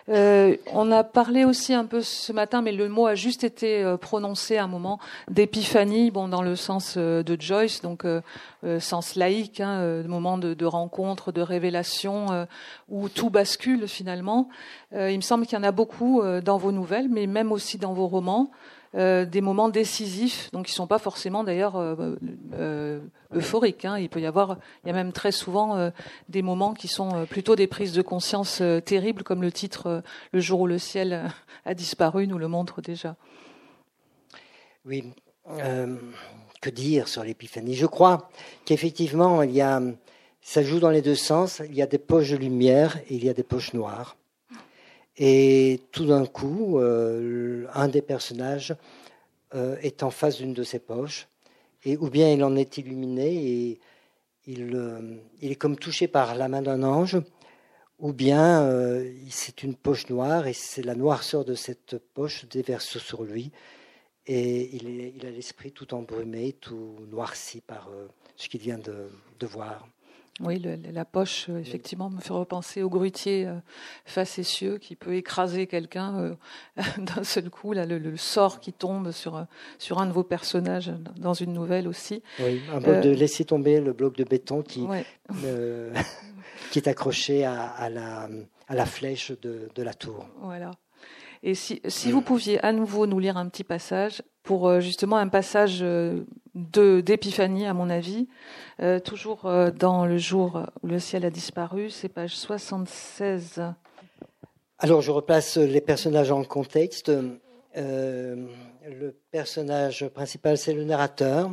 Euh, 0.09 0.55
on 0.73 0.91
a 0.91 1.03
parlé 1.03 1.45
aussi 1.45 1.73
un 1.73 1.85
peu 1.85 2.01
ce 2.01 2.33
matin, 2.33 2.61
mais 2.61 2.71
le 2.71 2.89
mot 2.89 3.07
a 3.07 3.15
juste 3.15 3.43
été 3.43 3.95
prononcé 4.01 4.57
à 4.57 4.63
un 4.63 4.67
moment 4.67 4.99
d'épiphanie, 5.29 6.11
bon 6.11 6.27
dans 6.27 6.41
le 6.41 6.55
sens 6.55 6.97
de 6.97 7.37
Joyce, 7.39 7.81
donc 7.81 8.05
sens 8.79 9.15
laïque, 9.15 9.59
hein, 9.59 10.03
moment 10.07 10.37
de, 10.37 10.53
de 10.53 10.65
rencontre, 10.65 11.31
de 11.31 11.41
révélation, 11.41 12.47
où 12.89 13.09
tout 13.09 13.29
bascule 13.29 13.87
finalement. 13.97 14.47
Euh, 14.93 15.11
il 15.11 15.17
me 15.17 15.21
semble 15.21 15.45
qu'il 15.45 15.57
y 15.57 15.61
en 15.61 15.63
a 15.63 15.71
beaucoup 15.71 16.21
euh, 16.21 16.39
dans 16.39 16.57
vos 16.57 16.71
nouvelles, 16.71 17.09
mais 17.09 17.25
même 17.27 17.51
aussi 17.51 17.77
dans 17.77 17.93
vos 17.93 18.07
romans. 18.07 18.51
Euh, 18.95 19.25
des 19.25 19.41
moments 19.41 19.67
décisifs, 19.67 20.49
donc 20.53 20.67
qui 20.67 20.71
sont 20.71 20.87
pas 20.87 20.97
forcément 20.97 21.43
d'ailleurs 21.43 21.75
euphoriques. 23.33 23.83
Hein. 23.83 23.99
Il 23.99 24.09
peut 24.09 24.21
y 24.21 24.25
avoir, 24.25 24.57
il 24.83 24.87
y 24.87 24.91
a 24.91 24.93
même 24.93 25.11
très 25.11 25.33
souvent 25.33 25.91
des 26.29 26.41
moments 26.41 26.73
qui 26.73 26.87
sont 26.87 27.25
plutôt 27.29 27.55
des 27.57 27.67
prises 27.67 27.91
de 27.91 28.01
conscience 28.01 28.61
terribles, 28.85 29.23
comme 29.23 29.41
le 29.41 29.51
titre 29.51 30.03
"Le 30.31 30.39
jour 30.39 30.61
où 30.61 30.67
le 30.67 30.79
ciel 30.79 31.29
a 31.65 31.73
disparu" 31.73 32.27
nous 32.27 32.37
le 32.37 32.47
montre 32.47 32.81
déjà. 32.81 33.17
Oui. 34.85 35.13
que 36.61 36.69
dire 36.69 37.09
sur 37.09 37.23
l'épiphanie? 37.25 37.75
Je 37.75 37.87
crois 37.87 38.29
qu'effectivement, 38.65 39.43
il 39.43 39.51
y 39.51 39.61
a 39.61 39.81
ça 40.47 40.63
joue 40.63 40.79
dans 40.79 40.91
les 40.91 41.01
deux 41.01 41.13
sens. 41.13 41.61
Il 41.65 41.75
y 41.75 41.81
a 41.81 41.87
des 41.87 41.97
poches 41.97 42.31
de 42.31 42.37
lumière 42.37 42.95
et 43.09 43.15
il 43.15 43.25
y 43.25 43.27
a 43.27 43.33
des 43.33 43.43
poches 43.43 43.73
noires. 43.73 44.15
Et 45.17 45.81
tout 45.91 46.05
d'un 46.05 46.25
coup, 46.25 46.79
euh, 46.79 47.65
un 47.73 47.89
des 47.89 48.01
personnages 48.01 48.73
euh, 49.55 49.75
est 49.81 50.03
en 50.03 50.09
face 50.09 50.37
d'une 50.37 50.53
de 50.53 50.63
ces 50.63 50.79
poches, 50.79 51.27
et 51.83 51.97
ou 51.97 52.09
bien 52.09 52.31
il 52.31 52.45
en 52.45 52.55
est 52.55 52.77
illuminé 52.77 53.27
et 53.27 53.79
il, 54.45 54.73
euh, 54.73 55.17
est 55.41 55.55
comme 55.55 55.75
touché 55.75 56.07
par 56.07 56.33
la 56.35 56.47
main 56.47 56.61
d'un 56.61 56.81
ange, 56.81 57.17
ou 57.99 58.13
bien 58.13 58.71
c'est 59.29 59.63
une 59.63 59.75
poche 59.75 60.07
noire 60.09 60.47
et 60.47 60.53
c'est 60.53 60.83
la 60.83 60.95
noirceur 60.95 61.43
de 61.43 61.55
cette 61.55 61.97
poche 61.97 62.45
déverse 62.45 62.99
sur 62.99 63.23
lui, 63.23 63.51
et 64.27 64.75
il, 64.77 65.25
a 65.25 65.31
l'esprit 65.31 65.71
tout 65.71 65.93
embrumé, 65.93 66.53
tout 66.53 66.95
noirci 67.09 67.59
par 67.59 67.89
ce 68.35 68.47
qu'il 68.47 68.61
vient 68.61 68.77
de 68.77 69.47
voir. 69.47 69.87
Oui, 70.39 70.61
la 70.93 71.03
poche, 71.03 71.47
euh, 71.49 71.57
effectivement, 71.57 72.11
me 72.11 72.19
fait 72.21 72.33
repenser 72.33 72.83
au 72.83 72.89
grutier 72.89 73.47
euh, 73.47 73.55
facétieux 74.05 74.77
qui 74.77 74.95
peut 74.95 75.15
écraser 75.15 75.65
quelqu'un 75.65 76.19
euh, 76.19 76.35
d'un 76.97 77.23
seul 77.23 77.49
coup. 77.49 77.73
Là, 77.73 77.85
le, 77.85 78.15
sort 78.17 78.59
qui 78.59 78.71
tombe 78.71 79.11
sur, 79.11 79.45
sur 79.79 79.99
un 79.99 80.05
de 80.05 80.11
vos 80.11 80.23
personnages 80.23 80.91
dans 81.15 81.33
une 81.33 81.53
nouvelle 81.53 81.87
aussi. 81.87 82.21
Oui, 82.39 82.61
un 82.71 82.79
bloc 82.79 83.01
de 83.01 83.09
laisser 83.09 83.45
tomber 83.45 83.81
le 83.81 83.93
bloc 83.93 84.15
de 84.15 84.23
béton 84.23 84.61
qui, 84.61 84.85
qui 86.71 86.79
est 86.79 86.87
accroché 86.87 87.43
à, 87.43 87.89
la, 87.89 88.29
à 88.67 88.75
la 88.75 88.85
flèche 88.85 89.31
de, 89.41 89.69
de 89.73 89.83
la 89.83 89.93
tour. 89.93 90.27
Voilà. 90.41 90.71
Et 91.43 91.55
si, 91.55 91.81
si 91.87 92.11
vous 92.11 92.21
pouviez 92.21 92.63
à 92.63 92.71
nouveau 92.71 93.07
nous 93.07 93.19
lire 93.19 93.37
un 93.37 93.47
petit 93.47 93.63
passage 93.63 94.21
pour 94.43 94.79
justement 94.79 95.17
un 95.17 95.27
passage 95.27 95.83
de 96.57 97.01
d'épiphanie 97.01 97.65
à 97.65 97.73
mon 97.73 97.89
avis, 97.89 98.27
euh, 98.81 98.99
toujours 98.99 99.45
euh, 99.45 99.69
dans 99.71 100.05
le 100.05 100.17
jour 100.17 100.63
où 100.81 100.87
le 100.87 100.99
ciel 100.99 101.25
a 101.25 101.29
disparu, 101.29 101.89
c'est 101.89 102.09
page 102.09 102.35
76. 102.35 103.61
Alors 104.79 105.01
je 105.01 105.11
replace 105.11 105.57
les 105.57 105.81
personnages 105.81 106.31
en 106.31 106.43
contexte. 106.43 107.11
Euh, 107.77 108.47
le 108.89 109.11
personnage 109.31 110.07
principal, 110.09 110.57
c'est 110.57 110.73
le 110.73 110.83
narrateur. 110.83 111.51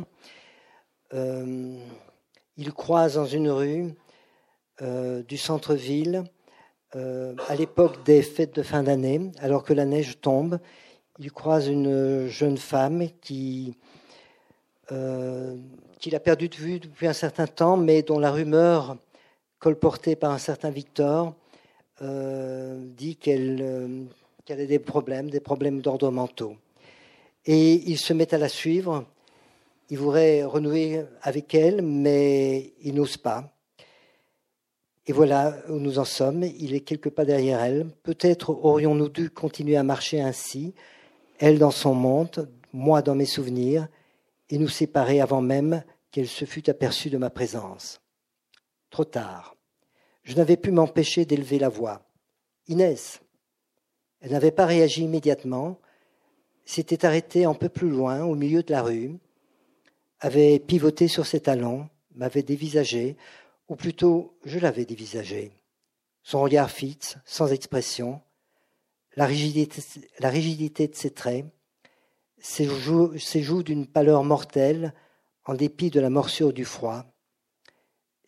il 1.13 2.73
croise 2.73 3.15
dans 3.15 3.25
une 3.25 3.49
rue 3.49 3.93
du 4.81 5.37
centre-ville 5.37 6.23
à 6.93 7.55
l'époque 7.55 8.03
des 8.05 8.21
fêtes 8.21 8.55
de 8.55 8.63
fin 8.63 8.83
d'année, 8.83 9.31
alors 9.39 9.63
que 9.63 9.73
la 9.73 9.85
neige 9.85 10.21
tombe. 10.21 10.59
Il 11.19 11.31
croise 11.31 11.67
une 11.67 12.27
jeune 12.27 12.57
femme 12.57 13.07
qui 13.21 13.75
euh, 14.91 15.55
qu'il 15.99 16.13
a 16.15 16.19
perdu 16.19 16.49
de 16.49 16.55
vue 16.55 16.79
depuis 16.79 17.07
un 17.07 17.13
certain 17.13 17.47
temps, 17.47 17.77
mais 17.77 18.03
dont 18.03 18.19
la 18.19 18.29
rumeur 18.29 18.97
colportée 19.57 20.15
par 20.15 20.31
un 20.31 20.37
certain 20.37 20.69
Victor 20.69 21.33
euh, 22.03 22.77
dit 22.95 23.17
euh, 23.27 24.03
qu'elle 24.45 24.61
a 24.61 24.65
des 24.65 24.77
problèmes, 24.77 25.31
des 25.31 25.39
problèmes 25.39 25.81
d'ordre 25.81 26.11
mentaux. 26.11 26.57
Et 27.47 27.73
il 27.89 27.97
se 27.97 28.13
met 28.13 28.31
à 28.35 28.37
la 28.37 28.49
suivre. 28.49 29.05
Il 29.89 29.97
voudrait 29.97 30.43
renouer 30.43 31.03
avec 31.23 31.55
elle, 31.55 31.81
mais 31.81 32.73
il 32.81 32.93
n'ose 32.93 33.17
pas. 33.17 33.54
Et 35.07 35.13
voilà 35.13 35.57
où 35.69 35.73
nous 35.73 35.99
en 35.99 36.05
sommes. 36.05 36.43
Il 36.43 36.73
est 36.73 36.81
quelques 36.81 37.09
pas 37.09 37.25
derrière 37.25 37.61
elle. 37.61 37.87
Peut-être 38.03 38.49
aurions-nous 38.49 39.09
dû 39.09 39.29
continuer 39.29 39.77
à 39.77 39.83
marcher 39.83 40.21
ainsi, 40.21 40.73
elle 41.37 41.59
dans 41.59 41.71
son 41.71 41.93
monde, 41.93 42.49
moi 42.73 43.01
dans 43.01 43.15
mes 43.15 43.25
souvenirs, 43.25 43.87
et 44.49 44.57
nous 44.57 44.67
séparer 44.67 45.21
avant 45.21 45.41
même 45.41 45.83
qu'elle 46.11 46.27
se 46.27 46.45
fût 46.45 46.69
aperçue 46.69 47.09
de 47.09 47.17
ma 47.17 47.29
présence. 47.29 48.01
Trop 48.89 49.05
tard. 49.05 49.55
Je 50.23 50.35
n'avais 50.35 50.57
pu 50.57 50.71
m'empêcher 50.71 51.25
d'élever 51.25 51.59
la 51.59 51.69
voix. 51.69 52.01
Inès. 52.67 53.21
Elle 54.21 54.31
n'avait 54.31 54.51
pas 54.51 54.65
réagi 54.65 55.03
immédiatement, 55.03 55.79
s'était 56.63 57.05
arrêtée 57.05 57.45
un 57.45 57.53
peu 57.53 57.69
plus 57.69 57.89
loin, 57.89 58.23
au 58.23 58.33
milieu 58.33 58.63
de 58.63 58.71
la 58.71 58.81
rue, 58.81 59.17
avait 60.19 60.57
pivoté 60.57 61.07
sur 61.07 61.27
ses 61.27 61.41
talons, 61.41 61.87
m'avait 62.15 62.41
dévisagé, 62.41 63.17
ou 63.67 63.75
plutôt 63.75 64.37
je 64.43 64.59
l'avais 64.59 64.85
dévisagé. 64.85 65.51
Son 66.23 66.41
regard 66.41 66.71
fixe, 66.71 67.17
sans 67.25 67.51
expression, 67.51 68.21
la 69.15 69.25
rigidité, 69.25 70.87
de 70.87 70.95
ses 70.95 71.11
traits, 71.11 71.45
ses 72.39 72.67
joues, 72.67 73.63
d'une 73.63 73.87
pâleur 73.87 74.23
mortelle, 74.23 74.93
en 75.45 75.53
dépit 75.53 75.89
de 75.89 75.99
la 75.99 76.09
morsure 76.09 76.51
du 76.51 76.65
froid. 76.65 77.05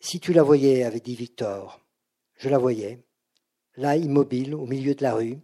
Si 0.00 0.20
tu 0.20 0.32
la 0.32 0.42
voyais, 0.42 0.84
avait 0.84 1.00
dit 1.00 1.16
Victor. 1.16 1.80
Je 2.36 2.48
la 2.48 2.58
voyais, 2.58 3.02
là 3.76 3.96
immobile 3.96 4.54
au 4.54 4.66
milieu 4.66 4.94
de 4.94 5.02
la 5.02 5.14
rue, 5.14 5.38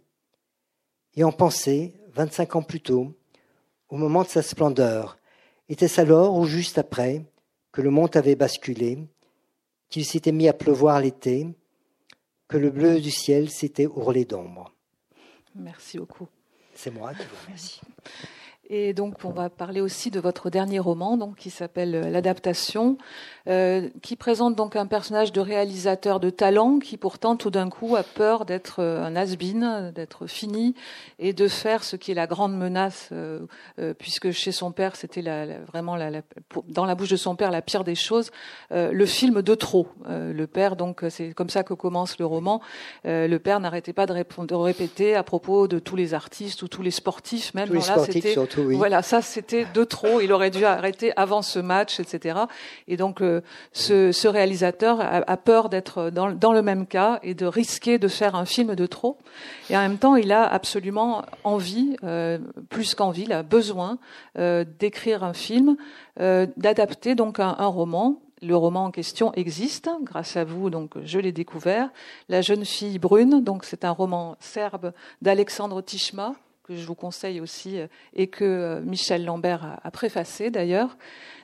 et 1.15 1.23
en 1.23 1.31
pensée, 1.31 1.93
vingt-cinq 2.13 2.55
ans 2.55 2.63
plus 2.63 2.81
tôt, 2.81 3.13
au 3.89 3.97
moment 3.97 4.23
de 4.23 4.29
sa 4.29 4.41
splendeur, 4.41 5.19
était-ce 5.67 6.01
alors 6.01 6.35
ou 6.37 6.45
juste 6.45 6.77
après 6.77 7.25
que 7.71 7.81
le 7.81 7.89
monde 7.89 8.15
avait 8.15 8.35
basculé, 8.35 8.99
qu'il 9.89 10.05
s'était 10.05 10.31
mis 10.31 10.47
à 10.47 10.53
pleuvoir 10.53 10.99
l'été, 10.99 11.47
que 12.47 12.57
le 12.57 12.69
bleu 12.69 12.99
du 12.99 13.11
ciel 13.11 13.49
s'était 13.49 13.87
ourlé 13.87 14.25
d'ombre 14.25 14.73
Merci 15.55 15.97
beaucoup. 15.97 16.27
C'est 16.73 16.91
moi 16.91 17.13
qui 17.13 17.23
vous 17.23 17.45
remercie. 17.45 17.81
Et 18.69 18.93
donc, 18.93 19.23
on 19.23 19.29
va 19.29 19.49
parler 19.49 19.79
aussi 19.81 20.09
de 20.09 20.19
votre 20.19 20.49
dernier 20.49 20.79
roman, 20.79 21.17
donc 21.17 21.35
qui 21.35 21.49
s'appelle 21.49 21.95
euh, 21.95 22.09
L'adaptation, 22.09 22.97
euh, 23.47 23.89
qui 24.01 24.15
présente 24.15 24.55
donc 24.55 24.75
un 24.75 24.87
personnage 24.87 25.31
de 25.31 25.39
réalisateur 25.39 26.19
de 26.19 26.31
talent 26.31 26.79
qui 26.79 26.97
pourtant 26.97 27.35
tout 27.35 27.51
d'un 27.51 27.69
coup 27.69 27.95
a 27.95 28.01
peur 28.01 28.45
d'être 28.45 28.77
euh, 28.79 29.03
un 29.03 29.15
has-been, 29.15 29.91
d'être 29.93 30.25
fini 30.25 30.73
et 31.19 31.31
de 31.31 31.47
faire 31.47 31.83
ce 31.83 31.95
qui 31.95 32.11
est 32.11 32.15
la 32.15 32.25
grande 32.25 32.57
menace, 32.57 33.09
euh, 33.11 33.45
euh, 33.77 33.93
puisque 33.93 34.31
chez 34.31 34.51
son 34.51 34.71
père 34.71 34.95
c'était 34.95 35.21
la, 35.21 35.45
la, 35.45 35.59
vraiment 35.59 35.95
la, 35.95 36.21
dans 36.67 36.85
la 36.85 36.95
bouche 36.95 37.09
de 37.09 37.15
son 37.15 37.35
père 37.35 37.51
la 37.51 37.61
pire 37.61 37.83
des 37.83 37.93
choses, 37.95 38.31
le 38.71 39.05
film 39.05 39.41
de 39.41 39.55
trop. 39.55 39.87
le 40.07 40.45
père 40.45 40.75
donc 40.75 41.03
c'est 41.09 41.33
comme 41.33 41.49
ça 41.49 41.63
que 41.63 41.73
commence 41.73 42.17
le 42.17 42.25
roman. 42.25 42.61
le 43.03 43.37
père 43.37 43.59
n'arrêtait 43.59 43.93
pas 43.93 44.05
de, 44.05 44.13
répondre, 44.13 44.47
de, 44.47 44.55
répéter 44.55 45.15
à 45.15 45.23
propos 45.23 45.67
de 45.67 45.79
tous 45.79 45.95
les 45.95 46.13
artistes 46.13 46.63
ou 46.63 46.67
tous 46.67 46.81
les 46.81 46.91
sportifs 46.91 47.53
même. 47.53 47.67
Tous 47.67 47.73
les 47.73 47.81
sportifs 47.81 48.33
surtout, 48.33 48.54
oui. 48.57 48.75
Voilà, 48.75 49.01
ça 49.01 49.21
c'était 49.21 49.65
de 49.73 49.83
trop. 49.83 50.21
Il 50.21 50.31
aurait 50.31 50.51
dû 50.51 50.65
arrêter 50.65 51.11
avant 51.15 51.41
ce 51.41 51.59
match, 51.59 51.99
etc. 51.99 52.39
Et 52.87 52.97
donc 52.97 53.21
ce, 53.71 54.11
ce, 54.11 54.27
réalisateur 54.27 54.99
a, 54.99 55.23
a 55.29 55.37
peur 55.37 55.69
d'être 55.69 56.09
dans, 56.09 56.31
dans, 56.31 56.53
le 56.53 56.61
même 56.61 56.87
cas 56.87 57.19
et 57.23 57.33
de 57.33 57.45
risquer 57.45 57.97
de 57.97 58.07
faire 58.07 58.35
un 58.35 58.45
film 58.45 58.75
de 58.75 58.85
trop. 58.85 59.17
Et 59.69 59.77
en 59.77 59.81
même 59.81 59.97
temps, 59.97 60.15
il 60.15 60.31
a 60.31 60.43
absolument 60.43 61.23
envie, 61.43 61.95
euh, 62.03 62.37
plus 62.69 62.95
qu'envie, 62.95 63.23
il 63.23 63.33
a 63.33 63.43
besoin 63.43 63.97
euh, 64.37 64.65
d'écrire 64.79 65.23
un 65.23 65.33
film, 65.33 65.77
euh, 66.19 66.47
d'adapter 66.57 67.15
donc 67.15 67.39
un, 67.39 67.55
un 67.57 67.67
roman 67.67 68.21
le 68.41 68.55
roman 68.55 68.85
en 68.85 68.91
question 68.91 69.33
existe, 69.33 69.89
grâce 70.03 70.35
à 70.37 70.43
vous, 70.43 70.69
donc 70.69 70.93
je 71.03 71.17
l'ai 71.17 71.31
découvert. 71.31 71.89
La 72.29 72.41
jeune 72.41 72.65
fille 72.65 72.99
brune, 72.99 73.43
donc 73.43 73.63
c'est 73.63 73.85
un 73.85 73.91
roman 73.91 74.35
serbe 74.39 74.91
d'Alexandre 75.21 75.81
Tishma, 75.81 76.35
que 76.65 76.75
je 76.75 76.85
vous 76.85 76.95
conseille 76.95 77.39
aussi, 77.41 77.77
et 78.13 78.27
que 78.27 78.81
Michel 78.85 79.25
Lambert 79.25 79.79
a, 79.83 79.91
préfacé 79.91 80.49
d'ailleurs. 80.49 80.97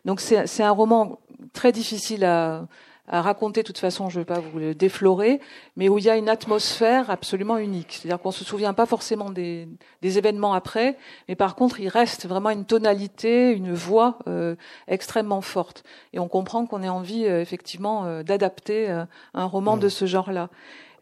Donc 0.05 0.19
c'est 0.19 0.63
un 0.63 0.71
roman 0.71 1.19
très 1.53 1.71
difficile 1.71 2.25
à, 2.25 2.67
à 3.11 3.21
raconter, 3.21 3.61
de 3.61 3.67
toute 3.67 3.77
façon, 3.77 4.09
je 4.09 4.19
ne 4.19 4.21
vais 4.21 4.25
pas 4.25 4.39
vous 4.39 4.57
le 4.57 4.73
déflorer, 4.73 5.41
mais 5.75 5.89
où 5.89 5.97
il 5.97 6.05
y 6.05 6.09
a 6.09 6.15
une 6.15 6.29
atmosphère 6.29 7.09
absolument 7.09 7.57
unique. 7.57 7.93
C'est-à-dire 7.93 8.21
qu'on 8.21 8.29
ne 8.29 8.33
se 8.33 8.45
souvient 8.45 8.73
pas 8.73 8.85
forcément 8.85 9.29
des, 9.29 9.67
des, 10.01 10.17
événements 10.17 10.53
après, 10.53 10.97
mais 11.27 11.35
par 11.35 11.55
contre, 11.55 11.81
il 11.81 11.89
reste 11.89 12.25
vraiment 12.25 12.51
une 12.51 12.63
tonalité, 12.63 13.51
une 13.51 13.73
voix 13.73 14.19
euh, 14.27 14.55
extrêmement 14.87 15.41
forte. 15.41 15.83
Et 16.13 16.19
on 16.19 16.29
comprend 16.29 16.65
qu'on 16.65 16.83
ait 16.83 16.89
envie, 16.89 17.25
euh, 17.25 17.41
effectivement, 17.41 18.05
euh, 18.05 18.23
d'adapter 18.23 18.89
euh, 18.89 19.03
un 19.33 19.45
roman 19.45 19.75
mmh. 19.75 19.81
de 19.81 19.89
ce 19.89 20.05
genre-là. 20.05 20.49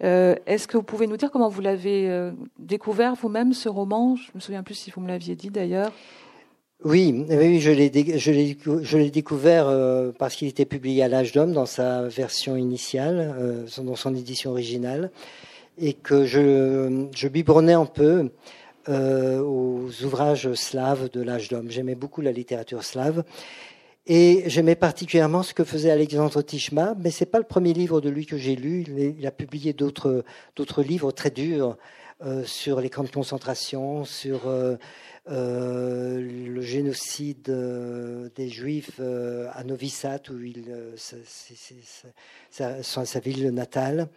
Euh, 0.04 0.36
est-ce 0.46 0.68
que 0.68 0.78
vous 0.78 0.84
pouvez 0.84 1.08
nous 1.08 1.18
dire 1.18 1.32
comment 1.32 1.50
vous 1.50 1.62
l'avez 1.62 2.32
découvert 2.58 3.16
vous-même, 3.16 3.54
ce 3.54 3.70
roman? 3.70 4.16
Je 4.16 4.30
ne 4.30 4.36
me 4.36 4.40
souviens 4.40 4.64
plus 4.64 4.76
si 4.76 4.92
vous 4.92 5.02
me 5.02 5.08
l'aviez 5.08 5.36
dit 5.36 5.50
d'ailleurs. 5.50 5.92
Oui, 6.86 7.26
oui, 7.30 7.60
je 7.60 7.72
l'ai, 7.72 9.10
découvert 9.10 9.68
euh, 9.68 10.14
parce 10.18 10.38
qu'il 10.38 10.48
était 10.48 10.64
publié 10.64 11.04
à 11.04 11.10
l'âge 11.10 11.34
d'homme 11.34 11.52
dans 11.52 11.66
sa 11.66 12.04
version 12.04 12.56
initiale, 12.56 13.36
euh, 13.38 13.66
dans 13.80 13.98
son 13.98 14.16
édition 14.16 14.52
originale, 14.52 15.12
et 15.78 15.92
que 15.92 16.24
je, 16.24 17.08
je 17.14 17.28
biberonnais 17.28 17.74
un 17.74 17.86
peu 17.86 18.30
euh, 18.88 19.42
aux 19.42 19.90
ouvrages 20.06 20.54
slaves 20.54 21.10
de 21.12 21.22
l'âge 21.22 21.50
d'homme. 21.50 21.70
J'aimais 21.70 21.96
beaucoup 21.96 22.22
la 22.22 22.32
littérature 22.32 22.84
slave. 22.86 23.26
Et 24.06 24.44
j'aimais 24.48 24.76
particulièrement 24.76 25.44
ce 25.44 25.54
que 25.54 25.64
faisait 25.64 25.92
Alexandre 25.92 26.42
Tishma, 26.42 26.96
mais 27.00 27.12
c'est 27.12 27.26
pas 27.28 27.38
le 27.38 27.44
premier 27.44 27.74
livre 27.74 28.02
de 28.02 28.10
lui 28.10 28.26
que 28.26 28.38
j'ai 28.38 28.56
lu. 28.56 28.84
Il 29.20 29.28
a 29.28 29.32
publié 29.32 29.74
d'autres, 29.74 30.24
d'autres 30.56 30.82
livres 30.82 31.12
très 31.12 31.30
durs 31.30 31.78
euh, 32.22 32.44
sur 32.44 32.82
les 32.82 32.90
camps 32.90 33.06
de 33.06 33.10
concentration, 33.10 34.04
sur 34.04 34.48
euh, 34.48 34.76
euh, 35.30 36.20
le 36.20 36.60
génocide 36.60 37.50
des 38.36 38.50
Juifs 38.50 39.00
à 39.00 39.64
Novi 39.64 39.90
Sad, 39.90 40.30
où 40.30 40.38
il, 40.42 40.66
sa, 40.98 42.84
sa, 42.84 43.20
ville 43.22 43.52
natale. 43.52 44.10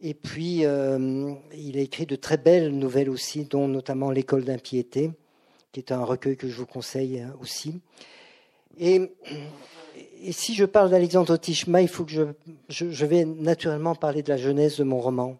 Et 0.00 0.14
puis, 0.14 0.62
il 0.62 1.78
a 1.78 1.80
écrit 1.80 2.06
de 2.06 2.16
très 2.16 2.38
belles 2.38 2.76
nouvelles 2.76 3.10
aussi, 3.10 3.44
dont 3.44 3.68
notamment 3.68 4.10
L'école 4.10 4.44
d'impiété, 4.44 5.12
qui 5.70 5.78
est 5.78 5.92
un 5.92 6.02
recueil 6.02 6.36
que 6.36 6.48
je 6.48 6.56
vous 6.56 6.66
conseille 6.66 7.24
aussi. 7.40 7.80
Et, 8.78 9.12
si 10.30 10.54
je 10.54 10.64
parle 10.64 10.90
d'Alexandre 10.90 11.36
Tishma, 11.36 11.82
il 11.82 11.88
faut 11.88 12.04
que 12.04 12.34
je 12.68 13.06
vais 13.06 13.24
naturellement 13.24 13.94
parler 13.94 14.22
de 14.22 14.28
la 14.28 14.36
jeunesse 14.36 14.78
de 14.78 14.84
mon 14.84 15.00
roman. 15.00 15.38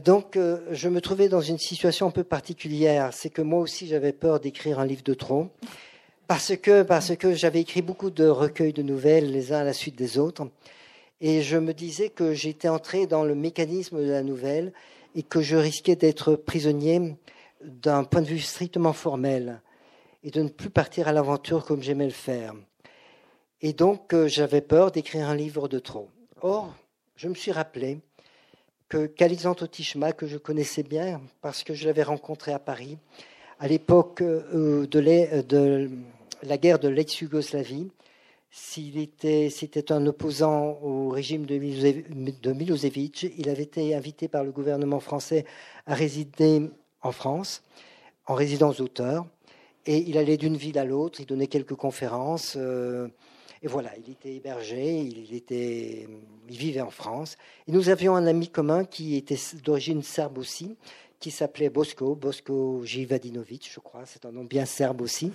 Donc, 0.00 0.36
euh, 0.36 0.60
je 0.70 0.88
me 0.88 1.02
trouvais 1.02 1.28
dans 1.28 1.42
une 1.42 1.58
situation 1.58 2.06
un 2.06 2.10
peu 2.10 2.24
particulière. 2.24 3.10
C'est 3.12 3.28
que 3.28 3.42
moi 3.42 3.60
aussi, 3.60 3.86
j'avais 3.86 4.12
peur 4.12 4.40
d'écrire 4.40 4.78
un 4.78 4.86
livre 4.86 5.02
de 5.02 5.12
trop. 5.12 5.48
Parce 6.26 6.56
que, 6.56 6.82
parce 6.82 7.14
que 7.14 7.34
j'avais 7.34 7.60
écrit 7.60 7.82
beaucoup 7.82 8.08
de 8.08 8.26
recueils 8.26 8.72
de 8.72 8.82
nouvelles, 8.82 9.30
les 9.30 9.52
uns 9.52 9.58
à 9.58 9.64
la 9.64 9.74
suite 9.74 9.96
des 9.96 10.18
autres. 10.18 10.48
Et 11.20 11.42
je 11.42 11.58
me 11.58 11.74
disais 11.74 12.08
que 12.08 12.32
j'étais 12.32 12.68
entré 12.68 13.06
dans 13.06 13.22
le 13.22 13.34
mécanisme 13.34 14.02
de 14.02 14.10
la 14.10 14.22
nouvelle 14.22 14.72
et 15.14 15.22
que 15.22 15.42
je 15.42 15.56
risquais 15.56 15.94
d'être 15.94 16.36
prisonnier 16.36 17.16
d'un 17.62 18.04
point 18.04 18.22
de 18.22 18.26
vue 18.26 18.40
strictement 18.40 18.94
formel 18.94 19.60
et 20.22 20.30
de 20.30 20.42
ne 20.42 20.48
plus 20.48 20.70
partir 20.70 21.08
à 21.08 21.12
l'aventure 21.12 21.64
comme 21.64 21.82
j'aimais 21.82 22.06
le 22.06 22.10
faire. 22.10 22.54
Et 23.60 23.72
donc, 23.72 24.12
euh, 24.12 24.28
j'avais 24.28 24.60
peur 24.60 24.90
d'écrire 24.90 25.28
un 25.28 25.34
livre 25.34 25.68
de 25.68 25.78
trop. 25.78 26.08
Or, 26.40 26.74
je 27.16 27.28
me 27.28 27.34
suis 27.34 27.52
rappelé 27.52 28.00
que 28.88 29.06
qu'Alexandre 29.06 29.66
Tishma, 29.66 30.12
que 30.12 30.26
je 30.26 30.36
connaissais 30.36 30.82
bien 30.82 31.20
parce 31.40 31.62
que 31.64 31.74
je 31.74 31.86
l'avais 31.86 32.02
rencontré 32.02 32.52
à 32.52 32.58
Paris 32.58 32.98
à 33.58 33.68
l'époque 33.68 34.20
euh, 34.22 34.86
de, 34.88 35.42
de, 35.42 35.90
la 36.42 36.58
guerre 36.58 36.78
de 36.78 36.88
l'ex-Yougoslavie. 36.88 37.90
S'il 38.50 38.98
était, 38.98 39.50
un 39.90 40.06
opposant 40.06 40.78
au 40.82 41.08
régime 41.08 41.46
de 41.46 42.52
Milosevic, 42.52 43.22
il 43.38 43.48
avait 43.48 43.62
été 43.62 43.94
invité 43.94 44.28
par 44.28 44.44
le 44.44 44.50
gouvernement 44.50 45.00
français 45.00 45.46
à 45.86 45.94
résider 45.94 46.68
en 47.00 47.12
France, 47.12 47.62
en 48.26 48.34
résidence 48.34 48.76
d'auteur, 48.76 49.24
et 49.86 49.98
il 49.98 50.16
allait 50.18 50.36
d'une 50.36 50.56
ville 50.56 50.78
à 50.78 50.84
l'autre, 50.84 51.20
il 51.20 51.26
donnait 51.26 51.46
quelques 51.46 51.74
conférences. 51.74 52.54
Euh, 52.56 53.08
et 53.62 53.68
voilà, 53.68 53.90
il 54.04 54.10
était 54.10 54.34
hébergé, 54.34 55.00
il, 55.00 55.34
était, 55.34 56.08
il 56.48 56.56
vivait 56.56 56.80
en 56.80 56.90
France. 56.90 57.36
Et 57.68 57.72
nous 57.72 57.88
avions 57.88 58.16
un 58.16 58.26
ami 58.26 58.48
commun 58.48 58.84
qui 58.84 59.16
était 59.16 59.38
d'origine 59.64 60.02
serbe 60.02 60.38
aussi, 60.38 60.76
qui 61.20 61.30
s'appelait 61.30 61.70
Bosko, 61.70 62.16
Bosko 62.16 62.84
Jivadinovic, 62.84 63.70
je 63.72 63.78
crois, 63.78 64.02
c'est 64.04 64.26
un 64.26 64.32
nom 64.32 64.44
bien 64.44 64.64
serbe 64.64 65.00
aussi. 65.00 65.30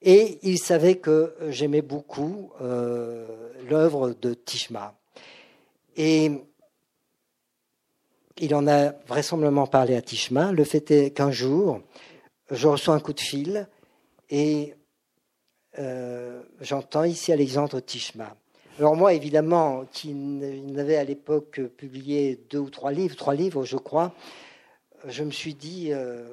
Et 0.00 0.38
il 0.42 0.58
savait 0.58 0.96
que 0.96 1.34
j'aimais 1.48 1.82
beaucoup 1.82 2.50
euh, 2.62 3.26
l'œuvre 3.68 4.14
de 4.20 4.32
Tishma. 4.32 4.94
Et 5.96 6.30
il 8.38 8.54
en 8.54 8.66
a 8.66 8.92
vraisemblablement 9.06 9.66
parlé 9.66 9.94
à 9.94 10.02
Tishma. 10.02 10.52
Le 10.52 10.64
fait 10.64 10.90
est 10.90 11.10
qu'un 11.10 11.30
jour, 11.30 11.80
je 12.52 12.68
reçois 12.68 12.94
un 12.94 13.00
coup 13.00 13.14
de 13.14 13.20
fil 13.20 13.66
et 14.28 14.74
euh, 15.78 16.42
j'entends 16.60 17.04
ici 17.04 17.32
Alexandre 17.32 17.80
Tishma. 17.80 18.36
Alors 18.78 18.94
moi, 18.94 19.14
évidemment, 19.14 19.84
qui 19.90 20.12
n'avait 20.14 20.96
à 20.96 21.04
l'époque 21.04 21.60
publié 21.76 22.40
deux 22.50 22.58
ou 22.58 22.70
trois 22.70 22.92
livres, 22.92 23.16
trois 23.16 23.34
livres, 23.34 23.64
je 23.64 23.76
crois, 23.76 24.14
je 25.06 25.24
me 25.24 25.30
suis 25.30 25.54
dit 25.54 25.88
euh, 25.92 26.26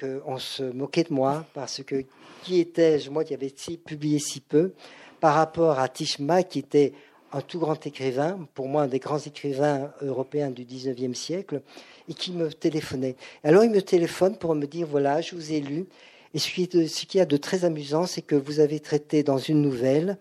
qu'on 0.00 0.38
se 0.38 0.62
moquait 0.62 1.04
de 1.04 1.12
moi 1.12 1.44
parce 1.54 1.82
que 1.82 2.04
qui 2.42 2.60
étais-je, 2.60 3.10
moi 3.10 3.24
qui 3.24 3.34
avais 3.34 3.52
publié 3.84 4.18
si 4.18 4.40
peu, 4.40 4.72
par 5.20 5.34
rapport 5.34 5.78
à 5.78 5.88
Tishma, 5.88 6.42
qui 6.44 6.60
était 6.60 6.92
un 7.32 7.40
tout 7.40 7.58
grand 7.58 7.86
écrivain, 7.86 8.46
pour 8.54 8.68
moi 8.68 8.82
un 8.82 8.86
des 8.86 8.98
grands 8.98 9.18
écrivains 9.18 9.92
européens 10.02 10.50
du 10.50 10.64
19e 10.64 11.14
siècle, 11.14 11.60
et 12.08 12.14
qui 12.14 12.32
me 12.32 12.52
téléphonait. 12.52 13.16
Alors 13.44 13.64
il 13.64 13.70
me 13.70 13.82
téléphone 13.82 14.36
pour 14.36 14.54
me 14.54 14.66
dire, 14.66 14.86
voilà, 14.86 15.20
je 15.20 15.34
vous 15.34 15.52
ai 15.52 15.60
lu, 15.60 15.86
et 16.34 16.38
ce 16.38 16.50
qui, 16.50 17.18
y 17.18 17.20
a 17.20 17.24
de 17.24 17.36
très 17.36 17.64
amusant, 17.64 18.06
c'est 18.06 18.22
que 18.22 18.34
vous 18.34 18.60
avez 18.60 18.80
traité 18.80 19.22
dans 19.22 19.38
une 19.38 19.62
nouvelle 19.62 20.18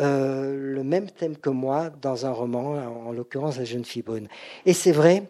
euh, 0.00 0.74
le 0.74 0.82
même 0.84 1.10
thème 1.10 1.36
que 1.36 1.50
moi 1.50 1.90
dans 2.02 2.26
un 2.26 2.30
roman, 2.30 2.74
en, 3.06 3.12
l'occurrence 3.12 3.58
La 3.58 3.64
jeune 3.64 3.84
fille 3.84 4.02
brune. 4.02 4.28
Et 4.66 4.72
c'est 4.72 4.92
vrai 4.92 5.24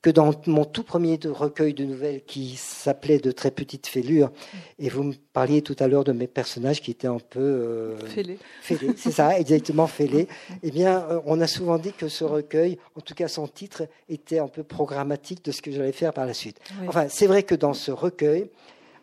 que 0.00 0.10
dans 0.10 0.30
mon 0.46 0.64
tout 0.64 0.84
premier 0.84 1.18
recueil 1.24 1.74
de 1.74 1.84
nouvelles 1.84 2.22
qui 2.24 2.56
s'appelait 2.56 3.18
De 3.18 3.32
très 3.32 3.50
petites 3.50 3.86
fêlures, 3.86 4.30
et 4.78 4.88
vous 4.88 5.02
me 5.02 5.14
parliez 5.32 5.62
tout 5.62 5.74
à 5.80 5.88
l'heure 5.88 6.04
de 6.04 6.12
mes 6.12 6.26
personnages 6.28 6.80
qui 6.80 6.90
étaient 6.90 7.08
un 7.08 7.18
peu 7.18 7.40
euh, 7.40 7.96
fêlés, 8.06 8.38
fêlés 8.60 8.92
c'est 8.96 9.10
ça, 9.10 9.38
exactement 9.38 9.86
fêlés. 9.86 10.28
eh 10.62 10.70
bien, 10.70 11.04
euh, 11.10 11.20
on 11.26 11.40
a 11.40 11.46
souvent 11.46 11.78
dit 11.78 11.92
que 11.92 12.08
ce 12.08 12.24
recueil, 12.24 12.78
en 12.94 13.00
tout 13.00 13.14
cas 13.14 13.28
son 13.28 13.48
titre, 13.48 13.88
était 14.08 14.38
un 14.38 14.48
peu 14.48 14.62
programmatique 14.62 15.44
de 15.44 15.50
ce 15.50 15.62
que 15.62 15.72
j'allais 15.72 15.92
faire 15.92 16.12
par 16.12 16.26
la 16.26 16.34
suite. 16.34 16.60
Oui. 16.80 16.86
Enfin, 16.88 17.08
c'est 17.08 17.26
vrai 17.26 17.42
que 17.42 17.54
dans 17.54 17.74
ce 17.74 17.90
recueil, 17.90 18.50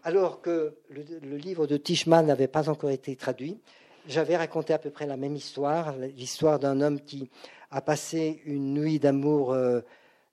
alors 0.04 0.41
que 0.41 0.76
le, 0.89 1.04
le 1.24 1.38
livre 1.38 1.68
de 1.68 1.78
Tishman 1.78 2.24
n'avait 2.24 2.48
pas 2.48 2.70
encore 2.70 2.91
été 2.91 3.16
traduit, 3.16 3.58
j'avais 4.08 4.38
raconté 4.38 4.74
à 4.74 4.78
peu 4.78 4.89
près 4.89 5.08
la 5.08 5.18
même 5.18 5.36
histoire, 5.36 5.96
l'histoire 6.16 6.60
d'un 6.60 6.82
homme 6.82 7.00
qui 7.02 7.30
a 7.72 7.82
passé 7.82 8.41
une 8.46 8.74
nuit 8.74 9.00
d'amour 9.00 9.52
euh, 9.52 9.82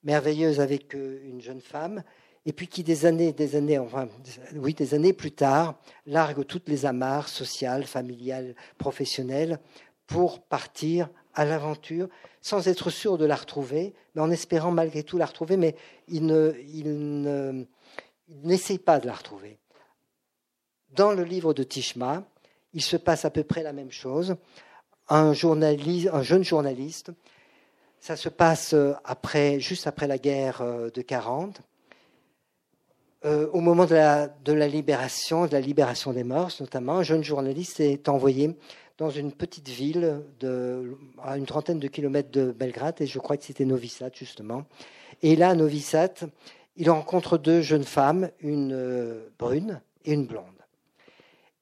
merveilleuse 0.05 0.61
avec 0.61 0.95
euh, 0.95 1.21
une 1.25 1.41
jeune 1.41 1.61
femme, 1.61 2.03
et 2.45 2.53
puis 2.53 2.67
qui 2.67 2.83
des 2.83 3.07
années, 3.07 3.33
des 3.33 3.55
années, 3.57 3.79
enfin, 3.79 4.09
oui, 4.55 4.75
des 4.75 4.95
années 4.95 5.13
plus 5.13 5.31
tard, 5.31 5.79
largue 6.07 6.45
toutes 6.45 6.69
les 6.69 6.87
amarres 6.87 7.29
sociales, 7.29 7.85
familiales, 7.85 8.57
professionnelles, 8.79 9.61
pour 10.07 10.43
partir 10.43 11.09
à 11.35 11.45
l'aventure, 11.45 12.09
sans 12.41 12.69
être 12.69 12.91
sûr 12.91 13.17
de 13.17 13.25
la 13.25 13.37
retrouver, 13.37 13.95
mais 14.15 14.21
en 14.21 14.31
espérant 14.31 14.73
malgré 14.73 15.05
tout 15.05 15.19
la 15.19 15.27
retrouver, 15.27 15.57
mais 15.57 15.77
il 16.09 16.27
ne, 16.27 16.53
il 16.69 17.67
n'essaye 18.43 18.79
pas 18.79 18.99
de 18.99 19.07
la 19.07 19.15
retrouver. 19.15 19.59
Dans 20.91 21.13
le 21.13 21.25
livre 21.25 21.55
de 21.55 21.63
Tishma, 21.63 22.25
il 22.75 22.83
se 22.83 22.97
passe 22.97 23.25
à 23.25 23.31
peu 23.31 23.45
près 23.45 23.63
la 23.63 23.73
même 23.73 23.91
chose. 23.91 24.37
Un, 25.09 25.33
journaliste, 25.33 26.11
un 26.13 26.23
jeune 26.23 26.45
journaliste, 26.45 27.13
ça 28.03 28.17
se 28.17 28.29
passe 28.29 28.75
après, 29.05 29.61
juste 29.61 29.87
après 29.87 30.09
la 30.09 30.19
guerre 30.19 30.61
euh, 30.61 30.91
de 30.91 31.03
40, 31.03 31.63
euh, 33.25 33.47
au 33.53 33.61
moment 33.61 33.87
de 33.87 33.95
la, 33.95 34.67
libération, 34.67 35.47
de 35.47 35.53
la 35.53 35.61
libération 35.61 36.13
des 36.13 36.25
morts 36.25 36.51
notamment, 36.59 36.99
un 36.99 37.03
jeune 37.05 37.23
journaliste 37.23 37.79
est 37.79 38.09
envoyé 38.09 38.57
dans 38.99 39.11
une 39.11 39.31
petite 39.31 39.69
ville 39.69 40.21
à 41.23 41.39
une 41.39 41.47
trentaine 41.47 41.79
de 41.79 41.87
kilomètres 41.87 42.33
de 42.33 42.51
Belgrade, 42.51 43.01
et 43.01 43.07
je 43.07 43.21
crois 43.21 43.37
que 43.37 43.45
c'était 43.45 43.65
Novi 43.65 43.89
Sad 43.89 44.13
justement. 44.17 44.65
Et 45.23 45.37
là, 45.37 45.51
à 45.51 45.55
Novi 45.55 45.81
Sad, 45.81 46.29
il 46.75 46.91
rencontre 46.91 47.39
deux 47.39 47.61
jeunes 47.61 47.85
femmes, 47.85 48.31
une 48.41 48.73
euh, 48.73 49.29
brune 49.39 49.81
et 50.05 50.13
une 50.13 50.27
blonde. 50.27 50.45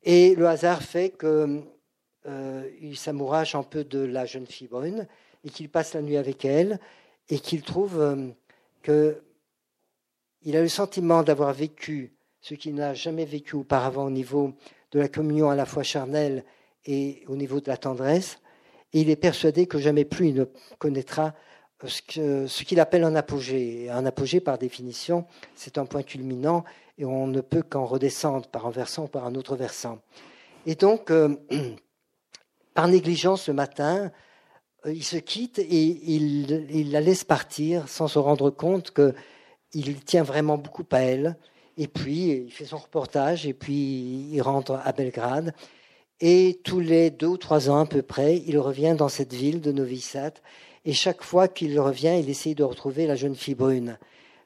Et 0.05 0.34
le 0.34 0.49
hasard 0.49 0.82
fait 0.82 1.11
qu'il 1.11 1.62
euh, 2.26 2.72
un 3.55 3.62
peu 3.62 3.84
de 3.84 3.99
la 3.99 4.24
jeune 4.24 4.47
fille 4.47 4.68
brune 4.68 5.07
et 5.45 5.51
qu'il 5.51 5.68
passe 5.68 5.95
la 5.95 6.03
nuit 6.03 6.16
avec 6.16 6.45
elle 6.45 6.78
et 7.28 7.38
qu'il 7.38 7.62
trouve 7.62 8.01
euh, 8.01 8.28
que 8.82 9.22
il 10.43 10.57
a 10.57 10.62
le 10.62 10.68
sentiment 10.68 11.22
d'avoir 11.22 11.53
vécu 11.53 12.14
ce 12.41 12.55
qu'il 12.55 12.74
n'a 12.74 12.95
jamais 12.95 13.26
vécu 13.26 13.57
auparavant 13.57 14.07
au 14.07 14.11
niveau 14.11 14.55
de 14.93 14.99
la 14.99 15.09
communion 15.09 15.51
à 15.51 15.55
la 15.55 15.66
fois 15.66 15.82
charnelle 15.82 16.45
et 16.86 17.22
au 17.28 17.36
niveau 17.36 17.61
de 17.61 17.68
la 17.68 17.76
tendresse. 17.76 18.38
Et 18.95 19.03
il 19.03 19.11
est 19.11 19.16
persuadé 19.16 19.66
que 19.66 19.78
jamais 19.78 20.07
plus 20.07 20.28
il 20.28 20.34
ne 20.34 20.45
connaîtra 20.78 21.34
ce, 21.84 22.47
ce 22.47 22.64
qu'il 22.64 22.80
appelle 22.80 23.05
un 23.05 23.14
apogée. 23.14 23.91
Un 23.91 24.07
apogée, 24.07 24.41
par 24.41 24.57
définition, 24.57 25.26
c'est 25.55 25.76
un 25.76 25.84
point 25.84 26.03
culminant 26.03 26.64
et 26.97 27.05
on 27.05 27.26
ne 27.26 27.43
peut 27.43 27.62
qu'en 27.62 27.84
redescendre 27.84 28.47
par 28.49 28.66
un 28.66 28.70
versant 28.70 29.05
ou 29.05 29.09
par 29.09 29.26
un 29.26 29.34
autre 29.34 29.57
versant. 29.57 29.99
Et 30.66 30.74
donc, 30.74 31.11
euh, 31.11 31.36
par 32.74 32.88
négligence, 32.88 33.43
ce 33.43 33.53
matin, 33.53 34.05
euh, 34.05 34.09
il 34.86 35.04
se 35.04 35.16
quitte 35.16 35.58
et 35.58 35.64
il, 36.14 36.90
la 36.90 37.00
laisse 37.00 37.24
partir 37.24 37.88
sans 37.88 38.08
se 38.08 38.18
rendre 38.18 38.50
compte 38.50 38.90
que 38.90 39.14
il 39.72 40.02
tient 40.02 40.22
vraiment 40.22 40.58
beaucoup 40.58 40.86
à 40.90 41.00
elle. 41.00 41.36
Et 41.76 41.86
puis, 41.86 42.30
il 42.46 42.50
fait 42.50 42.64
son 42.64 42.78
reportage 42.78 43.46
et 43.46 43.54
puis 43.54 44.28
il 44.32 44.40
rentre 44.42 44.80
à 44.84 44.92
Belgrade. 44.92 45.54
Et 46.20 46.60
tous 46.64 46.80
les 46.80 47.10
deux 47.10 47.28
ou 47.28 47.36
trois 47.36 47.70
ans 47.70 47.80
à 47.80 47.86
peu 47.86 48.02
près, 48.02 48.42
il 48.46 48.58
revient 48.58 48.94
dans 48.98 49.08
cette 49.08 49.32
ville 49.32 49.60
de 49.60 49.72
Novi 49.72 50.00
Sad. 50.00 50.34
Et 50.84 50.92
chaque 50.92 51.22
fois 51.22 51.48
qu'il 51.48 51.78
revient, 51.78 52.18
il 52.18 52.28
essaye 52.28 52.54
de 52.54 52.64
retrouver 52.64 53.06
la 53.06 53.16
jeune 53.16 53.36
fille 53.36 53.54
brune. 53.54 53.98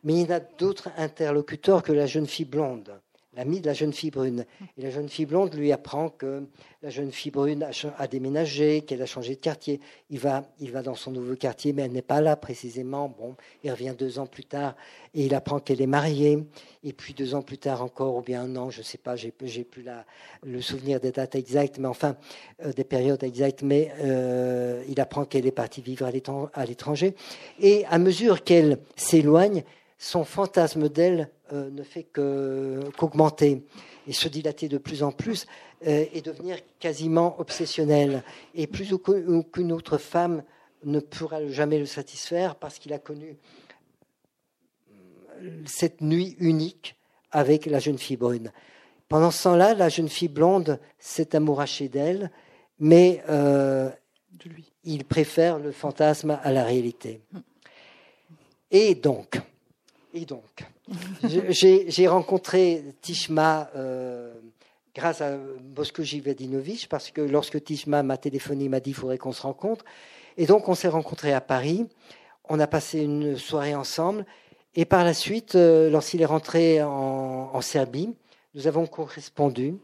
Mais 0.05 0.21
il 0.21 0.29
n'a 0.29 0.41
d'autres 0.41 0.91
interlocuteurs 0.97 1.83
que 1.83 1.93
la 1.93 2.07
jeune 2.07 2.27
fille 2.27 2.45
blonde 2.45 3.01
l'ami 3.37 3.61
de 3.61 3.67
la 3.67 3.75
jeune 3.75 3.93
fille 3.93 4.11
brune. 4.11 4.45
Et 4.79 4.83
la 4.83 4.91
jeune 4.91 5.09
fille 5.09 5.27
blonde 5.27 5.55
lui 5.55 5.73
apprend 5.73 6.09
que 6.09 6.45
la 6.83 6.91
jeune 6.91 7.13
fille 7.13 7.33
brune 7.33 7.67
a, 7.99 8.07
déménagé, 8.07 8.83
qu'elle 8.83 9.03
a 9.03 9.07
changé 9.07 9.35
de 9.35 9.41
quartier. 9.41 9.81
Il 10.11 10.19
va, 10.19 10.45
il 10.61 10.71
va 10.71 10.83
dans 10.83 10.95
son 10.95 11.11
nouveau 11.11 11.35
quartier, 11.35 11.73
mais 11.73 11.83
elle 11.83 11.93
n'est 11.93 12.03
pas 12.03 12.21
là 12.21 12.37
précisément. 12.37 13.09
Bon, 13.09 13.35
il 13.63 13.71
revient 13.71 13.95
deux 13.99 14.19
ans 14.19 14.27
plus 14.27 14.45
tard 14.45 14.77
et 15.15 15.27
il 15.27 15.35
apprend 15.35 15.61
qu'elle 15.61 15.81
est 15.81 15.87
mariée. 15.87 16.39
Et 16.83 16.93
puis 16.93 17.15
deux 17.15 17.35
ans 17.35 17.43
plus 17.43 17.59
tard 17.59 17.83
encore, 17.83 18.17
ou 18.17 18.23
bien 18.23 18.43
un 18.43 18.57
an, 18.57 18.71
je 18.71 18.81
ne 18.81 18.85
sais 18.85 18.99
pas, 18.99 19.17
j'ai 19.17 19.31
plus 19.31 19.85
le 20.43 20.61
souvenir 20.61 21.01
des 21.01 21.13
dates 21.13 21.35
exactes, 21.35 21.79
mais 21.79 21.89
enfin 21.89 22.17
euh, 22.65 22.73
des 22.73 22.85
périodes 22.85 23.23
exactes. 23.25 23.63
Mais 23.63 23.93
euh, 24.01 24.83
il 24.89 25.01
apprend 25.01 25.25
qu'elle 25.25 25.47
est 25.47 25.53
partie 25.53 25.81
vivre 25.81 26.07
à 26.07 26.67
l'étranger. 26.67 27.15
Et 27.61 27.85
à 27.87 27.99
mesure 27.99 28.45
qu'elle 28.45 28.79
s'éloigne, 28.97 29.65
son 29.99 30.25
fantasme 30.25 30.89
d'elle 30.89 31.31
euh, 31.53 31.69
ne 31.69 31.83
fait 31.83 32.05
qu'augmenter 32.05 33.67
et 34.07 34.15
se 34.15 34.29
dilater 34.29 34.67
de 34.67 34.79
plus 34.79 35.03
en 35.03 35.13
plus 35.13 35.47
euh, 35.87 36.07
et 36.11 36.23
devenir 36.23 36.57
quasiment 36.81 37.39
obsessionnel. 37.39 38.23
Et 38.55 38.67
plus 38.67 38.95
aucune 38.95 39.71
autre 39.71 39.99
femme 39.99 40.43
ne 40.85 41.01
pourra 41.01 41.47
jamais 41.49 41.79
le 41.79 41.85
satisfaire 41.85 42.57
parce 42.57 42.79
qu'il 42.79 42.95
a 42.95 42.99
connu 42.99 43.37
euh, 44.91 45.63
cette 45.67 46.01
nuit 46.01 46.35
unique 46.39 46.97
avec 47.31 47.67
la 47.67 47.79
jeune 47.79 47.99
fille 47.99 48.17
brune. 48.17 48.51
Pendant 49.09 49.31
ce 49.31 49.43
temps-là, 49.43 49.75
la 49.75 49.91
jeune 49.91 50.09
fille 50.09 50.29
blonde 50.29 50.81
s'est 50.99 51.37
amourachée 51.37 51.91
d'elle, 51.91 52.31
mais 52.79 53.23
il 54.83 55.05
préfère 55.05 55.59
le 55.59 55.73
fantasme 55.73 56.39
à 56.43 56.53
la 56.53 56.65
réalité. 56.65 57.21
Et 58.71 58.95
donc, 58.95 59.39
et 60.15 60.25
donc, 60.25 60.65
j'ai 61.23 62.09
rencontré 62.09 62.85
Tishma 63.01 63.71
euh, 63.77 64.35
grâce 64.95 65.21
à 65.21 65.37
Bosko 65.37 66.03
Jivadinovic, 66.03 66.89
parce 66.89 67.11
que 67.11 67.21
lorsque 67.21 67.63
Tishma 67.63 68.03
m'a 68.03 68.17
téléphoné, 68.17 68.65
il 68.65 68.71
m'a 68.71 68.81
dit 68.81 68.91
qu'il 68.91 68.95
faudrait 68.95 69.19
qu'on 69.19 69.33
se 69.33 69.43
rencontre. 69.43 69.85
Et 70.37 70.47
donc, 70.47 70.69
on 70.69 70.75
s'est 70.75 70.89
rencontrés 70.89 71.33
à 71.33 71.41
Paris. 71.41 71.87
On 72.49 72.61
a 72.61 72.67
passé 72.67 73.01
une 73.01 73.37
soirée 73.37 73.75
ensemble. 73.75 74.27
Et 74.77 74.85
par 74.85 75.05
la 75.05 75.15
suite, 75.15 75.55
euh, 75.55 75.89
lorsqu'il 75.89 76.21
est 76.21 76.27
rentré 76.27 76.83
en, 76.83 77.61
Serbie, 77.61 78.11
nous 78.55 78.67
avons 78.67 78.87
correspondu. 78.87 79.77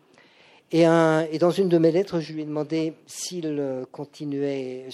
Et, 0.72 0.82
et, 0.82 1.38
dans 1.38 1.50
une 1.50 1.68
de 1.68 1.78
mes 1.78 1.90
lettres, 1.90 2.20
je 2.20 2.32
lui 2.32 2.42
ai 2.42 2.44
demandé 2.44 2.92
s'il 3.06 3.60
continuait, 3.90 4.86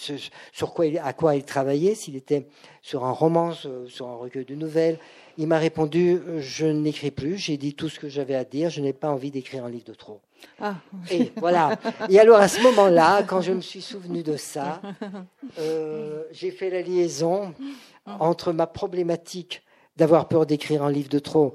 sur 0.52 0.72
quoi 0.72 0.86
à 1.02 1.12
quoi 1.12 1.36
il 1.36 1.44
travaillait, 1.44 1.94
s'il 1.94 2.16
était 2.16 2.46
sur 2.80 3.04
un 3.04 3.11
roman, 3.11 3.52
sur 3.52 4.09
un 4.09 4.16
recueil 4.16 4.46
de 4.46 4.54
nouvelles, 4.54 4.98
il 5.39 5.47
m'a 5.47 5.59
répondu 5.59 6.20
Je 6.39 6.66
n'écris 6.66 7.11
plus, 7.11 7.37
j'ai 7.37 7.57
dit 7.57 7.74
tout 7.74 7.89
ce 7.89 7.99
que 7.99 8.09
j'avais 8.09 8.34
à 8.34 8.45
dire, 8.45 8.70
je 8.70 8.80
n'ai 8.80 8.93
pas 8.93 9.11
envie 9.11 9.30
d'écrire 9.30 9.64
un 9.64 9.70
livre 9.70 9.84
de 9.84 9.95
trop. 9.95 10.20
Ah. 10.61 10.76
Et 11.11 11.32
voilà. 11.37 11.78
Et 12.09 12.18
alors 12.18 12.39
à 12.39 12.49
ce 12.49 12.61
moment-là, 12.62 13.22
quand 13.22 13.41
je 13.41 13.53
me 13.53 13.61
suis 13.61 13.82
souvenu 13.82 14.22
de 14.22 14.37
ça, 14.37 14.80
euh, 15.59 16.24
j'ai 16.32 16.51
fait 16.51 16.70
la 16.70 16.82
liaison 16.82 17.55
entre 18.07 18.53
ma 18.53 18.66
problématique 18.66 19.62
d'avoir 19.97 20.28
peur 20.28 20.47
d'écrire 20.47 20.82
un 20.82 20.91
livre 20.91 21.09
de 21.09 21.18
trop 21.18 21.55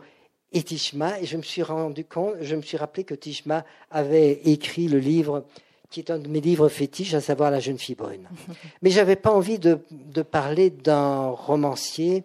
et 0.53 0.63
Tishma, 0.63 1.19
et 1.19 1.25
je 1.25 1.38
me 1.38 1.43
suis 1.43 1.63
rendu 1.63 2.03
compte, 2.03 2.36
je 2.41 2.55
me 2.55 2.61
suis 2.61 2.75
rappelé 2.75 3.05
que 3.05 3.13
Tishma 3.13 3.63
avait 3.89 4.41
écrit 4.45 4.88
le 4.89 4.99
livre 4.99 5.45
qui 5.89 5.99
est 5.99 6.09
un 6.09 6.19
de 6.19 6.27
mes 6.27 6.39
livres 6.39 6.69
fétiches, 6.69 7.13
à 7.13 7.21
savoir 7.21 7.51
La 7.51 7.59
jeune 7.59 7.77
fille 7.77 7.95
brune. 7.95 8.27
Mais 8.82 8.89
j'avais 8.89 9.17
pas 9.17 9.32
envie 9.32 9.59
de, 9.59 9.79
de 9.91 10.21
parler 10.21 10.69
d'un 10.69 11.29
romancier 11.29 12.23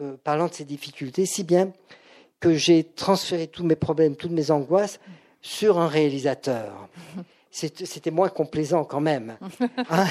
euh, 0.00 0.16
parlant 0.22 0.48
de 0.48 0.54
ces 0.54 0.64
difficultés, 0.64 1.26
si 1.26 1.44
bien 1.44 1.72
que 2.40 2.54
j'ai 2.54 2.84
transféré 2.84 3.46
tous 3.46 3.64
mes 3.64 3.76
problèmes, 3.76 4.16
toutes 4.16 4.32
mes 4.32 4.50
angoisses 4.50 5.00
sur 5.40 5.78
un 5.78 5.88
réalisateur. 5.88 6.88
C'était 7.50 8.10
moins 8.10 8.30
complaisant 8.30 8.84
quand 8.84 9.00
même, 9.00 9.36
hein, 9.90 10.06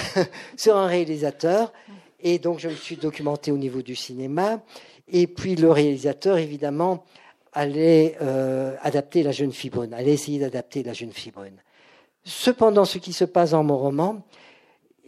sur 0.55 0.77
un 0.77 0.85
réalisateur. 0.85 1.73
Et 2.19 2.37
donc 2.37 2.59
je 2.59 2.69
me 2.69 2.75
suis 2.75 2.97
documenté 2.97 3.51
au 3.51 3.57
niveau 3.57 3.81
du 3.81 3.95
cinéma. 3.95 4.61
Et 5.07 5.25
puis 5.25 5.55
le 5.55 5.71
réalisateur, 5.71 6.37
évidemment, 6.37 7.03
allait 7.51 8.15
euh, 8.21 8.75
adapter 8.81 9.23
la 9.23 9.31
jeune 9.31 9.51
fille 9.51 9.71
brune, 9.71 9.93
allait 9.93 10.13
essayer 10.13 10.39
d'adapter 10.39 10.83
la 10.83 10.93
jeune 10.93 11.11
fille 11.11 11.31
brune. 11.31 11.57
Cependant, 12.23 12.85
ce 12.85 12.99
qui 12.99 13.13
se 13.13 13.25
passe 13.25 13.51
dans 13.51 13.63
mon 13.63 13.77
roman, 13.77 14.21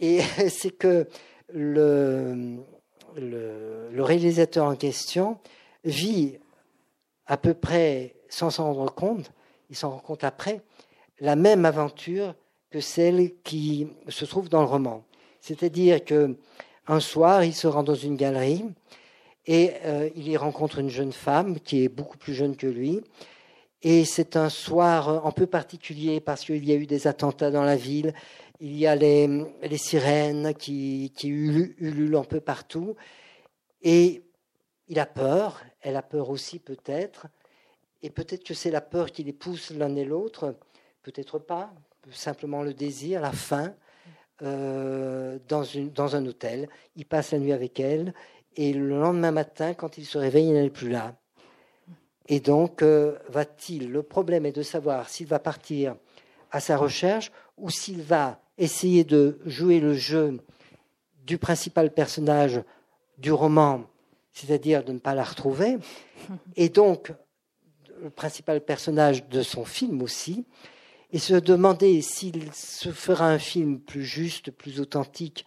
c'est 0.00 0.76
que 0.76 1.06
le, 1.52 2.56
le, 3.16 4.02
réalisateur 4.02 4.66
en 4.66 4.76
question 4.76 5.38
vit 5.84 6.38
à 7.26 7.36
peu 7.36 7.54
près, 7.54 8.16
sans 8.28 8.50
s'en 8.50 8.72
rendre 8.72 8.94
compte, 8.94 9.30
il 9.70 9.76
s'en 9.76 9.90
rend 9.90 9.98
compte 9.98 10.24
après, 10.24 10.60
la 11.20 11.36
même 11.36 11.64
aventure 11.64 12.34
que 12.70 12.80
celle 12.80 13.34
qui 13.42 13.88
se 14.08 14.24
trouve 14.24 14.48
dans 14.48 14.60
le 14.60 14.66
roman. 14.66 15.04
C'est-à-dire 15.40 16.04
que 16.04 16.36
un 16.86 17.00
soir, 17.00 17.44
il 17.44 17.54
se 17.54 17.66
rend 17.66 17.82
dans 17.82 17.94
une 17.94 18.16
galerie 18.16 18.64
et 19.46 19.72
euh, 19.84 20.10
il 20.16 20.28
y 20.28 20.36
rencontre 20.36 20.78
une 20.78 20.90
jeune 20.90 21.12
femme 21.12 21.60
qui 21.60 21.84
est 21.84 21.88
beaucoup 21.88 22.18
plus 22.18 22.34
jeune 22.34 22.56
que 22.56 22.66
lui. 22.66 23.00
Et 23.82 24.04
c'est 24.04 24.36
un 24.36 24.48
soir 24.48 25.26
un 25.26 25.30
peu 25.30 25.46
particulier 25.46 26.20
parce 26.20 26.44
qu'il 26.44 26.64
y 26.64 26.72
a 26.72 26.74
eu 26.74 26.86
des 26.86 27.06
attentats 27.06 27.50
dans 27.50 27.62
la 27.62 27.76
ville 27.76 28.14
il 28.60 28.76
y 28.76 28.86
a 28.86 28.94
les, 28.94 29.78
sirènes 29.78 30.54
qui, 30.54 31.12
ululent 31.24 32.16
un 32.16 32.24
peu 32.24 32.40
partout. 32.40 32.94
Et 33.82 34.22
il 34.88 34.98
a 34.98 35.06
peur, 35.06 35.62
elle 35.80 35.96
a 35.96 36.02
peur 36.02 36.30
aussi 36.30 36.58
peut-être. 36.58 37.26
Et 38.02 38.10
peut-être 38.10 38.44
que 38.44 38.54
c'est 38.54 38.70
la 38.70 38.80
peur 38.80 39.10
qui 39.10 39.24
les 39.24 39.32
pousse 39.32 39.70
l'un 39.70 39.94
et 39.96 40.04
l'autre, 40.04 40.56
peut-être 41.02 41.38
pas, 41.38 41.72
simplement 42.12 42.62
le 42.62 42.74
désir, 42.74 43.20
la 43.20 43.32
faim, 43.32 43.74
euh, 44.42 45.38
dans 45.48 46.16
un 46.16 46.26
hôtel. 46.26 46.68
Il 46.96 47.06
passe 47.06 47.32
la 47.32 47.38
nuit 47.38 47.52
avec 47.52 47.80
elle, 47.80 48.14
et 48.56 48.72
le 48.72 49.00
lendemain 49.00 49.32
matin, 49.32 49.74
quand 49.74 49.98
il 49.98 50.06
se 50.06 50.18
réveille, 50.18 50.48
il 50.48 50.54
n'est 50.54 50.70
plus 50.70 50.90
là. 50.90 51.16
Et 52.28 52.40
donc, 52.40 52.82
euh, 52.82 53.18
va-t-il 53.28 53.90
Le 53.90 54.02
problème 54.02 54.46
est 54.46 54.52
de 54.52 54.62
savoir 54.62 55.08
s'il 55.08 55.26
va 55.26 55.38
partir 55.38 55.96
à 56.50 56.60
sa 56.60 56.76
recherche 56.76 57.32
ou 57.58 57.70
s'il 57.70 58.02
va 58.02 58.40
essayer 58.58 59.04
de 59.04 59.38
jouer 59.46 59.80
le 59.80 59.94
jeu 59.94 60.38
du 61.26 61.38
principal 61.38 61.92
personnage 61.92 62.62
du 63.18 63.32
roman, 63.32 63.84
c'est-à-dire 64.32 64.84
de 64.84 64.92
ne 64.92 64.98
pas 64.98 65.14
la 65.14 65.24
retrouver, 65.24 65.78
et 66.56 66.68
donc 66.68 67.12
le 68.02 68.10
principal 68.10 68.60
personnage 68.60 69.28
de 69.28 69.42
son 69.42 69.64
film 69.64 70.02
aussi, 70.02 70.44
et 71.12 71.18
se 71.18 71.34
demander 71.34 72.02
s'il 72.02 72.52
se 72.52 72.90
fera 72.90 73.28
un 73.28 73.38
film 73.38 73.78
plus 73.78 74.04
juste, 74.04 74.50
plus 74.50 74.80
authentique, 74.80 75.46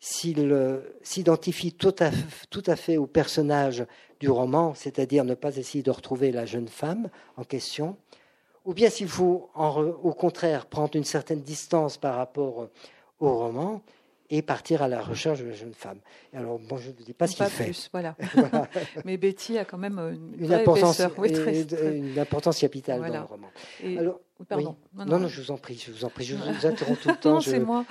s'il 0.00 0.50
euh, 0.52 0.80
s'identifie 1.02 1.72
tout 1.72 1.94
à, 2.00 2.10
tout 2.50 2.62
à 2.66 2.76
fait 2.76 2.96
au 2.96 3.06
personnage 3.06 3.86
du 4.20 4.28
roman, 4.28 4.74
c'est-à-dire 4.74 5.24
ne 5.24 5.34
pas 5.34 5.56
essayer 5.56 5.82
de 5.82 5.90
retrouver 5.90 6.32
la 6.32 6.46
jeune 6.46 6.68
femme 6.68 7.08
en 7.36 7.44
question, 7.44 7.96
ou 8.64 8.74
bien 8.74 8.90
s'il 8.90 9.08
faut 9.08 9.50
au 9.54 10.12
contraire 10.12 10.66
prendre 10.66 10.96
une 10.96 11.04
certaine 11.04 11.40
distance 11.40 11.96
par 11.96 12.16
rapport 12.16 12.68
au 13.20 13.38
roman 13.38 13.82
et 14.30 14.42
partir 14.42 14.82
à 14.82 14.88
la 14.88 15.02
recherche 15.02 15.40
de 15.40 15.44
la 15.46 15.52
jeune 15.54 15.74
femme. 15.74 15.98
alors, 16.32 16.58
bon, 16.58 16.76
je 16.78 16.88
ne 16.88 16.94
dis 16.94 17.12
pas 17.12 17.26
ce 17.26 17.36
qu'il 17.36 17.44
fait. 17.46 17.64
Plus, 17.64 17.88
voilà. 17.92 18.16
Mais 19.04 19.16
Betty 19.16 19.58
a 19.58 19.64
quand 19.64 19.78
même 19.78 19.98
une, 20.38 20.52
importance, 20.52 21.00
oui, 21.18 21.32
une 21.32 22.18
importance 22.18 22.58
capitale 22.58 23.00
dans 23.00 23.12
le 23.12 23.20
roman. 23.20 23.50
alors, 23.98 24.20
Pardon. 24.48 24.76
Non, 24.94 25.20
non, 25.20 25.28
je 25.28 25.40
vous 25.40 25.52
en 25.52 25.56
prie, 25.56 25.80
je 25.80 25.92
vous 25.92 26.04
en 26.04 26.10
prie, 26.10 26.24
je 26.24 26.34
vous 26.34 26.42
interromps 26.66 27.00
tout 27.00 27.08
le 27.08 27.16
temps. 27.16 27.34
non, 27.34 27.40
c'est 27.40 27.60
moi. 27.60 27.84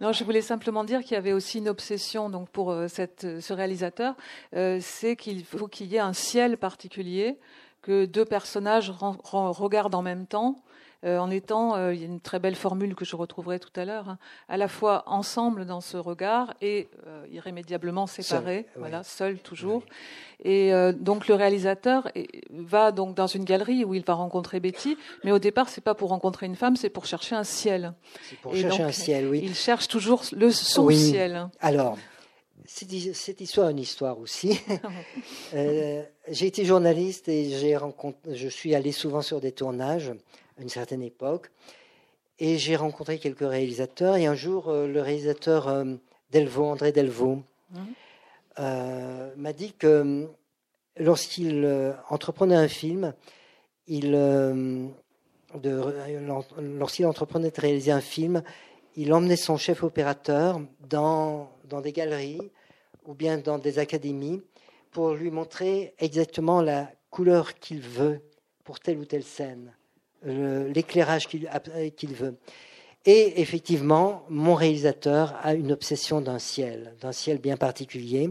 Non, 0.00 0.12
je 0.12 0.24
voulais 0.24 0.42
simplement 0.42 0.84
dire 0.84 1.00
qu'il 1.00 1.12
y 1.12 1.16
avait 1.16 1.32
aussi 1.32 1.58
une 1.58 1.68
obsession 1.68 2.28
donc 2.28 2.50
pour 2.50 2.70
euh, 2.70 2.86
cette, 2.86 3.40
ce 3.40 3.52
réalisateur, 3.52 4.14
euh, 4.54 4.78
c'est 4.80 5.16
qu'il 5.16 5.44
faut 5.44 5.68
qu'il 5.68 5.86
y 5.86 5.96
ait 5.96 6.00
un 6.00 6.12
ciel 6.12 6.58
particulier 6.58 7.38
que 7.82 8.04
deux 8.04 8.24
personnages 8.24 8.92
regardent 9.00 9.94
en 9.94 10.02
même 10.02 10.26
temps 10.26 10.56
euh, 11.02 11.16
en 11.16 11.30
étant, 11.30 11.76
euh, 11.76 11.94
il 11.94 12.00
y 12.00 12.02
a 12.02 12.06
une 12.06 12.20
très 12.20 12.38
belle 12.38 12.54
formule 12.54 12.94
que 12.94 13.06
je 13.06 13.16
retrouverai 13.16 13.58
tout 13.58 13.72
à 13.74 13.86
l'heure, 13.86 14.10
hein, 14.10 14.18
à 14.50 14.58
la 14.58 14.68
fois 14.68 15.02
ensemble 15.06 15.64
dans 15.64 15.80
ce 15.80 15.96
regard 15.96 16.52
et 16.60 16.88
euh, 17.06 17.24
irrémédiablement 17.32 18.06
séparés, 18.06 18.66
seul, 18.74 18.80
voilà, 18.80 19.02
seul 19.02 19.38
toujours. 19.38 19.82
Et 20.44 20.72
donc 20.94 21.28
le 21.28 21.34
réalisateur 21.34 22.08
va 22.50 22.92
donc 22.92 23.14
dans 23.14 23.26
une 23.26 23.44
galerie 23.44 23.84
où 23.84 23.92
il 23.92 24.02
va 24.02 24.14
rencontrer 24.14 24.58
Betty, 24.58 24.96
mais 25.22 25.32
au 25.32 25.38
départ 25.38 25.68
c'est 25.68 25.82
pas 25.82 25.94
pour 25.94 26.08
rencontrer 26.08 26.46
une 26.46 26.56
femme, 26.56 26.76
c'est 26.76 26.88
pour 26.88 27.04
chercher 27.04 27.34
un 27.34 27.44
ciel. 27.44 27.92
C'est 28.22 28.38
pour 28.38 28.54
chercher 28.54 28.82
un 28.82 28.92
ciel, 28.92 29.26
oui. 29.26 29.40
Il 29.42 29.54
cherche 29.54 29.86
toujours 29.86 30.22
le 30.32 30.50
son 30.50 30.88
ciel. 30.90 31.48
Alors. 31.60 31.98
Cette 32.72 33.40
histoire 33.40 33.68
est 33.68 33.72
une 33.72 33.80
histoire 33.80 34.18
aussi. 34.20 34.60
j'ai 35.52 36.46
été 36.46 36.64
journaliste 36.64 37.28
et 37.28 37.50
j'ai 37.50 37.76
je 38.32 38.48
suis 38.48 38.74
allé 38.74 38.92
souvent 38.92 39.22
sur 39.22 39.40
des 39.40 39.52
tournages 39.52 40.12
une 40.60 40.68
certaine 40.68 41.02
époque. 41.02 41.50
Et 42.38 42.58
j'ai 42.58 42.76
rencontré 42.76 43.18
quelques 43.18 43.48
réalisateurs. 43.48 44.16
Et 44.16 44.26
un 44.26 44.34
jour, 44.34 44.68
euh, 44.68 44.86
le 44.86 45.00
réalisateur 45.02 45.68
euh, 45.68 45.84
Delvaux, 46.30 46.64
André 46.64 46.92
Delvaux, 46.92 47.42
mmh. 47.70 47.78
euh, 48.60 49.30
m'a 49.36 49.52
dit 49.52 49.72
que 49.72 50.28
lorsqu'il 50.96 51.94
entreprenait 52.08 52.56
un 52.56 52.68
film, 52.68 53.14
il, 53.86 54.12
lorsqu'il 56.78 57.06
entreprenait 57.06 57.50
de 57.50 57.60
réaliser 57.60 57.90
un 57.90 58.00
film, 58.00 58.42
il 58.96 59.12
emmenait 59.12 59.36
son 59.36 59.56
chef 59.56 59.82
opérateur 59.82 60.60
dans, 60.88 61.50
dans 61.64 61.80
des 61.80 61.92
galeries 61.92 62.50
ou 63.06 63.14
bien 63.14 63.38
dans 63.38 63.58
des 63.58 63.78
académies 63.78 64.42
pour 64.90 65.14
lui 65.14 65.30
montrer 65.30 65.94
exactement 65.98 66.62
la 66.62 66.90
couleur 67.10 67.54
qu'il 67.54 67.80
veut 67.80 68.20
pour 68.64 68.80
telle 68.80 68.98
ou 68.98 69.04
telle 69.04 69.24
scène 69.24 69.72
l'éclairage 70.22 71.28
qu'il 71.28 72.14
veut. 72.14 72.36
Et 73.06 73.40
effectivement, 73.40 74.24
mon 74.28 74.54
réalisateur 74.54 75.34
a 75.42 75.54
une 75.54 75.72
obsession 75.72 76.20
d'un 76.20 76.38
ciel, 76.38 76.94
d'un 77.00 77.12
ciel 77.12 77.38
bien 77.38 77.56
particulier, 77.56 78.30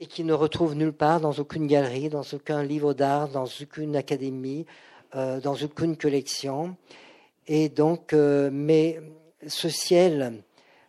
et 0.00 0.06
qui 0.06 0.24
ne 0.24 0.32
retrouve 0.32 0.74
nulle 0.74 0.92
part, 0.94 1.20
dans 1.20 1.32
aucune 1.32 1.66
galerie, 1.66 2.08
dans 2.08 2.24
aucun 2.32 2.62
livre 2.62 2.94
d'art, 2.94 3.28
dans 3.28 3.44
aucune 3.44 3.96
académie, 3.96 4.64
euh, 5.14 5.40
dans 5.40 5.54
aucune 5.54 5.96
collection. 5.96 6.76
Et 7.46 7.68
donc, 7.68 8.12
euh, 8.12 8.48
mais 8.50 9.00
ce 9.46 9.68
ciel, 9.68 10.42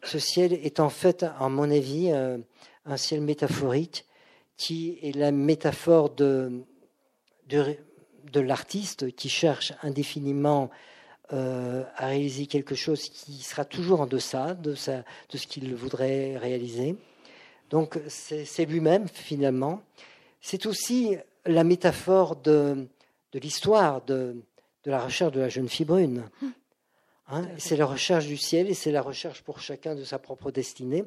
ce 0.05 0.19
ciel 0.19 0.53
est 0.53 0.79
en 0.79 0.89
fait, 0.89 1.23
à 1.23 1.49
mon 1.49 1.69
avis, 1.69 2.11
euh, 2.11 2.37
un 2.85 2.97
ciel 2.97 3.21
métaphorique 3.21 4.05
qui 4.57 4.99
est 5.01 5.15
la 5.15 5.31
métaphore 5.31 6.09
de, 6.11 6.63
de 7.49 8.39
l'artiste 8.39 9.13
qui 9.15 9.29
cherche 9.29 9.73
indéfiniment 9.81 10.69
euh, 11.33 11.83
à 11.95 12.07
réaliser 12.07 12.45
quelque 12.45 12.75
chose 12.75 13.09
qui 13.09 13.41
sera 13.41 13.65
toujours 13.65 14.01
en 14.01 14.05
deçà 14.05 14.53
de, 14.53 14.71
de 14.71 15.37
ce 15.37 15.47
qu'il 15.47 15.73
voudrait 15.73 16.37
réaliser. 16.37 16.95
Donc 17.71 17.99
c'est 18.07 18.65
lui-même 18.65 19.07
finalement. 19.07 19.81
C'est 20.39 20.67
aussi 20.67 21.17
la 21.45 21.63
métaphore 21.63 22.35
de, 22.35 22.87
de 23.31 23.39
l'histoire 23.39 24.03
de, 24.05 24.35
de, 24.83 24.91
la 24.91 25.03
recherche 25.03 25.31
de 25.33 25.39
la 25.39 25.49
jeune 25.49 25.67
fille 25.67 25.85
brune. 25.85 26.29
Hein, 27.27 27.47
c'est 27.57 27.75
la 27.75 27.87
recherche 27.87 28.27
du 28.27 28.37
ciel 28.37 28.69
et 28.69 28.75
c'est 28.75 28.91
la 28.91 29.01
recherche 29.01 29.41
pour 29.41 29.59
chacun 29.59 29.95
de 29.95 30.03
sa 30.03 30.19
propre 30.19 30.51
destinée. 30.51 31.05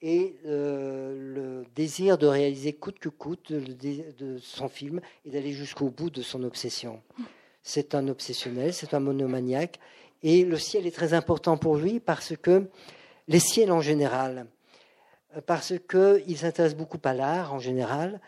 Et 0.00 0.36
euh, 0.46 1.14
le 1.18 1.64
désir 1.74 2.18
de 2.18 2.26
réaliser 2.26 2.72
coûte 2.72 2.98
que 2.98 3.08
coûte 3.08 3.52
de 3.52 4.38
son 4.38 4.68
film 4.68 5.00
et 5.24 5.30
d'aller 5.30 5.52
jusqu'au 5.52 5.90
bout 5.90 6.08
de 6.08 6.22
son 6.22 6.44
obsession. 6.44 7.02
C'est 7.62 7.94
un 7.94 8.08
obsessionnel, 8.08 8.72
c'est 8.72 8.94
un 8.94 9.00
monomaniaque, 9.00 9.78
et 10.22 10.44
le 10.44 10.58
ciel 10.58 10.86
est 10.86 10.94
très 10.94 11.12
important 11.12 11.58
pour 11.58 11.76
lui 11.76 12.00
parce 12.00 12.34
que 12.36 12.70
les 13.28 13.40
ciels 13.40 13.72
en 13.72 13.82
général, 13.82 14.46
parce 15.46 15.74
qu'il 15.88 16.38
s'intéresse 16.38 16.74
beaucoup 16.74 17.00
à 17.04 17.12
l'art 17.12 17.52
en 17.52 17.58
général, 17.58 18.20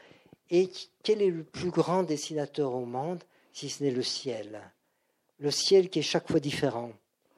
et 0.50 0.70
quel 1.02 1.22
est 1.22 1.30
le 1.30 1.44
plus 1.44 1.70
grand 1.70 2.02
dessinateur 2.02 2.74
au 2.74 2.84
monde 2.84 3.22
si 3.52 3.70
ce 3.70 3.82
n'est 3.82 3.90
le 3.90 4.02
ciel? 4.02 4.60
Le 5.38 5.50
ciel 5.50 5.88
qui 5.88 6.00
est 6.00 6.02
chaque 6.02 6.30
fois 6.30 6.40
différent, 6.40 6.92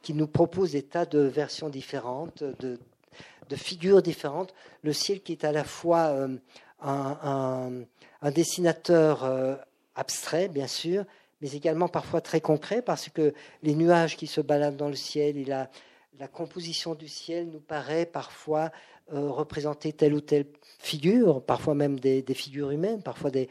qui 0.04 0.14
nous 0.14 0.28
propose 0.28 0.72
des 0.72 0.82
tas 0.82 1.06
de 1.06 1.18
versions 1.18 1.68
différentes, 1.68 2.44
de 2.60 3.56
figures 3.56 4.02
différentes. 4.02 4.54
Le 4.82 4.92
ciel 4.92 5.22
qui 5.22 5.32
est 5.32 5.44
à 5.44 5.52
la 5.52 5.64
fois 5.64 6.08
euh, 6.08 6.36
un, 6.82 8.30
dessinateur 8.30 9.24
euh, 9.24 9.56
abstrait, 9.94 10.48
bien 10.48 10.66
sûr, 10.66 11.04
mais 11.40 11.52
également 11.52 11.88
parfois 11.88 12.20
très 12.20 12.40
concret, 12.40 12.82
parce 12.82 13.08
que 13.08 13.34
les 13.62 13.74
nuages 13.74 14.16
qui 14.16 14.26
se 14.26 14.40
baladent 14.40 14.76
dans 14.76 14.88
le 14.88 14.94
ciel 14.94 15.36
et 15.36 15.44
la, 15.44 15.70
la 16.18 16.28
composition 16.28 16.94
du 16.94 17.08
ciel 17.08 17.48
nous 17.50 17.60
paraît 17.60 18.06
parfois 18.06 18.70
euh, 19.12 19.30
représenter 19.30 19.92
telle 19.92 20.14
ou 20.14 20.20
telle 20.20 20.46
figure, 20.78 21.42
parfois 21.42 21.74
même 21.74 21.98
des, 21.98 22.22
figures 22.34 22.70
humaines, 22.70 23.02
parfois 23.02 23.30
des, 23.30 23.48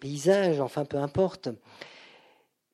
paysages, 0.00 0.60
enfin 0.60 0.84
peu 0.84 0.98
importe. 0.98 1.48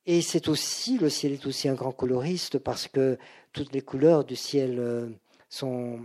Et 0.07 0.21
c'est 0.21 0.49
aussi, 0.49 0.99
le 0.99 1.09
ciel 1.09 1.33
est 1.33 1.47
aussi 1.47 1.69
un 1.69 1.75
grand 1.75 1.93
coloriste 1.93 2.59
parce 2.59 2.89
que 2.89 3.19
toutes 3.53 3.73
les 3.73 3.81
couleurs 3.81 4.25
du 4.25 4.37
ciel 4.37 4.79
euh, 4.79 5.09
sont, 5.49 6.01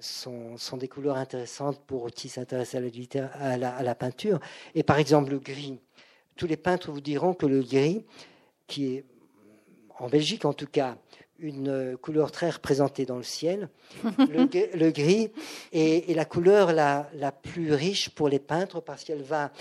sont, 0.00 0.76
des 0.76 0.88
couleurs 0.88 1.16
intéressantes 1.16 1.80
pour 1.86 2.10
qui 2.10 2.28
s'intéresse 2.28 2.74
à 2.74 2.80
la, 3.56 3.70
à, 3.70 3.82
la, 3.82 3.94
peinture. 3.94 4.38
Et 4.74 4.82
par 4.82 4.98
exemple, 4.98 5.30
le 5.30 5.38
gris. 5.38 5.78
Tous 6.36 6.46
les 6.46 6.58
peintres 6.58 6.92
vous 6.92 7.00
diront 7.00 7.32
que 7.32 7.46
le 7.46 7.62
gris, 7.62 8.04
qui 8.66 8.96
est, 8.96 9.04
en 9.98 10.08
Belgique 10.08 10.44
en 10.44 10.52
tout 10.52 10.66
cas, 10.66 10.98
une 11.38 11.96
couleur 12.02 12.30
très 12.32 12.50
représentée 12.50 13.06
dans 13.06 13.16
le 13.16 13.22
ciel, 13.22 13.70
le, 14.18 14.90
gris 14.90 15.30
est, 15.72 16.14
la 16.14 16.24
couleur 16.24 16.72
la, 16.72 17.08
la, 17.14 17.32
plus 17.32 17.72
riche 17.72 18.10
pour 18.10 18.28
les 18.28 18.40
peintres 18.40 18.80
parce 18.80 19.04
qu'elle 19.04 19.22
va 19.22 19.52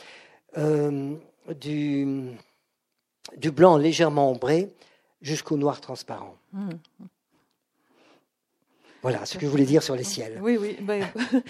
euh, 0.57 1.15
du, 1.59 2.35
du 3.35 3.51
blanc 3.51 3.77
légèrement 3.77 4.31
ombré 4.31 4.73
jusqu'au 5.21 5.57
noir 5.57 5.81
transparent. 5.81 6.35
Mmh. 6.53 6.69
Voilà 9.09 9.25
ce 9.25 9.37
que 9.37 9.45
je 9.45 9.49
voulais 9.49 9.63
dire 9.63 9.81
sur 9.81 9.95
les 9.95 10.03
ciels. 10.03 10.37
Oui, 10.41 10.57
oui. 10.59 10.75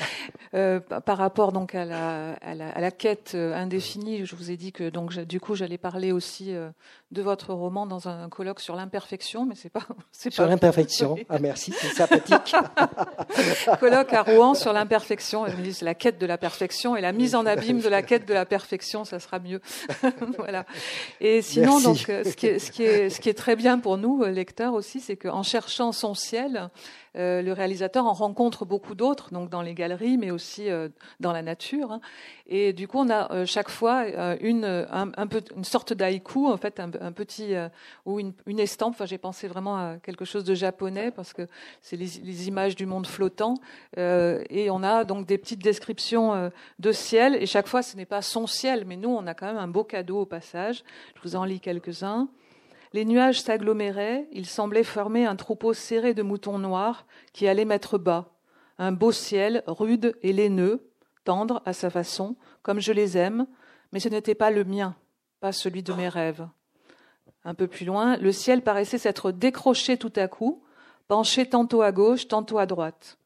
Euh, 0.53 0.79
par 0.79 1.17
rapport 1.17 1.51
donc 1.51 1.75
à 1.75 1.83
la, 1.83 2.31
à 2.35 2.55
la, 2.55 2.69
à 2.69 2.79
la, 2.79 2.89
quête 2.89 3.33
euh, 3.35 3.53
indéfinie, 3.53 4.25
je 4.25 4.33
vous 4.33 4.49
ai 4.49 4.55
dit 4.55 4.71
que 4.71 4.89
donc 4.89 5.13
du 5.19 5.41
coup 5.41 5.55
j'allais 5.55 5.77
parler 5.77 6.13
aussi 6.13 6.55
euh, 6.55 6.69
de 7.11 7.21
votre 7.21 7.53
roman 7.53 7.85
dans 7.85 8.07
un 8.07 8.29
colloque 8.29 8.61
sur 8.61 8.77
l'imperfection, 8.77 9.45
mais 9.45 9.55
c'est 9.55 9.69
pas 9.69 9.85
c'est 10.13 10.31
sur 10.31 10.47
l'imperfection. 10.47 11.17
Ah 11.27 11.39
merci, 11.39 11.73
c'est 11.77 11.89
sympathique. 11.89 12.55
colloque 13.81 14.13
à 14.13 14.23
Rouen 14.23 14.53
sur 14.53 14.71
l'imperfection. 14.71 15.45
La 15.81 15.95
quête 15.95 16.17
de 16.17 16.25
la 16.25 16.37
perfection 16.37 16.95
et 16.95 17.01
la 17.01 17.11
mise 17.11 17.35
en 17.35 17.45
abîme 17.45 17.81
de 17.81 17.89
la 17.89 18.01
quête 18.01 18.25
de 18.25 18.33
la 18.33 18.45
perfection, 18.45 19.03
ça 19.03 19.19
sera 19.19 19.39
mieux. 19.39 19.59
voilà. 20.37 20.65
Et 21.19 21.41
sinon 21.41 21.81
donc 21.81 21.97
ce 21.97 22.35
qui 22.35 22.47
est 22.47 22.59
ce 22.59 22.71
qui 22.71 22.83
est 22.83 23.09
ce 23.09 23.19
qui 23.19 23.27
est 23.27 23.37
très 23.37 23.57
bien 23.57 23.79
pour 23.79 23.97
nous 23.97 24.23
lecteurs 24.23 24.73
aussi, 24.73 25.01
c'est 25.01 25.17
qu'en 25.17 25.43
cherchant 25.43 25.91
son 25.91 26.13
ciel 26.13 26.69
euh, 27.17 27.41
le 27.41 27.51
réalisateur 27.51 28.05
en 28.05 28.13
rencontre 28.13 28.65
beaucoup 28.65 28.93
d'autres, 28.93 29.33
donc 29.33 29.49
dans 29.49 29.61
les 29.61 29.73
galeries, 29.73 30.17
mais 30.17 30.29
aussi 30.29 30.69
euh, 30.69 30.89
dans 31.19 31.31
la 31.31 31.41
nature. 31.41 31.91
Hein. 31.91 32.01
Et 32.47 32.73
du 32.73 32.87
coup, 32.87 32.99
on 32.99 33.09
a 33.09 33.31
euh, 33.33 33.45
chaque 33.45 33.69
fois 33.69 34.05
une, 34.39 34.85
sorte 35.63 35.93
d'haïku, 35.93 36.47
en 36.47 36.57
fait, 36.57 36.79
un, 36.79 37.11
petit 37.11 37.55
ou 38.05 38.19
une, 38.19 38.33
une, 38.45 38.59
estampe. 38.59 38.93
Enfin, 38.93 39.05
j'ai 39.05 39.17
pensé 39.17 39.47
vraiment 39.47 39.77
à 39.77 39.97
quelque 39.97 40.25
chose 40.25 40.43
de 40.43 40.53
japonais 40.53 41.11
parce 41.11 41.33
que 41.33 41.47
c'est 41.81 41.97
les, 41.97 42.07
les, 42.23 42.47
images 42.47 42.75
du 42.75 42.85
monde 42.85 43.07
flottant. 43.07 43.55
et 43.97 44.69
on 44.69 44.83
a 44.83 45.03
donc 45.03 45.25
des 45.25 45.37
petites 45.37 45.63
descriptions 45.63 46.51
de 46.79 46.91
ciel. 46.91 47.35
Et 47.35 47.45
chaque 47.45 47.67
fois, 47.67 47.81
ce 47.81 47.97
n'est 47.97 48.05
pas 48.05 48.21
son 48.21 48.47
ciel, 48.47 48.85
mais 48.85 48.95
nous, 48.95 49.09
on 49.09 49.25
a 49.27 49.33
quand 49.33 49.47
même 49.47 49.57
un 49.57 49.67
beau 49.67 49.83
cadeau 49.83 50.21
au 50.21 50.25
passage. 50.25 50.83
Je 51.15 51.21
vous 51.23 51.35
en 51.35 51.43
lis 51.43 51.59
quelques-uns. 51.59 52.27
Les 52.93 53.05
nuages 53.05 53.41
s'aggloméraient, 53.41 54.27
ils 54.31 54.45
semblaient 54.45 54.83
former 54.83 55.25
un 55.25 55.35
troupeau 55.35 55.73
serré 55.73 56.13
de 56.13 56.23
moutons 56.23 56.59
noirs 56.59 57.05
qui 57.33 57.47
allaient 57.47 57.65
mettre 57.65 57.97
bas. 57.97 58.33
Un 58.77 58.91
beau 58.91 59.11
ciel, 59.11 59.63
rude 59.67 60.15
et 60.21 60.33
laineux, 60.33 60.89
tendre 61.23 61.61
à 61.65 61.73
sa 61.73 61.89
façon, 61.89 62.35
comme 62.61 62.79
je 62.79 62.93
les 62.93 63.17
aime, 63.17 63.47
mais 63.91 63.99
ce 63.99 64.09
n'était 64.09 64.35
pas 64.35 64.51
le 64.51 64.63
mien, 64.63 64.95
pas 65.39 65.51
celui 65.51 65.83
de 65.83 65.93
mes 65.93 66.09
rêves. 66.09 66.47
Un 67.43 67.53
peu 67.53 67.67
plus 67.67 67.85
loin, 67.85 68.17
le 68.17 68.31
ciel 68.31 68.61
paraissait 68.61 68.97
s'être 68.97 69.31
décroché 69.31 69.97
tout 69.97 70.13
à 70.15 70.27
coup, 70.27 70.63
penché 71.07 71.45
tantôt 71.45 71.81
à 71.81 71.91
gauche, 71.91 72.27
tantôt 72.27 72.57
à 72.57 72.65
droite. 72.65 73.17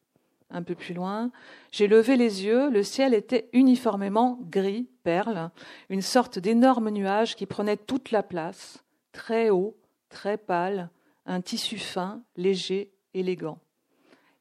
Un 0.49 0.63
peu 0.63 0.75
plus 0.75 0.93
loin, 0.93 1.31
j'ai 1.71 1.87
levé 1.87 2.17
les 2.17 2.43
yeux, 2.43 2.69
le 2.69 2.83
ciel 2.83 3.13
était 3.13 3.49
uniformément 3.53 4.39
gris, 4.49 4.89
perle, 5.03 5.49
une 5.89 6.01
sorte 6.01 6.39
d'énorme 6.39 6.89
nuage 6.89 7.35
qui 7.35 7.45
prenait 7.45 7.77
toute 7.77 8.11
la 8.11 8.21
place, 8.21 8.83
très 9.11 9.49
haut, 9.49 9.75
très 10.09 10.37
pâle, 10.37 10.89
un 11.25 11.41
tissu 11.41 11.77
fin, 11.77 12.21
léger, 12.35 12.91
élégant. 13.13 13.59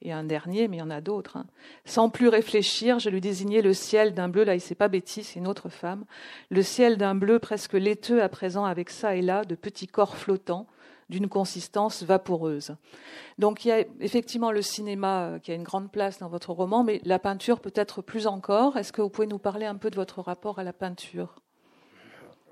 Et 0.02 0.12
un 0.12 0.24
dernier, 0.24 0.66
mais 0.66 0.78
il 0.78 0.80
y 0.80 0.82
en 0.82 0.90
a 0.90 1.02
d'autres. 1.02 1.36
Hein. 1.36 1.46
Sans 1.84 2.08
plus 2.08 2.28
réfléchir, 2.28 2.98
je 2.98 3.10
lui 3.10 3.20
désignais 3.20 3.60
le 3.60 3.74
ciel 3.74 4.14
d'un 4.14 4.28
bleu, 4.28 4.44
là 4.44 4.54
il 4.54 4.60
c'est 4.60 4.74
pas 4.74 4.88
Betty, 4.88 5.22
c'est 5.22 5.38
une 5.38 5.46
autre 5.46 5.68
femme, 5.68 6.06
le 6.48 6.62
ciel 6.62 6.96
d'un 6.96 7.14
bleu 7.14 7.38
presque 7.38 7.74
laiteux 7.74 8.22
à 8.22 8.30
présent 8.30 8.64
avec 8.64 8.88
ça 8.88 9.14
et 9.14 9.20
là 9.20 9.44
de 9.44 9.54
petits 9.54 9.86
corps 9.86 10.16
flottants 10.16 10.66
d'une 11.10 11.28
consistance 11.28 12.02
vaporeuse. 12.02 12.76
Donc 13.38 13.64
il 13.64 13.68
y 13.68 13.72
a 13.72 13.84
effectivement 14.00 14.52
le 14.52 14.62
cinéma 14.62 15.24
euh, 15.24 15.38
qui 15.38 15.50
a 15.50 15.54
une 15.54 15.64
grande 15.64 15.90
place 15.90 16.20
dans 16.20 16.28
votre 16.28 16.52
roman, 16.52 16.82
mais 16.82 17.02
la 17.04 17.18
peinture 17.18 17.60
peut-être 17.60 18.00
plus 18.00 18.26
encore. 18.26 18.78
Est-ce 18.78 18.92
que 18.92 19.02
vous 19.02 19.10
pouvez 19.10 19.26
nous 19.26 19.38
parler 19.38 19.66
un 19.66 19.76
peu 19.76 19.90
de 19.90 19.96
votre 19.96 20.22
rapport 20.22 20.58
à 20.58 20.64
la 20.64 20.72
peinture? 20.72 21.42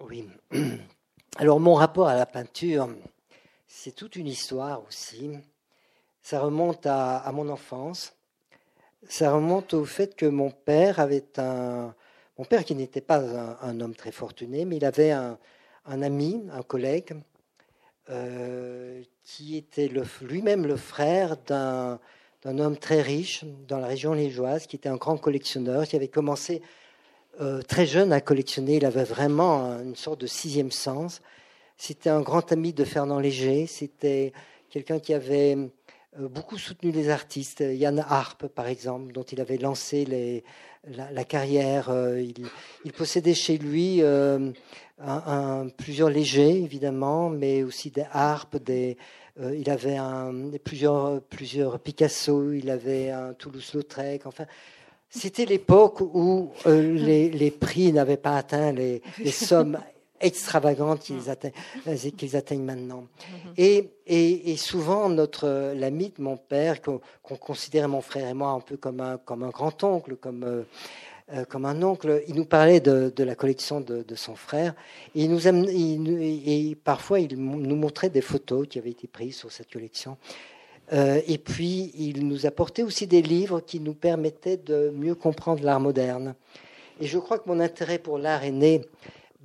Oui. 0.01 0.29
Alors 1.37 1.61
mon 1.61 1.75
rapport 1.75 2.09
à 2.09 2.15
la 2.15 2.27
peinture, 2.27 2.89
c'est 3.67 3.93
toute 3.93 4.17
une 4.17 4.27
histoire 4.27 4.83
aussi. 4.87 5.31
Ça 6.23 6.41
remonte 6.41 6.87
à, 6.87 7.31
mon 7.33 7.49
enfance. 7.49 8.15
Ça 9.09 9.33
remonte 9.33 9.75
au 9.75 9.85
fait 9.85 10.17
que 10.17 10.27
mon 10.27 10.51
père 10.51 10.99
avait 10.99 11.39
un... 11.39 11.95
Mon 12.39 12.45
père 12.45 12.65
qui 12.65 12.75
n'était 12.75 13.01
pas 13.01 13.19
un, 13.63 13.81
homme 13.81 13.95
très 13.95 14.13
fortuné, 14.13 14.65
mais 14.65 14.77
il 14.77 14.85
avait 14.85 15.11
un, 15.11 15.39
ami, 15.85 16.45
un 16.53 16.63
collègue, 16.63 17.17
euh, 18.11 19.03
qui 19.25 19.57
était 19.57 19.89
lui-même 20.23 20.65
le 20.65 20.77
frère 20.77 21.37
d'un 21.37 21.99
homme 22.45 22.77
très 22.77 23.03
riche 23.03 23.45
dans 23.67 23.79
la 23.79 23.89
région 23.89 24.13
liégeoise, 24.13 24.67
qui 24.67 24.77
était 24.77 24.89
un 24.89 24.97
grand 24.97 25.19
collectionneur, 25.19 25.85
qui 25.85 25.97
avait 25.97 26.09
commencé 26.09 26.63
euh, 27.41 27.63
très 27.63 27.87
jeune 27.87 28.13
à 28.13 28.21
collectionner. 28.21 28.77
Il 28.77 28.85
avait 28.85 29.05
vraiment 29.05 29.79
une 29.81 29.95
sorte 29.95 30.21
de 30.21 30.27
sixième 30.27 30.73
sens. 30.73 31.21
C'était 31.77 32.11
un 32.11 32.21
grand 32.21 32.51
ami 32.51 32.73
de 32.73 32.85
Fernand 32.85 33.21
Léger. 33.21 33.67
C'était 33.69 34.33
quelqu'un 34.71 34.99
qui 34.99 35.15
avait 35.15 35.57
euh, 36.19 36.29
beaucoup 36.29 36.59
soutenu 36.59 36.91
les 36.91 37.11
artistes. 37.11 37.61
Yann 37.61 38.05
Harpe, 38.09 38.49
par 38.49 38.67
exemple, 38.67 39.13
dont 39.13 39.23
il 39.23 39.41
avait 39.41 39.57
lancé 39.57 40.43
la, 40.85 41.25
carrière. 41.25 41.91
Euh, 41.91 42.21
il, 42.85 42.93
possédait 42.93 43.35
chez 43.35 43.57
lui 43.57 44.03
plusieurs 45.77 46.11
légers, 46.11 46.61
évidemment, 46.61 47.31
mais 47.31 47.63
aussi 47.63 47.91
des 47.93 48.07
harpes, 48.11 48.57
il 49.41 49.71
avait 49.71 49.99
plusieurs, 50.65 51.23
plusieurs 51.23 51.79
Picasso, 51.79 52.53
il 52.53 52.69
avait 52.69 53.11
un 53.11 53.33
Toulouse-Lautrec, 53.35 54.27
enfin, 54.27 54.47
c'était 55.11 55.47
l'époque 55.47 56.01
où 56.01 56.51
euh, 56.67 57.29
les, 57.33 57.51
prix 57.51 57.93
n'avaient 57.93 58.19
pas 58.19 58.37
atteint 58.37 58.73
les, 58.73 59.03
sommes 59.33 59.79
extravagantes 60.21 61.01
qu'ils 61.01 61.31
atteignent, 61.31 61.53
euh, 61.87 62.37
atteignent 62.37 62.65
maintenant. 62.65 63.07
Mm-hmm. 63.57 63.89
Et, 64.07 64.57
souvent, 64.57 65.09
notre 65.09 65.73
l'ami 65.75 66.13
de 66.17 66.23
mon 66.23 66.37
père, 66.37 66.83
qu'on 66.83 67.01
considérait 67.23 67.89
mon 67.89 68.03
frère 68.03 68.29
et 68.29 68.35
moi 68.35 68.51
un 68.51 68.61
peu 68.61 68.77
comme 68.77 69.01
un, 69.01 69.17
comme 69.17 69.45
un 69.45 69.51
grand-oncle, 69.51 70.17
comme, 70.17 70.45
euh, 71.33 71.45
comme 71.49 71.65
un 71.65 71.83
oncle, 71.83 72.23
il 72.29 72.35
nous 72.35 72.47
parlait 72.47 72.81
de, 72.81 73.23
la 73.23 73.35
collection 73.35 73.81
de, 73.81 74.15
son 74.15 74.35
frère. 74.35 74.75
Et, 75.15 75.23
il 75.23 75.31
nous, 75.31 76.19
et 76.21 76.77
parfois, 76.85 77.21
il 77.21 77.39
nous 77.39 77.77
montrait 77.77 78.11
des 78.11 78.23
photos 78.23 78.67
qui 78.69 78.79
avaient 78.79 78.91
été 78.91 79.07
prises 79.07 79.37
sur 79.37 79.53
cette 79.53 79.73
collection. 79.73 80.19
Euh, 80.93 81.21
et 81.27 81.39
puis, 81.39 81.93
il 81.95 82.27
nous 82.27 82.47
apportait 82.47 82.83
aussi 82.83 83.07
des 83.07 83.23
livres 83.23 83.61
qui 83.61 83.81
nous 83.81 83.95
permettaient 83.95 84.57
de 84.57 84.91
mieux 84.91 85.15
comprendre 85.15 85.63
l'art 85.63 85.81
moderne. 85.81 86.35
Et 87.01 87.07
je 87.07 87.19
crois 87.19 87.39
que 87.39 87.49
mon 87.49 87.61
intérêt 87.61 87.99
pour 87.99 88.19
l'art 88.19 88.45
est 88.45 88.51
né 88.51 88.83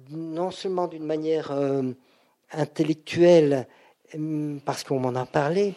non 0.09 0.51
seulement 0.51 0.87
d'une 0.87 1.05
manière 1.05 1.51
euh, 1.51 1.83
intellectuelle, 2.51 3.67
hum, 4.13 4.59
parce 4.63 4.83
qu'on 4.83 4.99
m'en 4.99 5.15
a 5.15 5.25
parlé, 5.25 5.73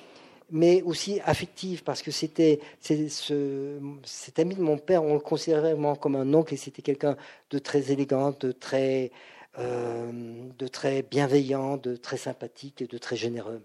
mais 0.51 0.83
aussi 0.83 1.21
affective, 1.25 1.83
parce 1.83 2.03
que 2.03 2.11
c'était 2.11 2.61
ce, 2.81 3.79
cet 4.05 4.39
ami 4.39 4.55
de 4.55 4.63
mon 4.63 4.79
père, 4.79 5.03
on 5.03 5.15
le 5.15 5.21
considérait 5.21 5.73
vraiment 5.73 5.97
comme 5.97 6.17
un 6.17 6.33
oncle, 6.35 6.55
et 6.55 6.57
c'était 6.57 6.83
quelqu'un 6.83 7.17
de 7.51 7.59
très 7.59 7.91
élégant, 7.91 8.35
de 8.39 8.53
très, 8.53 9.11
euh, 9.59 10.11
de 10.59 10.69
très 10.69 11.03
bienveillant, 11.03 11.77
de 11.77 11.97
très 11.97 12.17
sympathique 12.17 12.83
et 12.83 12.87
de 12.87 12.99
très 12.99 13.17
généreux. 13.17 13.61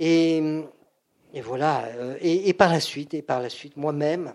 Et, 0.00 0.64
voilà. 1.42 1.84
Euh, 1.96 2.16
et, 2.20 2.52
par 2.54 2.72
la 2.72 2.80
suite, 2.80 3.14
et 3.14 3.22
par 3.22 3.40
la 3.40 3.50
suite, 3.50 3.76
moi-même, 3.76 4.32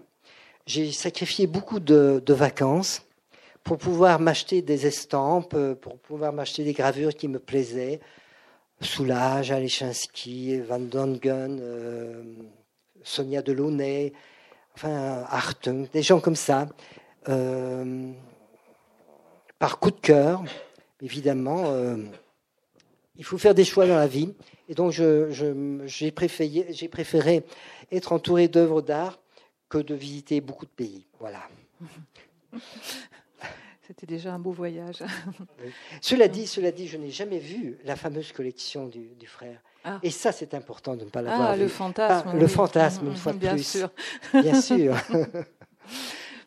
j'ai 0.68 0.92
sacrifié 0.92 1.48
beaucoup 1.48 1.80
de, 1.80 2.22
vacances 2.28 3.02
pour 3.64 3.78
pouvoir 3.80 4.20
m'acheter 4.20 4.62
des 4.62 4.86
estampes, 4.86 5.58
pour 5.82 5.98
pouvoir 5.98 6.32
m'acheter 6.32 6.64
des 6.64 6.74
gravures 6.74 7.16
qui 7.16 7.28
me 7.28 7.40
plaisaient. 7.40 8.00
Soulage, 8.80 9.52
Alechinsky, 9.52 10.60
Van 10.60 10.80
Dongen, 10.80 11.60
euh, 11.62 12.24
Sonia 13.04 13.42
Delaunay, 13.42 14.14
enfin 14.76 15.24
Hartung, 15.30 15.88
des 15.92 16.04
gens 16.04 16.20
comme 16.20 16.36
ça, 16.36 16.68
euh, 17.30 18.12
par 19.58 19.80
coup 19.80 19.92
de 19.92 20.00
cœur, 20.00 20.44
évidemment 21.02 21.74
il 23.18 23.24
faut 23.24 23.38
faire 23.38 23.56
des 23.56 23.66
choix 23.66 23.88
dans 23.88 23.96
la 23.96 24.08
vie. 24.08 24.34
Et 24.68 24.74
donc, 24.74 24.92
j'ai 24.92 26.12
préféré, 26.12 26.66
préféré, 26.92 27.44
être 27.92 28.12
entouré 28.14 28.48
d'œuvres 28.48 28.82
d'art 28.82 29.20
que 29.70 29.78
de 29.78 29.94
visiter 29.96 30.42
beaucoup 30.42 30.66
de 30.66 30.72
pays. 30.72 31.06
Voilà. 31.20 31.42
C'était 33.88 34.08
déjà 34.08 34.34
un 34.34 34.40
beau 34.40 34.52
voyage. 34.52 35.04
Cela 36.02 36.28
dit, 36.28 36.48
cela 36.48 36.72
dit, 36.72 36.88
je 36.88 36.98
n'ai 36.98 37.12
jamais 37.12 37.38
vu 37.38 37.78
la 37.84 37.96
fameuse 37.96 38.32
collection 38.32 38.88
du, 38.88 39.28
frère. 39.28 39.62
Ah. 39.84 40.00
Et 40.02 40.10
ça, 40.10 40.32
c'est 40.32 40.56
important 40.56 40.96
de 40.96 41.06
ne 41.06 41.10
pas 41.10 41.22
l'avoir 41.22 41.52
ah, 41.52 41.56
Le 41.56 41.68
fantasme. 41.68 42.30
Ah, 42.34 42.36
le 42.36 42.48
fantasme, 42.48 43.06
une 43.06 43.16
fois 43.16 43.34
de 43.34 43.38
Bien 43.38 43.54
plus. 43.54 43.64
Sûr. 43.64 43.92
Bien 44.34 44.60
sûr. 44.60 44.96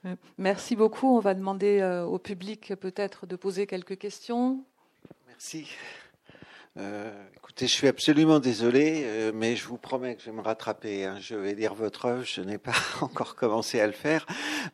Merci 0.38 0.76
beaucoup. 0.76 1.16
On 1.16 1.20
va 1.20 1.34
demander 1.34 1.78
euh, 1.80 2.04
au 2.04 2.18
public 2.18 2.74
peut-être 2.74 3.26
de 3.26 3.36
poser 3.36 3.66
quelques 3.66 3.98
questions. 3.98 4.64
Merci. 5.26 5.68
Euh, 6.78 7.10
écoutez, 7.36 7.66
je 7.66 7.72
suis 7.72 7.88
absolument 7.88 8.38
désolé, 8.38 9.02
euh, 9.04 9.32
mais 9.34 9.56
je 9.56 9.66
vous 9.66 9.78
promets 9.78 10.14
que 10.14 10.22
je 10.22 10.30
vais 10.30 10.36
me 10.36 10.42
rattraper. 10.42 11.06
Hein. 11.06 11.16
Je 11.20 11.34
vais 11.34 11.54
lire 11.54 11.74
votre 11.74 12.04
œuvre. 12.04 12.24
Je 12.24 12.40
n'ai 12.40 12.58
pas 12.58 12.74
encore 13.00 13.34
commencé 13.34 13.80
à 13.80 13.86
le 13.86 13.92
faire, 13.92 14.24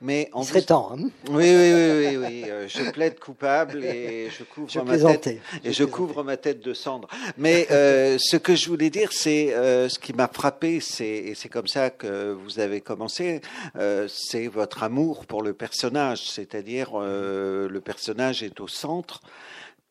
mais 0.03 0.29
en 0.33 0.43
Il 0.43 0.47
serait 0.47 0.63
temps. 0.63 0.93
Hein 0.93 1.09
oui, 1.31 1.45
oui, 1.47 1.73
oui, 1.73 2.01
oui. 2.01 2.17
oui. 2.17 2.45
Euh, 2.47 2.69
je 2.69 2.91
plaide 2.91 3.19
coupable 3.19 3.83
et 3.83 4.29
je 4.39 4.45
couvre 4.55 4.85
ma 4.85 4.99
tête 4.99 5.41
et 5.65 5.73
je, 5.73 5.85
couvre 5.85 6.23
ma 6.25 6.37
tête 6.37 6.61
de 6.61 6.75
cendre. 6.75 7.09
Mais 7.39 7.67
ce 7.71 8.37
que 8.37 8.55
je 8.55 8.69
voulais 8.69 8.91
dire, 8.91 9.11
c'est 9.13 9.55
ce 9.55 9.99
qui 9.99 10.13
m'a 10.13 10.29
frappé, 10.29 10.81
c'est 10.81 11.05
et 11.05 11.35
c'est 11.35 11.49
comme 11.49 11.69
ça 11.69 11.89
que 11.89 12.33
vous 12.33 12.59
avez 12.59 12.83
commencé, 12.83 13.41
c'est 14.09 14.49
votre 14.49 14.83
amour 14.83 15.25
pour 15.25 15.43
le 15.43 15.55
personnage, 15.55 16.29
c'est-à-dire 16.29 16.99
le 16.99 17.81
personnage 17.81 18.43
est 18.43 18.61
au 18.61 18.69
centre 18.69 19.23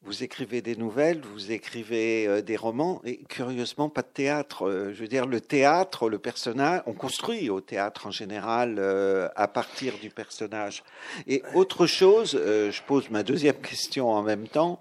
vous 0.05 0.23
écrivez 0.23 0.61
des 0.61 0.75
nouvelles, 0.75 1.21
vous 1.33 1.51
écrivez 1.51 2.27
euh, 2.27 2.41
des 2.41 2.57
romans, 2.57 3.01
et 3.05 3.19
curieusement, 3.29 3.87
pas 3.87 4.01
de 4.01 4.07
théâtre. 4.13 4.67
Euh, 4.67 4.93
je 4.93 4.99
veux 4.99 5.07
dire, 5.07 5.25
le 5.25 5.39
théâtre, 5.39 6.09
le 6.09 6.19
personnage, 6.19 6.81
on 6.87 6.93
construit 6.93 7.49
au 7.49 7.61
théâtre 7.61 8.07
en 8.07 8.11
général 8.11 8.75
euh, 8.79 9.29
à 9.35 9.47
partir 9.47 9.97
du 9.99 10.09
personnage. 10.09 10.83
Et 11.25 11.41
autre 11.53 11.87
chose, 11.87 12.31
je 12.33 12.81
pose 12.83 13.09
ma 13.09 13.23
deuxième 13.23 13.55
question 13.61 14.09
en 14.09 14.23
même 14.23 14.47
temps. 14.47 14.79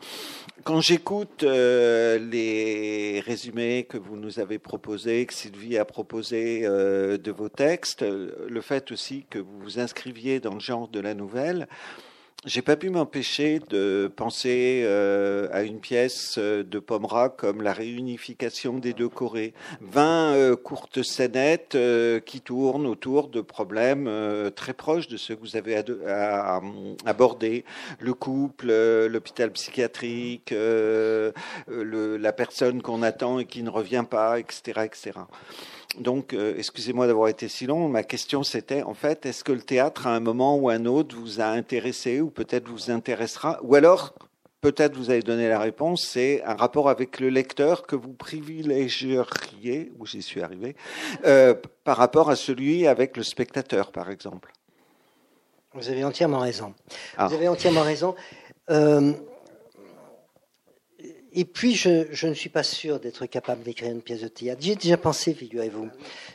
Quand 0.64 0.80
j'écoute 0.80 1.42
les 1.42 3.22
résumés 3.24 3.84
que 3.88 3.98
vous 3.98 4.16
nous 4.16 4.38
avez 4.38 4.58
proposés, 4.58 5.26
que 5.26 5.34
Sylvie 5.34 5.76
a 5.76 5.84
proposés 5.84 6.62
de 6.62 7.30
vos 7.32 7.48
textes, 7.48 8.02
le 8.02 8.60
fait 8.60 8.92
aussi 8.92 9.24
que 9.28 9.40
vous 9.40 9.58
vous 9.60 9.78
inscriviez 9.80 10.38
dans 10.38 10.54
le 10.54 10.60
genre 10.60 10.86
de 10.86 11.00
la 11.00 11.14
nouvelle, 11.14 11.66
j'ai 12.44 12.62
pas 12.62 12.74
pu 12.74 12.90
m'empêcher 12.90 13.60
de 13.70 14.10
penser 14.16 14.82
euh, 14.84 15.48
à 15.52 15.62
une 15.62 15.78
pièce 15.78 16.34
euh, 16.38 16.64
de 16.64 16.80
Pomera 16.80 17.28
comme 17.28 17.62
la 17.62 17.72
réunification 17.72 18.78
des 18.78 18.94
deux 18.94 19.08
Corées. 19.08 19.54
20 19.80 20.34
euh, 20.34 20.56
courtes 20.56 21.04
scénettes 21.04 21.78
qui 22.26 22.40
tournent 22.40 22.86
autour 22.86 23.28
de 23.28 23.40
problèmes 23.40 24.10
très 24.56 24.72
proches 24.72 25.06
de 25.06 25.16
ceux 25.16 25.36
que 25.36 25.40
vous 25.40 25.56
avez 25.56 25.80
abordés. 27.06 27.64
Le 28.00 28.14
couple, 28.14 28.72
l'hôpital 29.06 29.52
psychiatrique, 29.52 30.50
le, 30.50 31.32
la 31.68 32.32
personne 32.32 32.82
qu'on 32.82 33.02
attend 33.02 33.38
et 33.38 33.44
qui 33.44 33.62
ne 33.62 33.70
revient 33.70 34.04
pas, 34.08 34.40
etc. 34.40 34.82
etc. 34.84 35.12
Donc, 35.98 36.32
euh, 36.32 36.54
excusez-moi 36.56 37.06
d'avoir 37.06 37.28
été 37.28 37.48
si 37.48 37.66
long. 37.66 37.88
Ma 37.88 38.02
question, 38.02 38.42
c'était 38.42 38.82
en 38.82 38.94
fait, 38.94 39.26
est-ce 39.26 39.44
que 39.44 39.52
le 39.52 39.60
théâtre, 39.60 40.06
à 40.06 40.14
un 40.14 40.20
moment 40.20 40.56
ou 40.56 40.70
un 40.70 40.86
autre, 40.86 41.14
vous 41.16 41.40
a 41.40 41.46
intéressé 41.46 42.20
ou 42.20 42.30
peut-être 42.30 42.68
vous 42.68 42.90
intéressera? 42.90 43.60
Ou 43.62 43.74
alors, 43.74 44.14
peut-être 44.62 44.96
vous 44.96 45.10
avez 45.10 45.20
donné 45.20 45.48
la 45.48 45.58
réponse, 45.58 46.06
c'est 46.08 46.42
un 46.44 46.54
rapport 46.54 46.88
avec 46.88 47.20
le 47.20 47.28
lecteur 47.28 47.82
que 47.82 47.96
vous 47.96 48.12
privilégieriez, 48.12 49.92
où 49.98 50.06
j'y 50.06 50.22
suis 50.22 50.40
arrivé, 50.40 50.76
euh, 51.26 51.54
par 51.84 51.98
rapport 51.98 52.30
à 52.30 52.36
celui 52.36 52.86
avec 52.86 53.16
le 53.16 53.22
spectateur, 53.22 53.92
par 53.92 54.08
exemple. 54.10 54.52
Vous 55.74 55.88
avez 55.88 56.04
entièrement 56.04 56.38
raison. 56.38 56.74
Ah. 57.16 57.26
Vous 57.26 57.34
avez 57.34 57.48
entièrement 57.48 57.82
raison. 57.82 58.14
Euh, 58.70 59.12
et 61.34 61.44
puis, 61.46 61.74
je, 61.74 62.26
ne 62.26 62.34
suis 62.34 62.50
pas 62.50 62.62
sûr 62.62 63.00
d'être 63.00 63.24
capable 63.24 63.62
d'écrire 63.62 63.90
une 63.90 64.02
pièce 64.02 64.20
de 64.20 64.28
théâtre. 64.28 64.60
J'y 64.60 64.72
ai 64.72 64.76
déjà 64.76 64.98
pensé, 64.98 65.32
figurez-vous. 65.32 65.88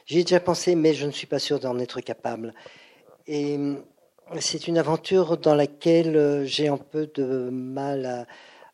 J'y 0.08 0.20
ai 0.20 0.24
déjà 0.24 0.40
pensé, 0.40 0.76
mais 0.76 0.94
je 0.94 1.06
ne 1.06 1.12
suis 1.12 1.28
pas 1.28 1.38
sûr 1.38 1.60
d'en 1.60 1.78
être 1.78 2.02
capable. 2.02 2.56
Et 3.28 3.60
c'est 4.40 4.68
une 4.68 4.78
aventure 4.80 5.38
dans 5.38 5.54
laquelle 5.54 6.18
euh, 6.18 6.46
j'ai 6.46 6.68
un 6.68 6.78
peu 6.78 7.10
de 7.14 7.50
mal 7.52 8.28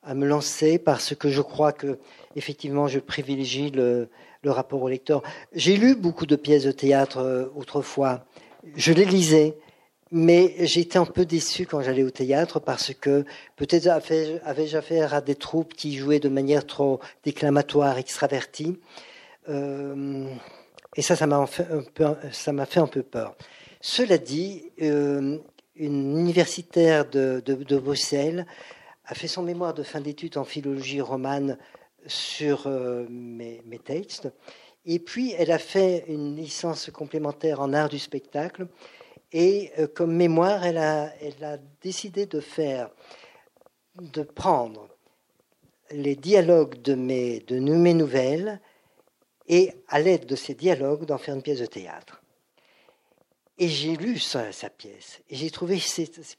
à, 0.04 0.14
me 0.14 0.26
lancer 0.26 0.80
parce 0.80 1.16
que 1.16 1.30
je 1.30 1.42
crois 1.42 1.72
que, 1.72 1.98
effectivement, 2.36 2.88
je 2.88 3.00
privilégie 3.00 3.70
le, 3.72 4.10
le 4.44 4.52
rapport 4.52 4.82
au 4.82 4.90
lecteur. 4.90 5.24
J'ai 5.54 5.78
lu 5.78 5.96
beaucoup 5.96 6.26
de 6.26 6.36
pièces 6.36 6.64
de 6.64 6.72
théâtre 6.72 7.18
euh, 7.18 7.46
autrefois. 7.56 8.26
Je 8.76 8.94
les 8.94 9.06
lisais 9.06 9.58
mais 10.16 10.54
j'étais 10.60 11.00
un 11.00 11.08
peu 11.08 11.26
déçu 11.26 11.66
quand 11.66 11.82
j'allais 11.82 12.04
au 12.04 12.12
théâtre 12.12 12.60
parce 12.60 12.94
que 12.94 13.26
peut-être 13.56 13.88
avais-je 13.88 14.78
affaire 14.78 15.16
à 15.16 15.22
des 15.22 15.34
troupes 15.34 15.74
qui 15.74 15.98
jouaient 15.98 16.20
de 16.20 16.30
manière 16.30 16.68
trop 16.68 17.00
déclamatoire, 17.24 17.98
extravertie. 17.98 18.78
Euh, 19.50 20.28
et 20.96 21.02
ça, 21.02 21.16
ça 21.16 21.26
m'a 21.26 21.48
fait, 21.48 21.66
fait 22.32 22.80
un 22.80 22.88
peu 22.88 23.02
peur. 23.02 23.36
Cela 23.82 24.20
dit, 24.20 24.72
euh, 24.84 25.40
une 25.76 26.20
universitaire 26.20 27.10
de, 27.10 27.42
Bruxelles 27.80 28.46
a 29.06 29.16
fait 29.16 29.28
son 29.28 29.42
mémoire 29.42 29.74
de 29.74 29.82
fin 29.82 30.00
d'études 30.00 30.38
en 30.38 30.44
philologie 30.44 31.02
romane 31.02 31.58
sur 32.06 32.68
euh, 32.68 33.08
mes, 33.10 33.64
mes, 33.66 33.80
textes. 33.80 34.32
Et 34.86 35.00
puis, 35.00 35.34
elle 35.40 35.52
a 35.52 35.58
fait 35.58 36.06
une 36.08 36.36
licence 36.36 36.92
complémentaire 36.92 37.62
en 37.62 37.74
art 37.74 37.90
du 37.90 37.98
spectacle 37.98 38.68
et 39.34 39.72
euh, 39.80 39.88
comme 39.88 40.16
mémoire, 40.16 40.64
elle 40.64 40.78
a, 40.78 41.12
elle 41.20 41.44
a 41.44 41.58
décidé 41.82 42.28
de 42.28 42.40
faire, 42.40 42.90
de 44.00 44.22
prendre 44.22 44.88
les 45.92 46.16
dialogues 46.16 46.82
de 46.82 46.94
mes, 46.94 47.40
de 47.42 47.60
mes 47.60 47.94
nouvelles 47.96 48.62
et 49.48 49.74
à 49.88 50.00
l'aide 50.00 50.28
de 50.28 50.36
ces 50.36 50.54
dialogues 50.54 51.06
d'en 51.06 51.18
faire 51.18 51.36
une 51.36 51.42
pièce 51.42 51.60
de 51.60 51.66
théâtre. 51.66 52.22
Et 53.60 53.68
j'ai 53.68 53.96
lu 53.96 54.18
sa, 54.18 54.52
sa, 54.52 54.70
pièce 54.70 55.22
et 55.30 55.36
j'ai 55.36 55.52
trouvé 55.52 55.80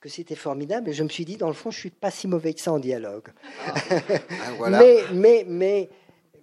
que 0.01 0.09
c'était 0.09 0.34
formidable 0.34 0.90
et 0.90 0.92
je 0.92 1.05
me 1.05 1.09
suis 1.09 1.24
dit, 1.24 1.36
dans 1.36 1.47
le 1.49 1.55
fond, 1.55 1.70
je 1.70 1.78
suis 1.78 1.90
pas 1.90 2.11
si 2.11 2.26
mauvais 2.26 2.55
que 2.55 2.61
ça 2.61 2.72
en 2.72 2.80
dialogue. 2.80 3.28
Ah, 3.66 3.74
ah, 4.61 4.70
mais 4.70 4.97
mais, 5.12 5.45
mais, 5.47 5.90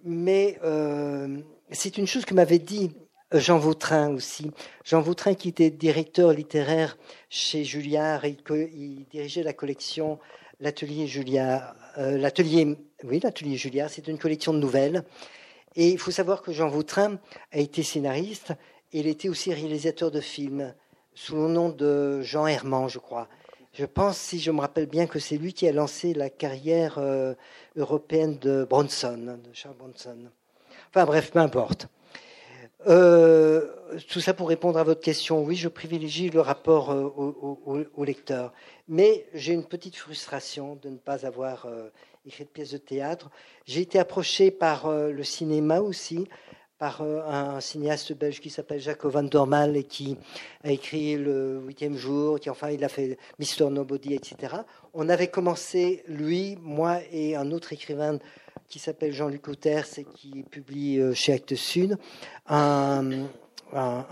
mais 0.04 0.58
euh, 0.64 1.38
c'est 1.70 1.98
une 1.98 2.06
chose 2.06 2.24
que 2.24 2.32
m'avait 2.32 2.58
dit 2.58 2.90
Jean 3.34 3.58
Vautrin 3.58 4.10
aussi. 4.14 4.50
Jean 4.84 5.00
Vautrin 5.00 5.34
qui 5.34 5.48
était 5.48 5.70
directeur 5.70 6.32
littéraire 6.32 6.96
chez 7.30 7.64
Julliard 7.64 8.24
il 8.26 9.06
dirigeait 9.10 9.42
la 9.42 9.52
collection 9.52 10.18
L'Atelier 10.60 11.08
Julliard. 11.08 11.74
Euh, 11.98 12.16
l'atelier, 12.16 12.78
oui, 13.02 13.18
l'Atelier 13.20 13.56
Julliard, 13.56 13.90
c'est 13.90 14.06
une 14.06 14.18
collection 14.18 14.54
de 14.54 14.58
nouvelles. 14.58 15.02
Et 15.74 15.88
il 15.88 15.98
faut 15.98 16.12
savoir 16.12 16.40
que 16.40 16.52
Jean 16.52 16.68
Vautrin 16.68 17.18
a 17.50 17.58
été 17.58 17.82
scénariste 17.82 18.52
et 18.92 19.00
il 19.00 19.08
était 19.08 19.28
aussi 19.28 19.52
réalisateur 19.52 20.12
de 20.12 20.20
films 20.20 20.72
sous 21.14 21.34
le 21.34 21.48
nom 21.48 21.68
de 21.68 22.22
Jean 22.22 22.46
Herman, 22.46 22.88
je 22.88 23.00
crois. 23.00 23.28
Je 23.72 23.86
pense, 23.86 24.18
si 24.18 24.38
je 24.38 24.50
me 24.50 24.60
rappelle 24.60 24.86
bien, 24.86 25.06
que 25.06 25.18
c'est 25.18 25.36
lui 25.36 25.52
qui 25.52 25.66
a 25.66 25.72
lancé 25.72 26.14
la 26.14 26.30
carrière 26.30 26.98
euh, 26.98 27.34
européenne 27.76 28.38
de 28.38 28.64
Bronson, 28.68 29.38
de 29.42 29.52
Charles 29.54 29.76
Bronson. 29.76 30.30
Enfin 30.90 31.06
bref, 31.06 31.32
peu 31.32 31.38
importe. 31.38 31.88
Euh, 32.86 33.68
tout 34.08 34.20
ça 34.20 34.34
pour 34.34 34.48
répondre 34.48 34.78
à 34.78 34.82
votre 34.82 35.00
question. 35.00 35.42
Oui, 35.42 35.56
je 35.56 35.68
privilégie 35.68 36.30
le 36.30 36.40
rapport 36.40 36.90
euh, 36.90 37.86
au, 37.94 38.04
lecteur. 38.04 38.52
Mais 38.88 39.26
j'ai 39.34 39.52
une 39.52 39.64
petite 39.64 39.96
frustration 39.96 40.76
de 40.82 40.88
ne 40.88 40.96
pas 40.96 41.26
avoir 41.26 41.66
euh, 41.66 41.88
écrit 42.26 42.44
de 42.44 42.48
pièce 42.48 42.72
de 42.72 42.78
théâtre. 42.78 43.30
J'ai 43.66 43.80
été 43.82 43.98
approché 43.98 44.50
par 44.50 44.90
le 44.90 45.22
cinéma 45.22 45.80
aussi, 45.80 46.28
par 46.78 47.02
un 47.02 47.60
cinéaste 47.60 48.12
belge 48.12 48.40
qui 48.40 48.50
s'appelle 48.50 48.80
Jacques 48.80 49.04
Van 49.04 49.22
Dormal 49.22 49.76
et 49.76 49.84
qui 49.84 50.16
a 50.64 50.72
écrit 50.72 51.16
Le 51.16 51.60
huitième 51.64 51.96
jour, 51.96 52.40
qui 52.40 52.50
enfin 52.50 52.70
il 52.70 52.82
a 52.84 52.88
fait 52.88 53.18
Mister 53.38 53.64
Nobody, 53.70 54.14
etc. 54.14 54.56
On 54.94 55.08
avait 55.08 55.28
commencé, 55.28 56.02
lui, 56.08 56.58
moi 56.60 56.98
et 57.12 57.36
un 57.36 57.52
autre 57.52 57.72
écrivain 57.72 58.18
qui 58.72 58.78
s'appelle 58.78 59.12
Jean-Luc 59.12 59.48
Auters 59.48 59.98
et 59.98 60.04
qui 60.04 60.44
publie 60.44 60.98
euh, 60.98 61.12
chez 61.12 61.34
Actes 61.34 61.56
Sud 61.56 61.98
un, 62.48 63.26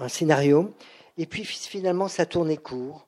scénario. 0.08 0.74
Et 1.16 1.24
puis 1.24 1.44
finalement, 1.44 2.08
ça 2.08 2.26
tournait 2.26 2.58
court. 2.58 3.06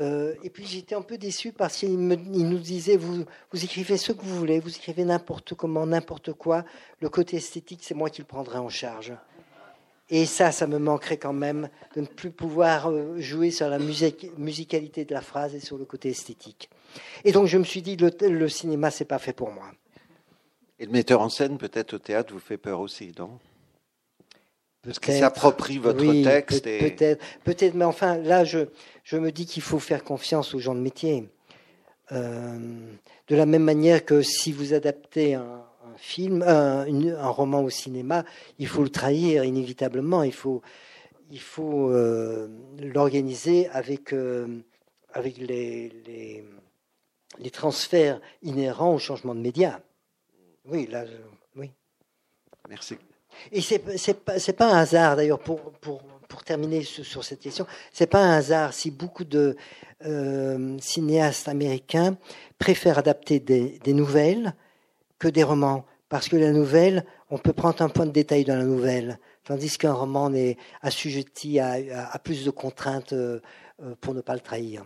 Euh, 0.00 0.34
et 0.42 0.48
puis 0.48 0.64
j'étais 0.64 0.94
un 0.94 1.02
peu 1.02 1.18
déçu 1.18 1.52
parce 1.52 1.76
qu'il 1.76 1.98
nous 1.98 2.58
disait 2.58 2.96
vous, 2.96 3.24
vous 3.52 3.64
écrivez 3.64 3.98
ce 3.98 4.12
que 4.12 4.22
vous 4.22 4.36
voulez, 4.36 4.60
vous 4.60 4.74
écrivez 4.74 5.04
n'importe 5.04 5.52
comment, 5.54 5.86
n'importe 5.86 6.32
quoi. 6.32 6.64
Le 7.00 7.10
côté 7.10 7.36
esthétique, 7.36 7.80
c'est 7.82 7.94
moi 7.94 8.08
qui 8.08 8.22
le 8.22 8.26
prendrai 8.26 8.56
en 8.56 8.70
charge. 8.70 9.12
Et 10.08 10.24
ça, 10.24 10.52
ça 10.52 10.66
me 10.66 10.78
manquerait 10.78 11.18
quand 11.18 11.34
même 11.34 11.68
de 11.96 12.00
ne 12.00 12.06
plus 12.06 12.30
pouvoir 12.30 12.90
euh, 12.90 13.18
jouer 13.18 13.50
sur 13.50 13.68
la 13.68 13.78
musicalité 13.78 15.04
de 15.04 15.12
la 15.12 15.20
phrase 15.20 15.54
et 15.54 15.60
sur 15.60 15.76
le 15.76 15.84
côté 15.84 16.08
esthétique. 16.08 16.70
Et 17.24 17.32
donc 17.32 17.46
je 17.46 17.58
me 17.58 17.64
suis 17.64 17.82
dit 17.82 17.96
le, 17.96 18.10
le 18.26 18.48
cinéma, 18.48 18.90
c'est 18.90 19.04
pas 19.04 19.18
fait 19.18 19.34
pour 19.34 19.50
moi. 19.50 19.70
Et 20.78 20.86
le 20.86 20.92
metteur 20.92 21.20
en 21.20 21.28
scène, 21.28 21.58
peut-être 21.58 21.94
au 21.94 21.98
théâtre, 21.98 22.32
vous 22.32 22.40
fait 22.40 22.56
peur 22.56 22.80
aussi, 22.80 23.12
non? 23.18 23.38
Parce 24.82 25.00
qu'il 25.00 25.14
s'approprie 25.14 25.78
votre 25.78 26.22
texte. 26.22 26.64
Peut-être, 26.64 27.24
peut-être, 27.44 27.74
mais 27.74 27.84
enfin, 27.84 28.16
là, 28.16 28.44
je, 28.44 28.60
je 29.02 29.16
me 29.16 29.32
dis 29.32 29.44
qu'il 29.44 29.62
faut 29.62 29.80
faire 29.80 30.04
confiance 30.04 30.54
aux 30.54 30.60
gens 30.60 30.74
de 30.74 30.80
métier. 30.80 31.28
Euh, 32.12 32.58
de 33.26 33.36
la 33.36 33.44
même 33.44 33.64
manière 33.64 34.04
que 34.04 34.22
si 34.22 34.52
vous 34.52 34.72
adaptez 34.72 35.34
un, 35.34 35.64
film, 35.96 36.42
un, 36.42 36.86
un, 36.86 37.28
roman 37.28 37.62
au 37.62 37.70
cinéma, 37.70 38.24
il 38.58 38.68
faut 38.68 38.82
le 38.82 38.88
trahir 38.88 39.44
inévitablement. 39.44 40.22
Il 40.22 40.32
faut, 40.32 40.62
il 41.30 41.40
faut 41.40 41.90
euh, 41.90 42.48
l'organiser 42.78 43.68
avec, 43.70 44.12
euh, 44.12 44.62
avec 45.12 45.38
les, 45.38 45.92
les, 46.06 46.44
les 47.38 47.50
transferts 47.50 48.20
inhérents 48.42 48.94
au 48.94 48.98
changement 48.98 49.34
de 49.34 49.40
médias. 49.40 49.80
Oui, 50.68 50.86
là, 50.86 51.04
oui. 51.56 51.70
Merci. 52.68 52.96
Et 53.52 53.60
c'est 53.60 53.86
n'est 53.86 54.52
pas, 54.52 54.72
un 54.72 54.78
hasard, 54.78 55.16
d'ailleurs, 55.16 55.38
pour, 55.38 55.72
pour, 55.72 56.02
pour, 56.28 56.44
terminer 56.44 56.82
sur, 56.82 57.24
cette 57.24 57.40
question, 57.40 57.66
c'est 57.92 58.06
pas 58.06 58.22
un 58.22 58.36
hasard 58.36 58.72
si 58.72 58.90
beaucoup 58.90 59.24
de 59.24 59.56
euh, 60.04 60.76
cinéastes 60.80 61.48
américains 61.48 62.16
préfèrent 62.58 62.98
adapter 62.98 63.40
des, 63.40 63.92
nouvelles 63.92 64.54
que 65.18 65.28
des 65.28 65.42
romans. 65.42 65.84
Parce 66.08 66.28
que 66.28 66.36
la 66.36 66.52
nouvelle, 66.52 67.04
on 67.30 67.38
peut 67.38 67.52
prendre 67.52 67.82
un 67.82 67.88
point 67.88 68.06
de 68.06 68.12
détail 68.12 68.44
dans 68.44 68.56
la 68.56 68.64
nouvelle, 68.64 69.18
tandis 69.44 69.76
qu'un 69.76 69.92
roman 69.92 70.32
est 70.32 70.56
assujetti 70.80 71.60
à, 71.60 71.76
à, 72.10 72.18
plus 72.18 72.44
de 72.44 72.50
contraintes 72.50 73.12
euh, 73.12 73.40
pour 74.00 74.14
ne 74.14 74.20
pas 74.20 74.34
le 74.34 74.40
trahir. 74.40 74.84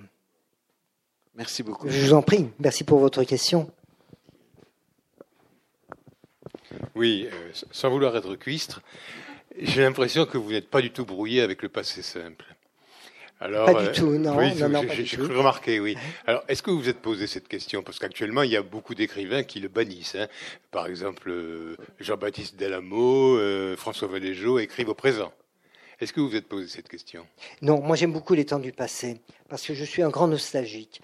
Merci 1.35 1.63
beaucoup. 1.63 1.89
Je 1.89 2.07
vous 2.07 2.13
en 2.13 2.23
prie. 2.23 2.49
Merci 2.59 2.85
pour 2.85 2.99
votre 2.99 3.25
question. 3.25 3.71
Oui, 6.95 7.29
euh, 7.33 7.51
sans 7.71 7.91
vouloir 7.91 8.17
être 8.17 8.35
cuistre, 8.37 8.83
j'ai 9.59 9.83
l'impression 9.83 10.27
que 10.27 10.39
vous 10.39 10.53
n'êtes 10.53 10.69
pas 10.69 10.81
du 10.81 10.91
tout 10.91 11.05
brouillé 11.05 11.43
avec 11.43 11.63
le 11.63 11.69
passé 11.69 12.03
simple. 12.03 12.45
Alors, 13.41 13.67
pas 13.67 13.83
du 13.83 13.89
euh, 13.89 13.93
tout, 13.93 14.19
non. 14.19 14.37
Oui, 14.37 14.53
j'ai 14.93 15.17
cru 15.17 15.37
remarquer, 15.37 15.81
oui. 15.81 15.97
Alors, 16.27 16.45
est-ce 16.47 16.63
que 16.63 16.71
vous 16.71 16.79
vous 16.79 16.89
êtes 16.89 17.01
posé 17.01 17.27
cette 17.27 17.49
question? 17.49 17.83
Parce 17.83 17.99
qu'actuellement, 17.99 18.43
il 18.43 18.53
y 18.53 18.57
a 18.57 18.63
beaucoup 18.63 18.95
d'écrivains 18.95 19.43
qui 19.43 19.59
le 19.59 19.67
bannissent. 19.69 20.15
Hein. 20.15 20.29
Par 20.71 20.87
exemple, 20.87 21.29
euh, 21.29 21.77
Jean-Baptiste 21.99 22.57
Delamo, 22.57 23.39
François 23.77 24.07
Valéjo 24.07 24.61
écrivent 24.61 24.91
au 24.91 24.95
présent. 24.95 25.33
Est-ce 26.01 26.13
que 26.13 26.21
vous 26.21 26.29
vous 26.29 26.37
êtes 26.37 26.49
posé 26.49 26.69
cette 26.69 26.89
question? 26.89 27.27
Non, 27.63 27.81
moi 27.81 27.97
j'aime 27.97 28.13
beaucoup 28.13 28.35
les 28.35 28.45
temps 28.45 28.59
du 28.59 28.73
passé, 28.73 29.21
parce 29.49 29.67
que 29.67 29.75
je 29.75 29.85
suis 29.85 30.03
un 30.03 30.09
grand 30.09 30.29
nostalgique. 30.29 31.01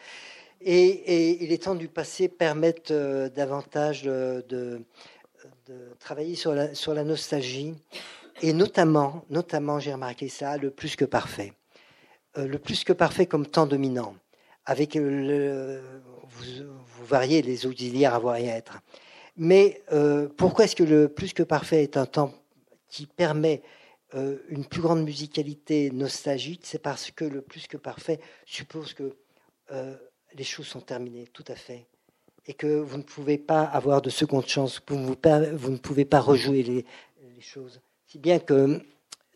Et, 0.60 1.38
les 1.40 1.58
temps 1.58 1.76
du 1.76 1.88
passé 1.88 2.28
permettent 2.28 2.92
davantage 2.92 4.02
de, 4.02 4.82
travailler 5.98 6.34
sur 6.34 6.54
la, 6.54 7.04
nostalgie, 7.04 7.74
et 8.42 8.52
notamment, 8.52 9.24
notamment 9.30 9.78
j'ai 9.78 9.92
remarqué 9.92 10.28
ça, 10.28 10.56
le 10.56 10.70
plus 10.70 10.96
que 10.96 11.04
parfait. 11.04 11.52
Euh, 12.36 12.46
le 12.46 12.58
plus 12.58 12.84
que 12.84 12.92
parfait 12.92 13.26
comme 13.26 13.46
temps 13.46 13.66
dominant. 13.66 14.14
Avec 14.64 14.94
le, 14.94 15.80
vous, 16.28 17.04
variez 17.04 17.42
les 17.42 17.66
auxiliaires 17.66 18.14
avoir 18.14 18.36
et 18.36 18.46
être. 18.46 18.78
Mais 19.36 19.82
euh, 19.92 20.28
pourquoi 20.36 20.64
est-ce 20.64 20.76
que 20.76 20.84
le 20.84 21.08
plus 21.08 21.32
que 21.32 21.42
parfait 21.42 21.82
est 21.82 21.96
un 21.96 22.06
temps 22.06 22.34
qui 22.88 23.06
permet 23.06 23.62
euh, 24.14 24.38
une 24.48 24.64
plus 24.64 24.80
grande 24.80 25.04
musicalité 25.04 25.90
nostalgique, 25.90 26.62
c'est 26.64 26.82
parce 26.82 27.10
que 27.10 27.24
le 27.24 27.40
plus 27.40 27.66
que 27.66 27.76
parfait 27.76 28.20
suppose 28.46 28.94
que 28.94 29.16
les 30.34 30.44
choses 30.44 30.66
sont 30.66 30.80
terminées, 30.80 31.26
tout 31.26 31.44
à 31.46 31.54
fait, 31.54 31.86
et 32.48 32.54
que 32.54 32.66
vous 32.66 32.96
ne 32.96 33.02
pouvez 33.02 33.38
pas 33.38 33.62
avoir 33.62 34.02
de 34.02 34.10
seconde 34.10 34.46
chance, 34.46 34.80
vous, 34.88 34.98
vous 35.06 35.70
ne 35.70 35.76
pouvez 35.76 36.04
pas 36.04 36.20
rejouer 36.20 36.62
les, 36.62 36.84
choses. 37.40 37.80
Si 38.08 38.18
bien 38.18 38.40
que, 38.40 38.80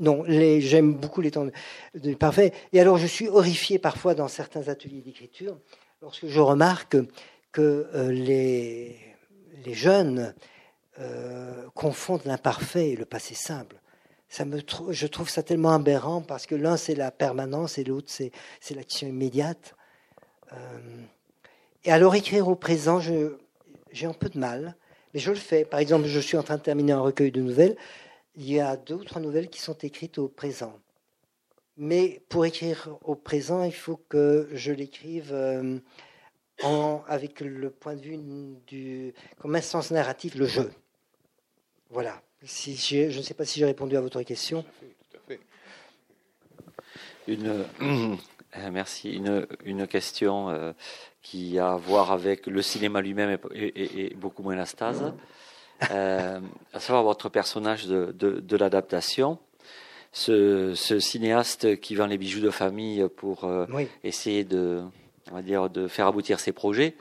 non, 0.01 0.25
j'aime 0.27 0.95
beaucoup 0.95 1.21
les 1.21 1.31
temps 1.31 1.47
de, 1.95 2.15
parfait. 2.15 2.53
Et 2.73 2.81
alors, 2.81 2.99
je 2.99 3.07
suis 3.07 3.29
horrifié 3.29 3.79
parfois 3.79 4.15
dans 4.15 4.27
certains 4.27 4.67
ateliers 4.67 5.03
d'écriture 5.03 5.57
lorsque 6.01 6.27
je 6.27 6.41
remarque 6.41 6.97
que 7.53 7.87
euh, 7.95 8.11
les, 8.11 8.99
jeunes 9.73 10.35
confondent 11.75 12.25
l'imparfait 12.27 12.91
et 12.91 12.97
le 12.97 13.07
passé 13.07 13.35
simple 13.35 13.77
ça 14.33 14.47
me, 14.47 14.61
je 14.91 15.07
trouve 15.07 15.29
ça 15.29 15.43
tellement 15.43 15.73
aberrant 15.73 16.23
parce 16.23 16.47
que 16.47 16.55
l'un 16.55 16.79
c'est 16.79 16.95
la 16.95 17.11
permanence 17.11 17.77
et 17.77 17.85
l'autre 17.85 18.09
c'est, 18.09 18.33
l'action 18.75 19.07
immédiate. 19.07 19.75
Euh, 20.55 20.57
et 21.85 21.93
alors 21.93 22.15
écrire 22.15 22.49
au 22.49 22.55
présent, 22.55 23.01
j'ai 23.01 24.07
un 24.07 24.13
peu 24.13 24.29
de 24.29 24.39
mal, 24.39 24.77
mais 25.13 25.21
je 25.21 25.31
le 25.31 25.37
fais. 25.37 25.65
Par 25.65 25.81
exemple, 25.81 26.07
je 26.07 26.21
suis 26.21 26.37
en 26.37 26.43
train 26.43 26.57
de 26.57 26.63
terminer 26.63 26.93
un 26.93 27.01
recueil 27.01 27.33
de 27.33 27.41
nouvelles. 27.41 27.77
Il 28.37 28.51
y 28.51 28.61
a 28.61 28.77
deux 28.77 28.95
ou 28.95 29.05
trois 29.05 29.21
nouvelles 29.21 29.49
qui 29.49 29.61
sont 29.61 29.77
écrites 29.79 30.19
au 30.19 30.29
présent. 30.29 30.79
Mais 31.77 32.23
pour 32.29 32.45
écrire 32.45 32.97
au 33.03 33.15
présent, 33.15 33.65
il 33.65 33.75
faut 33.75 33.97
que 34.09 34.49
je 34.53 34.73
l'écrive 34.73 35.31
euh, 35.33 35.79
avec 37.09 37.41
le 37.41 37.71
point 37.71 37.97
de 37.97 38.01
vue 38.01 38.19
du, 38.67 39.15
comme 39.39 39.55
instance 39.57 39.91
narrative, 39.91 40.39
le 40.39 40.47
jeu. 40.47 40.71
Voilà. 41.91 42.23
Je 42.43 43.17
ne 43.17 43.23
sais 43.23 43.35
pas 43.35 43.45
si 43.45 43.59
j'ai 43.61 43.67
répondu 43.67 43.97
à 43.97 44.01
votre 44.01 44.23
question. 44.23 44.63
Tout 44.63 45.17
à 45.17 45.21
fait. 45.27 45.41
Une, 47.29 47.47
euh, 47.81 48.17
merci. 48.71 49.13
Une, 49.13 49.47
une 49.65 49.87
question 49.87 50.51
euh, 50.51 50.73
qui 51.23 51.59
a 51.59 51.73
à 51.73 51.77
voir 51.77 52.13
avec 52.13 52.47
le 52.47 52.63
cinéma 52.63 53.01
lui-même 53.01 53.39
et, 53.55 54.15
beaucoup 54.17 54.43
moins 54.43 54.57
la 54.57 54.67
stase. 54.67 55.13
Euh, 55.91 56.41
à 56.73 56.81
savoir 56.81 57.03
votre 57.03 57.29
personnage 57.29 57.87
de, 57.87 58.13
de, 58.13 58.57
l'adaptation. 58.57 59.39
Ce, 60.13 60.75
ce, 60.75 61.01
cinéaste 61.01 61.81
qui 61.81 61.95
vend 61.95 62.07
les 62.07 62.19
bijoux 62.19 62.41
de 62.41 62.51
famille 62.51 63.05
pour 63.17 63.51
essayer 64.05 64.45
de, 64.45 64.83
on 65.31 65.35
va 65.35 65.43
dire, 65.43 65.71
de 65.71 65.89
faire 65.89 66.07
aboutir 66.07 66.39
ses 66.39 66.53
projets. 66.53 66.95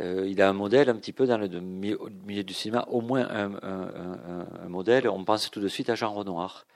Euh, 0.00 0.26
il 0.28 0.40
a 0.40 0.48
un 0.48 0.52
modèle 0.52 0.88
un 0.90 0.94
petit 0.94 1.12
peu 1.12 1.26
dans 1.26 1.38
le 1.38 1.48
milieu 1.48 2.44
du 2.44 2.54
cinéma, 2.54 2.86
au 2.88 3.00
moins 3.00 3.26
un, 3.30 4.68
modèle. 4.68 5.08
On 5.08 5.24
pense 5.24 5.50
tout 5.50 5.60
de 5.60 5.68
suite 5.68 5.90
à 5.90 5.94
Jean 5.94 6.12
Renoir. 6.12 6.66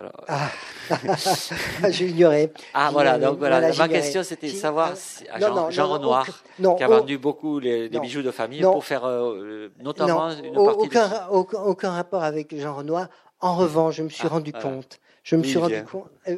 Alors... 0.00 0.24
Ah, 0.28 0.48
j'ai 1.90 2.08
ignoré. 2.08 2.52
Ah 2.74 2.90
voilà, 2.90 3.18
donc 3.18 3.38
voilà, 3.38 3.72
ma 3.76 3.88
question 3.88 4.22
c'était 4.22 4.50
de 4.50 4.56
savoir 4.56 4.96
si, 4.96 5.24
Jean, 5.38 5.88
Renoir, 5.88 6.26
qui 6.56 6.82
a 6.82 6.88
vendu 6.88 7.18
beaucoup 7.18 7.58
les, 7.58 7.88
bijoux 7.88 8.22
de 8.22 8.30
famille 8.30 8.62
pour 8.62 8.84
faire 8.84 9.04
euh, 9.04 9.68
notamment 9.80 10.30
une 10.30 10.54
partie 10.54 10.98
aucun, 11.30 11.60
aucun, 11.64 11.90
rapport 11.90 12.22
avec 12.22 12.56
Jean 12.56 12.74
Renoir. 12.74 13.08
En 13.40 13.56
revanche, 13.56 13.96
je 13.96 14.02
me 14.02 14.08
suis 14.08 14.26
ah, 14.26 14.34
rendu 14.34 14.52
compte. 14.52 15.00
Je 15.22 15.36
me 15.36 15.42
suis 15.42 15.58
rendu 15.58 15.82
compte. 15.84 16.10
Euh, 16.28 16.36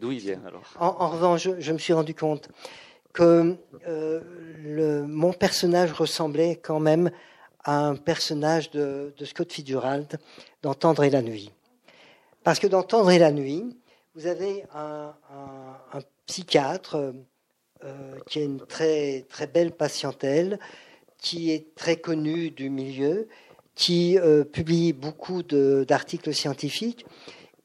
D'où 0.00 0.12
il 0.12 0.18
vient 0.18 0.40
alors? 0.46 0.62
En, 0.80 1.08
revanche, 1.08 1.48
je, 1.58 1.72
me 1.72 1.78
suis 1.78 1.92
rendu 1.92 2.14
compte 2.14 2.48
que 3.12 3.56
euh, 3.86 4.20
le, 4.64 5.06
mon 5.06 5.32
personnage 5.32 5.92
ressemblait 5.92 6.56
quand 6.56 6.80
même 6.80 7.10
à 7.64 7.86
un 7.86 7.96
personnage 7.96 8.70
de, 8.70 9.12
Scott 9.24 9.52
Fitzgerald 9.52 10.18
d'Entendre 10.62 11.04
et 11.04 11.10
la 11.10 11.22
nuit. 11.22 11.52
Parce 12.44 12.58
que 12.58 12.66
d'Entendre 12.66 13.10
et 13.10 13.18
la 13.18 13.32
nuit, 13.32 13.76
vous 14.14 14.26
avez 14.26 14.64
un, 14.74 15.14
psychiatre 16.26 17.12
euh, 17.84 18.18
qui 18.26 18.38
a 18.38 18.42
une 18.42 18.64
très, 18.66 19.26
très 19.28 19.46
belle 19.46 19.72
patientèle, 19.72 20.58
qui 21.18 21.50
est 21.50 21.74
très 21.74 21.96
connu 21.96 22.50
du 22.50 22.70
milieu, 22.70 23.28
qui 23.74 24.18
euh, 24.18 24.44
publie 24.44 24.92
beaucoup 24.92 25.42
d'articles 25.42 26.34
scientifiques 26.34 27.04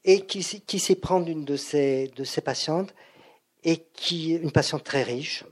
et 0.04 0.22
qui, 0.22 0.42
sait 0.42 0.94
prendre 0.94 1.28
une 1.28 1.44
de 1.44 1.56
ses, 1.56 2.10
patientes 2.44 2.94
et 3.64 3.84
qui 3.92 4.34
une 4.34 4.52
patiente 4.52 4.84
très 4.84 5.02
riche 5.02 5.44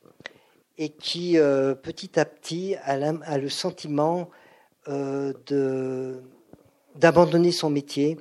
et 0.79 0.91
qui 0.91 1.39
euh, 1.39 1.75
petit 1.75 2.19
à 2.19 2.25
petit 2.25 2.75
a, 2.85 3.39
le 3.39 3.49
sentiment 3.49 4.31
euh, 4.89 5.33
d'abandonner 6.95 7.53
son 7.53 7.71
métier 7.71 8.19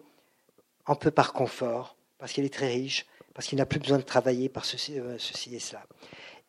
un 0.87 0.95
peu 0.95 1.11
par 1.11 1.33
confort 1.33 1.95
parce 2.17 2.33
qu'elle 2.33 2.45
est 2.45 2.53
très 2.53 2.67
riche 2.67 3.05
parce 3.33 3.47
qu'il 3.47 3.57
n'a 3.57 3.65
plus 3.65 3.79
besoin 3.79 3.97
de 3.97 4.03
travailler 4.03 4.47
par 4.47 4.63
ceci, 4.63 4.97
euh, 4.97 5.17
et 5.51 5.59
cela 5.59 5.83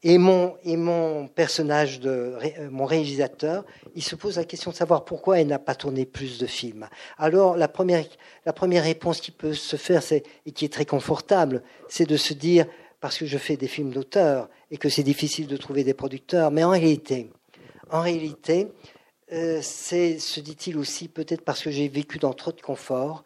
et 0.03 0.19
mon, 0.19 1.29
personnage, 1.29 2.01
de, 2.01 2.37
mon 2.71 2.85
réalisateur, 2.85 3.65
il 3.95 4.03
se 4.03 4.15
pose 4.15 4.37
la 4.37 4.45
question 4.45 4.71
de 4.71 4.77
savoir 4.77 5.05
pourquoi 5.05 5.41
elle 5.41 5.49
n'a 5.49 5.59
pas 5.59 5.75
tourné 5.75 6.05
plus 6.05 6.39
de 6.39 6.47
films. 6.47 6.89
Alors, 7.19 7.57
la 7.57 7.67
première, 7.67 8.05
réponse 8.83 9.21
qui 9.21 9.33
peut 9.33 9.55
se 9.55 9.77
faire, 9.77 10.03
et 10.13 10.53
qui 10.53 10.65
est 10.65 10.73
très 10.73 10.85
confortable, 10.85 11.63
c'est 11.89 12.07
de 12.07 12.17
se 12.17 12.35
dire, 12.35 12.67
parce 13.01 13.19
que 13.19 13.27
je 13.27 13.39
fais 13.39 13.57
des 13.57 13.69
films 13.69 13.91
d'auteur 13.91 14.49
et 14.71 14.79
que 14.79 14.89
c'est 14.89 15.03
difficile 15.03 15.47
de 15.47 15.57
trouver 15.57 15.83
des 15.83 15.95
producteurs. 15.95 16.51
Mais 16.51 16.63
en 16.63 16.71
réalité, 16.71 17.31
en 17.91 18.01
réalité, 18.01 18.69
euh, 19.33 19.59
c'est, 19.61 20.19
se 20.19 20.41
dit-il 20.41 20.79
aussi, 20.79 21.09
peut-être 21.09 21.43
parce 21.43 21.63
que 21.63 21.71
j'ai 21.71 21.89
vécu 21.89 22.19
dans 22.19 22.33
trop 22.33 22.53
de 22.53 22.61
confort 22.61 23.25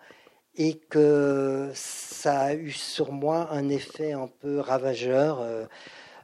et 0.57 0.75
que 0.75 1.71
ça 1.75 2.41
a 2.41 2.55
eu 2.55 2.73
sur 2.73 3.13
moi 3.13 3.49
un 3.51 3.69
effet 3.69 4.13
un 4.13 4.29
peu 4.29 4.61
ravageur. 4.61 5.41
Euh, 5.41 5.65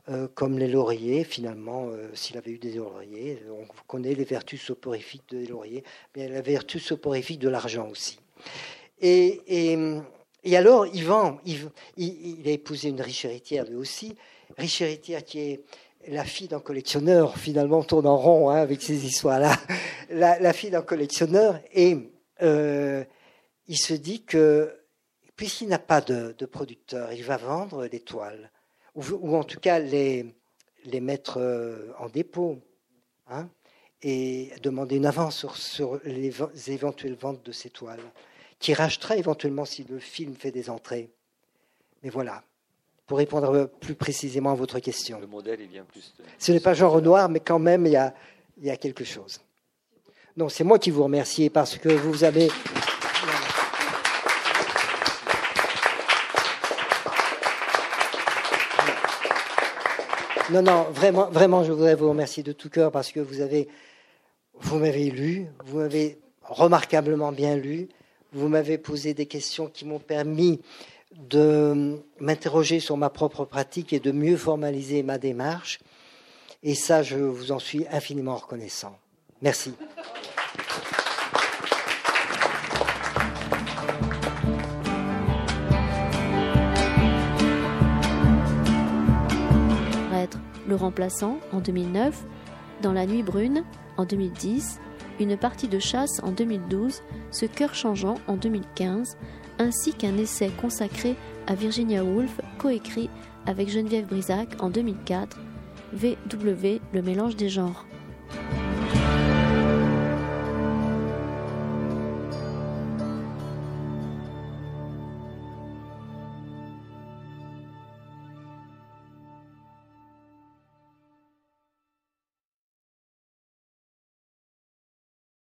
euh, 0.08 0.28
comme 0.34 0.56
les 0.56 0.68
lauriers, 0.68 1.24
finalement, 1.24 1.90
s'il 2.14 2.38
avait 2.38 2.52
eu 2.52 2.58
des 2.58 2.74
lauriers, 2.74 3.42
on 3.50 3.66
connaît 3.88 4.14
les 4.14 4.22
vertus 4.22 4.62
soporifiques 4.62 5.24
des 5.30 5.46
lauriers, 5.46 5.82
mais 6.14 6.28
la 6.28 6.42
vertu 6.42 6.78
soporifique 6.78 7.40
de 7.40 7.48
l'argent 7.48 7.88
aussi. 7.88 8.20
Et, 9.00 9.40
et, 9.48 9.76
et 10.46 10.56
alors, 10.56 10.86
Yvan, 10.86 11.40
il, 11.44 12.46
a 12.46 12.50
épousé 12.50 12.88
une 12.88 13.00
riche 13.00 13.24
héritière 13.24 13.64
lui 13.64 13.74
aussi, 13.74 14.14
riche 14.56 14.80
héritière 14.80 15.24
qui 15.24 15.40
est 15.40 15.60
la 16.06 16.22
fille 16.22 16.46
d'un 16.46 16.60
collectionneur, 16.60 17.36
finalement 17.36 17.78
on 17.78 17.82
tourne 17.82 18.06
en 18.06 18.16
rond 18.16 18.50
hein, 18.50 18.56
avec 18.60 18.80
ces 18.80 19.06
histoires-là, 19.06 19.56
la, 20.10 20.52
fille 20.52 20.70
d'un 20.70 20.82
collectionneur, 20.82 21.58
et 21.74 21.96
euh, 22.42 23.02
il 23.68 23.78
se 23.78 23.94
dit 23.94 24.22
que, 24.22 24.72
puisqu'il 25.36 25.68
n'a 25.68 25.78
pas 25.78 26.00
de, 26.00 26.32
producteur, 26.46 27.12
il 27.12 27.24
va 27.24 27.36
vendre 27.36 27.86
les 27.86 28.00
toiles, 28.00 28.50
ou, 28.94 29.36
en 29.36 29.44
tout 29.44 29.60
cas 29.60 29.78
les, 29.78 30.26
les 30.84 31.00
mettre 31.00 31.38
euh, 31.38 31.92
en 31.98 32.08
dépôt, 32.08 32.58
hein, 33.28 33.48
et 34.02 34.52
demander 34.62 34.96
une 34.96 35.06
avance 35.06 35.36
sur, 35.36 35.56
sur 35.56 36.00
les 36.04 36.32
éventuelles 36.70 37.16
ventes 37.16 37.44
de 37.44 37.52
ces 37.52 37.70
toiles 37.70 38.00
qui 38.58 38.74
rachètera 38.74 39.16
éventuellement 39.16 39.64
si 39.64 39.84
le 39.84 39.98
film 39.98 40.34
fait 40.34 40.50
des 40.50 40.70
entrées. 40.70 41.10
Mais 42.02 42.10
voilà, 42.10 42.42
pour 43.06 43.18
répondre 43.18 43.70
plus 43.80 43.94
précisément 43.94 44.50
à 44.50 44.54
votre 44.54 44.78
question. 44.80 45.20
Le 45.20 45.26
modèle, 45.26 45.60
plus. 45.88 46.14
Ce 46.38 46.52
n'est 46.52 46.60
pas 46.60 46.74
Jean 46.74 46.90
Renoir, 46.90 47.28
mais 47.28 47.40
quand 47.40 47.58
même, 47.58 47.86
il 47.86 47.92
y 47.92 47.96
a, 47.96 48.14
il 48.58 48.66
y 48.66 48.70
a 48.70 48.76
quelque 48.76 49.04
chose. 49.04 49.40
Non, 50.36 50.48
c'est 50.48 50.64
moi 50.64 50.78
qui 50.78 50.90
vous 50.90 51.04
remercie 51.04 51.48
parce 51.50 51.78
que 51.78 51.88
vous 51.88 52.24
avez. 52.24 52.48
Non, 60.50 60.62
non, 60.62 60.84
vraiment, 60.92 61.28
vraiment, 61.28 61.64
je 61.64 61.72
voudrais 61.72 61.96
vous 61.96 62.08
remercier 62.08 62.44
de 62.44 62.52
tout 62.52 62.70
cœur 62.70 62.92
parce 62.92 63.10
que 63.10 63.18
vous 63.18 63.40
avez, 63.40 63.66
vous 64.60 64.78
m'avez 64.78 65.10
lu, 65.10 65.46
vous 65.64 65.78
m'avez 65.78 66.18
remarquablement 66.42 67.32
bien 67.32 67.56
lu. 67.56 67.88
Vous 68.32 68.48
m'avez 68.48 68.78
posé 68.78 69.12
des 69.12 69.26
questions 69.26 69.66
qui 69.66 69.84
m'ont 69.84 69.98
permis 69.98 70.60
de 71.16 71.96
m'interroger 72.20 72.78
sur 72.80 72.96
ma 72.96 73.10
propre 73.10 73.44
pratique 73.44 73.92
et 73.92 73.98
de 73.98 74.12
mieux 74.12 74.36
formaliser 74.36 75.02
ma 75.02 75.18
démarche. 75.18 75.80
Et 76.62 76.74
ça, 76.74 77.02
je 77.02 77.16
vous 77.16 77.50
en 77.50 77.58
suis 77.58 77.86
infiniment 77.90 78.36
reconnaissant. 78.36 78.96
Merci. 79.42 79.72
Le 90.68 90.74
remplaçant 90.74 91.38
en 91.52 91.60
2009, 91.60 92.24
Dans 92.82 92.92
la 92.92 93.06
nuit 93.06 93.22
brune 93.22 93.64
en 93.96 94.04
2010, 94.04 94.80
Une 95.20 95.36
partie 95.36 95.68
de 95.68 95.78
chasse 95.78 96.20
en 96.22 96.32
2012, 96.32 97.02
Ce 97.30 97.46
cœur 97.46 97.74
changeant 97.74 98.16
en 98.26 98.36
2015, 98.36 99.16
ainsi 99.58 99.94
qu'un 99.94 100.16
essai 100.16 100.50
consacré 100.60 101.16
à 101.46 101.54
Virginia 101.54 102.04
Woolf, 102.04 102.40
coécrit 102.58 103.10
avec 103.46 103.68
Geneviève 103.68 104.06
Brisac 104.06 104.48
en 104.60 104.70
2004, 104.70 105.38
VW, 105.92 106.80
le 106.92 107.02
mélange 107.02 107.36
des 107.36 107.48
genres. 107.48 107.86